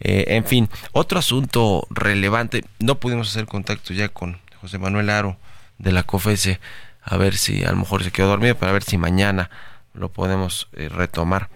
Eh, 0.00 0.26
en 0.28 0.44
fin, 0.44 0.68
otro 0.92 1.18
asunto 1.18 1.86
relevante, 1.88 2.66
no 2.80 2.96
pudimos 2.96 3.30
hacer 3.30 3.46
contacto 3.46 3.94
ya 3.94 4.10
con 4.10 4.42
José 4.60 4.76
Manuel 4.76 5.08
Aro 5.08 5.38
de 5.78 5.92
la 5.92 6.02
COFESE, 6.02 6.60
a 7.02 7.16
ver 7.16 7.34
si 7.34 7.64
a 7.64 7.70
lo 7.70 7.78
mejor 7.78 8.04
se 8.04 8.10
quedó 8.10 8.28
dormido, 8.28 8.56
para 8.56 8.72
ver 8.72 8.82
si 8.82 8.98
mañana 8.98 9.48
lo 9.94 10.12
podemos 10.12 10.68
retomar. 10.72 11.48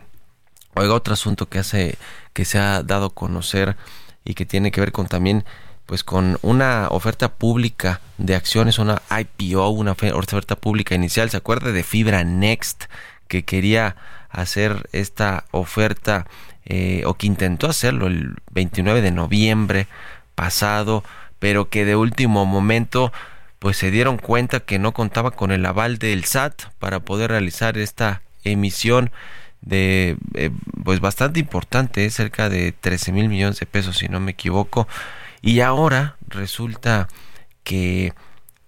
Oiga, 0.73 0.95
otro 0.95 1.13
asunto 1.13 1.51
que 1.51 1.59
hace 1.59 1.99
que 2.33 2.47
se 2.47 2.59
ha 2.59 2.83
dado 2.83 3.07
a 3.07 3.15
conocer 3.15 3.77
y 4.25 4.33
que 4.33 4.47
tiene 4.47 4.71
que 4.71 4.81
ver 4.81 4.93
con 4.93 5.07
también 5.07 5.45
pues 5.89 6.05
con 6.05 6.39
una 6.43 6.89
oferta 6.91 7.31
pública 7.31 8.03
de 8.19 8.35
acciones, 8.35 8.79
una 8.79 9.01
IPO, 9.11 9.71
una 9.71 9.93
oferta 9.93 10.55
pública 10.55 10.95
inicial, 10.95 11.31
¿se 11.31 11.39
acuerda 11.39 11.73
de 11.73 11.83
Fibra 11.83 12.25
Next 12.25 12.85
que 13.27 13.47
quería 13.47 13.97
hacer 14.29 14.87
esta 14.93 15.47
oferta 15.51 16.27
eh, 16.67 17.05
o 17.07 17.15
que 17.15 17.27
intentó 17.27 17.69
hacerlo 17.69 18.07
el 18.07 18.35
29 18.51 19.01
de 19.01 19.13
noviembre 19.13 19.87
pasado, 20.35 21.05
pero 21.39 21.71
que 21.71 21.87
de 21.87 21.97
último 21.97 22.45
momento 22.45 23.11
pues 23.59 23.79
se 23.79 23.91
dieron 23.91 24.19
cuenta 24.19 24.61
que 24.61 24.79
no 24.79 24.93
contaba 24.93 25.31
con 25.31 25.53
el 25.53 25.65
aval 25.65 25.97
del 25.97 26.25
SAT 26.25 26.65
para 26.79 27.01
poder 27.01 27.31
realizar 27.31 27.79
esta 27.79 28.21
emisión 28.45 29.11
de 29.63 30.19
eh, 30.35 30.51
pues 30.85 31.01
bastante 31.01 31.41
importante, 31.41 32.05
¿eh? 32.05 32.11
cerca 32.11 32.51
de 32.51 32.73
13 32.73 33.11
mil 33.13 33.31
millones 33.31 33.59
de 33.59 33.65
pesos 33.65 33.97
si 33.97 34.09
no 34.09 34.21
me 34.21 34.33
equivoco, 34.33 34.87
y 35.43 35.61
ahora 35.61 36.17
resulta 36.29 37.09
que 37.65 38.13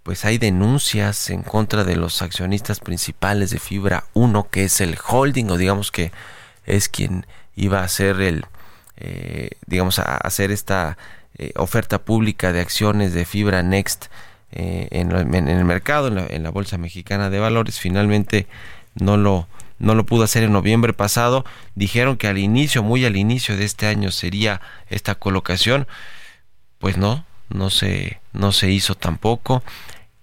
pues 0.03 0.25
hay 0.25 0.39
denuncias 0.39 1.31
en 1.31 1.43
contra 1.43 1.85
de 1.85 1.97
los 1.97 2.23
accionistas 2.23 2.81
principales 2.81 3.51
de 3.51 3.59
Fibra 3.59 4.05
1, 4.15 4.49
que 4.51 4.65
es 4.65 4.81
el 4.81 4.97
holding, 5.07 5.51
o 5.51 5.57
digamos 5.57 5.93
que 5.93 6.11
es 6.65 6.89
quien 6.89 7.27
iba 7.55 7.81
a 7.81 7.85
hacer 7.85 8.21
el, 8.21 8.47
eh, 8.97 9.51
digamos, 9.67 9.99
a 9.99 10.17
hacer 10.17 10.51
esta 10.51 10.97
oferta 11.57 12.03
pública 12.03 12.53
de 12.53 12.61
acciones 12.61 13.15
de 13.15 13.25
Fibra 13.25 13.63
Next 13.63 14.07
eh, 14.53 14.89
en, 14.91 15.13
el 15.13 15.65
mercado, 15.65 16.09
en 16.09 16.43
la, 16.43 16.51
Bolsa 16.51 16.77
Mexicana 16.77 17.31
de 17.31 17.39
Valores. 17.39 17.79
Finalmente 17.79 18.47
no 18.95 19.17
lo, 19.17 19.47
no 19.79 19.95
lo 19.95 20.05
pudo 20.05 20.25
hacer 20.25 20.43
en 20.43 20.53
noviembre 20.53 20.93
pasado. 20.93 21.45
Dijeron 21.75 22.17
que 22.17 22.27
al 22.27 22.39
inicio, 22.39 22.83
muy 22.83 23.05
al 23.05 23.17
inicio 23.17 23.57
de 23.57 23.65
este 23.65 23.87
año 23.87 24.11
sería 24.11 24.61
esta 24.89 25.15
colocación. 25.15 25.87
Pues 26.81 26.97
no, 26.97 27.25
no 27.49 27.71
se, 27.71 28.21
no 28.33 28.51
se 28.51 28.71
hizo 28.71 28.97
tampoco. 28.97 29.63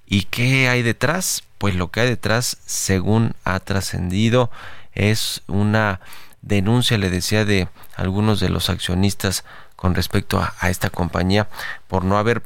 ¿Y 0.05 0.23
qué 0.23 0.67
hay 0.67 0.81
detrás? 0.81 1.43
Pues 1.57 1.75
lo 1.75 1.91
que 1.91 2.01
hay 2.01 2.09
detrás, 2.09 2.57
según 2.65 3.33
ha 3.45 3.59
trascendido, 3.61 4.51
es 4.93 5.43
una 5.47 6.01
denuncia, 6.41 6.97
le 6.97 7.09
decía, 7.09 7.45
de 7.45 7.69
algunos 7.95 8.39
de 8.39 8.49
los 8.49 8.69
accionistas 8.69 9.45
con 9.75 9.95
respecto 9.95 10.41
a 10.41 10.69
esta 10.69 10.89
compañía 10.89 11.47
por 11.87 12.03
no 12.03 12.17
haber 12.17 12.41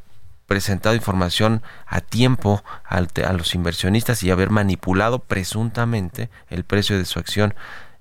presentado 0.51 0.95
información 0.95 1.63
a 1.87 2.01
tiempo 2.01 2.61
a, 2.83 2.99
los 3.31 3.55
inversionistas 3.55 4.21
y 4.21 4.31
haber 4.31 4.49
manipulado 4.49 5.19
presuntamente 5.19 6.29
el 6.49 6.65
precio 6.65 6.97
de 6.97 7.05
su 7.05 7.19
acción 7.19 7.53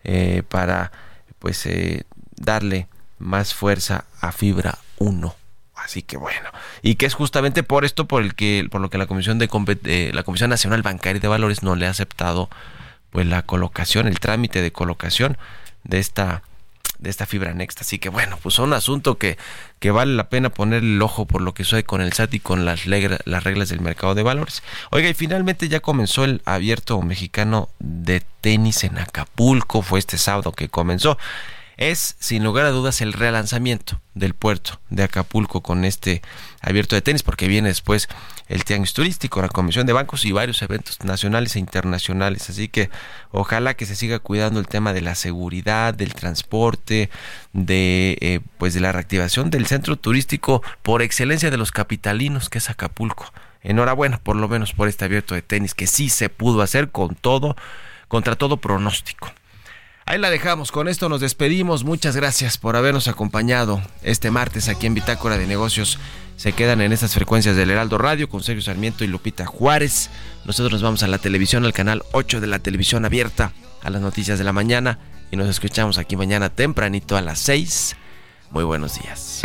eh, 0.02 0.42
para 0.48 0.90
pues 1.38 1.64
eh, 1.66 2.06
darle 2.34 2.88
más 3.20 3.54
fuerza 3.54 4.04
a 4.20 4.32
fibra 4.32 4.78
1 4.98 5.39
así 5.84 6.02
que 6.02 6.16
bueno 6.16 6.50
y 6.82 6.96
que 6.96 7.06
es 7.06 7.14
justamente 7.14 7.62
por 7.62 7.84
esto 7.84 8.06
por 8.06 8.22
el 8.22 8.34
que 8.34 8.66
por 8.70 8.80
lo 8.80 8.90
que 8.90 8.98
la 8.98 9.06
comisión 9.06 9.38
de 9.38 9.48
la 10.12 10.22
comisión 10.22 10.50
nacional 10.50 10.82
bancaria 10.82 11.20
de 11.20 11.28
valores 11.28 11.62
no 11.62 11.74
le 11.76 11.86
ha 11.86 11.90
aceptado 11.90 12.48
pues 13.10 13.26
la 13.26 13.42
colocación, 13.42 14.06
el 14.06 14.20
trámite 14.20 14.62
de 14.62 14.72
colocación 14.72 15.36
de 15.84 15.98
esta 15.98 16.42
de 16.98 17.08
esta 17.08 17.24
fibra 17.24 17.54
Next. 17.54 17.80
Así 17.80 17.98
que 17.98 18.10
bueno, 18.10 18.38
pues 18.42 18.58
un 18.58 18.74
asunto 18.74 19.16
que, 19.16 19.38
que 19.78 19.90
vale 19.90 20.14
la 20.14 20.28
pena 20.28 20.50
poner 20.50 20.82
el 20.82 21.00
ojo 21.00 21.24
por 21.26 21.40
lo 21.40 21.54
que 21.54 21.64
sucede 21.64 21.84
con 21.84 22.02
el 22.02 22.12
SAT 22.12 22.34
y 22.34 22.40
con 22.40 22.66
las, 22.66 22.86
las 22.86 23.44
reglas 23.44 23.70
del 23.70 23.80
mercado 23.80 24.14
de 24.14 24.22
valores. 24.22 24.62
Oiga, 24.90 25.08
y 25.08 25.14
finalmente 25.14 25.68
ya 25.68 25.80
comenzó 25.80 26.24
el 26.24 26.42
abierto 26.44 27.00
mexicano 27.00 27.70
de 27.78 28.22
tenis 28.42 28.84
en 28.84 28.98
Acapulco. 28.98 29.80
Fue 29.80 29.98
este 29.98 30.18
sábado 30.18 30.52
que 30.52 30.68
comenzó 30.68 31.16
es 31.80 32.14
sin 32.20 32.44
lugar 32.44 32.66
a 32.66 32.70
dudas 32.70 33.00
el 33.00 33.14
relanzamiento 33.14 34.02
del 34.14 34.34
puerto 34.34 34.78
de 34.90 35.02
Acapulco 35.02 35.62
con 35.62 35.86
este 35.86 36.20
abierto 36.60 36.94
de 36.94 37.00
tenis, 37.00 37.22
porque 37.22 37.48
viene 37.48 37.68
después 37.68 38.06
el 38.48 38.64
tianguis 38.64 38.92
turístico, 38.92 39.40
la 39.40 39.48
Comisión 39.48 39.86
de 39.86 39.94
Bancos 39.94 40.26
y 40.26 40.32
varios 40.32 40.60
eventos 40.60 41.02
nacionales 41.02 41.56
e 41.56 41.58
internacionales. 41.58 42.50
Así 42.50 42.68
que 42.68 42.90
ojalá 43.30 43.74
que 43.74 43.86
se 43.86 43.96
siga 43.96 44.18
cuidando 44.18 44.60
el 44.60 44.68
tema 44.68 44.92
de 44.92 45.00
la 45.00 45.14
seguridad, 45.14 45.94
del 45.94 46.12
transporte, 46.12 47.08
de 47.54 48.18
eh, 48.20 48.40
pues 48.58 48.74
de 48.74 48.80
la 48.80 48.92
reactivación 48.92 49.48
del 49.48 49.66
centro 49.66 49.96
turístico 49.96 50.62
por 50.82 51.00
excelencia 51.00 51.50
de 51.50 51.56
los 51.56 51.72
capitalinos, 51.72 52.50
que 52.50 52.58
es 52.58 52.68
Acapulco. 52.68 53.32
Enhorabuena, 53.62 54.18
por 54.18 54.36
lo 54.36 54.48
menos 54.48 54.74
por 54.74 54.86
este 54.86 55.06
abierto 55.06 55.34
de 55.34 55.40
tenis 55.40 55.74
que 55.74 55.86
sí 55.86 56.10
se 56.10 56.28
pudo 56.28 56.60
hacer 56.60 56.90
con 56.90 57.14
todo, 57.14 57.56
contra 58.06 58.36
todo 58.36 58.58
pronóstico. 58.58 59.32
Ahí 60.10 60.18
la 60.18 60.30
dejamos, 60.30 60.72
con 60.72 60.88
esto 60.88 61.08
nos 61.08 61.20
despedimos. 61.20 61.84
Muchas 61.84 62.16
gracias 62.16 62.58
por 62.58 62.74
habernos 62.74 63.06
acompañado 63.06 63.80
este 64.02 64.32
martes 64.32 64.68
aquí 64.68 64.88
en 64.88 64.94
Bitácora 64.94 65.38
de 65.38 65.46
Negocios. 65.46 66.00
Se 66.34 66.52
quedan 66.52 66.80
en 66.80 66.90
estas 66.90 67.14
frecuencias 67.14 67.54
del 67.54 67.70
Heraldo 67.70 67.96
Radio 67.96 68.28
con 68.28 68.42
Sergio 68.42 68.60
Sarmiento 68.60 69.04
y 69.04 69.06
Lupita 69.06 69.46
Juárez. 69.46 70.10
Nosotros 70.44 70.72
nos 70.72 70.82
vamos 70.82 71.04
a 71.04 71.06
la 71.06 71.18
televisión, 71.18 71.64
al 71.64 71.72
canal 71.72 72.02
8 72.10 72.40
de 72.40 72.48
la 72.48 72.58
televisión 72.58 73.04
abierta, 73.04 73.52
a 73.84 73.90
las 73.90 74.02
noticias 74.02 74.36
de 74.36 74.44
la 74.44 74.52
mañana 74.52 74.98
y 75.30 75.36
nos 75.36 75.48
escuchamos 75.48 75.96
aquí 75.96 76.16
mañana 76.16 76.48
tempranito 76.48 77.16
a 77.16 77.20
las 77.20 77.38
6. 77.38 77.94
Muy 78.50 78.64
buenos 78.64 79.00
días. 79.00 79.42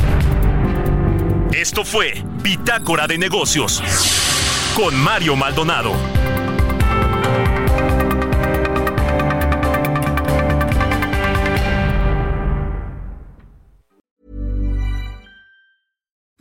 Esto 1.53 1.85
fue 1.85 2.23
Bitácora 2.41 3.05
de 3.05 3.19
Negocios 3.19 3.83
con 4.75 4.95
Mario 4.95 5.35
Maldonado. 5.35 5.93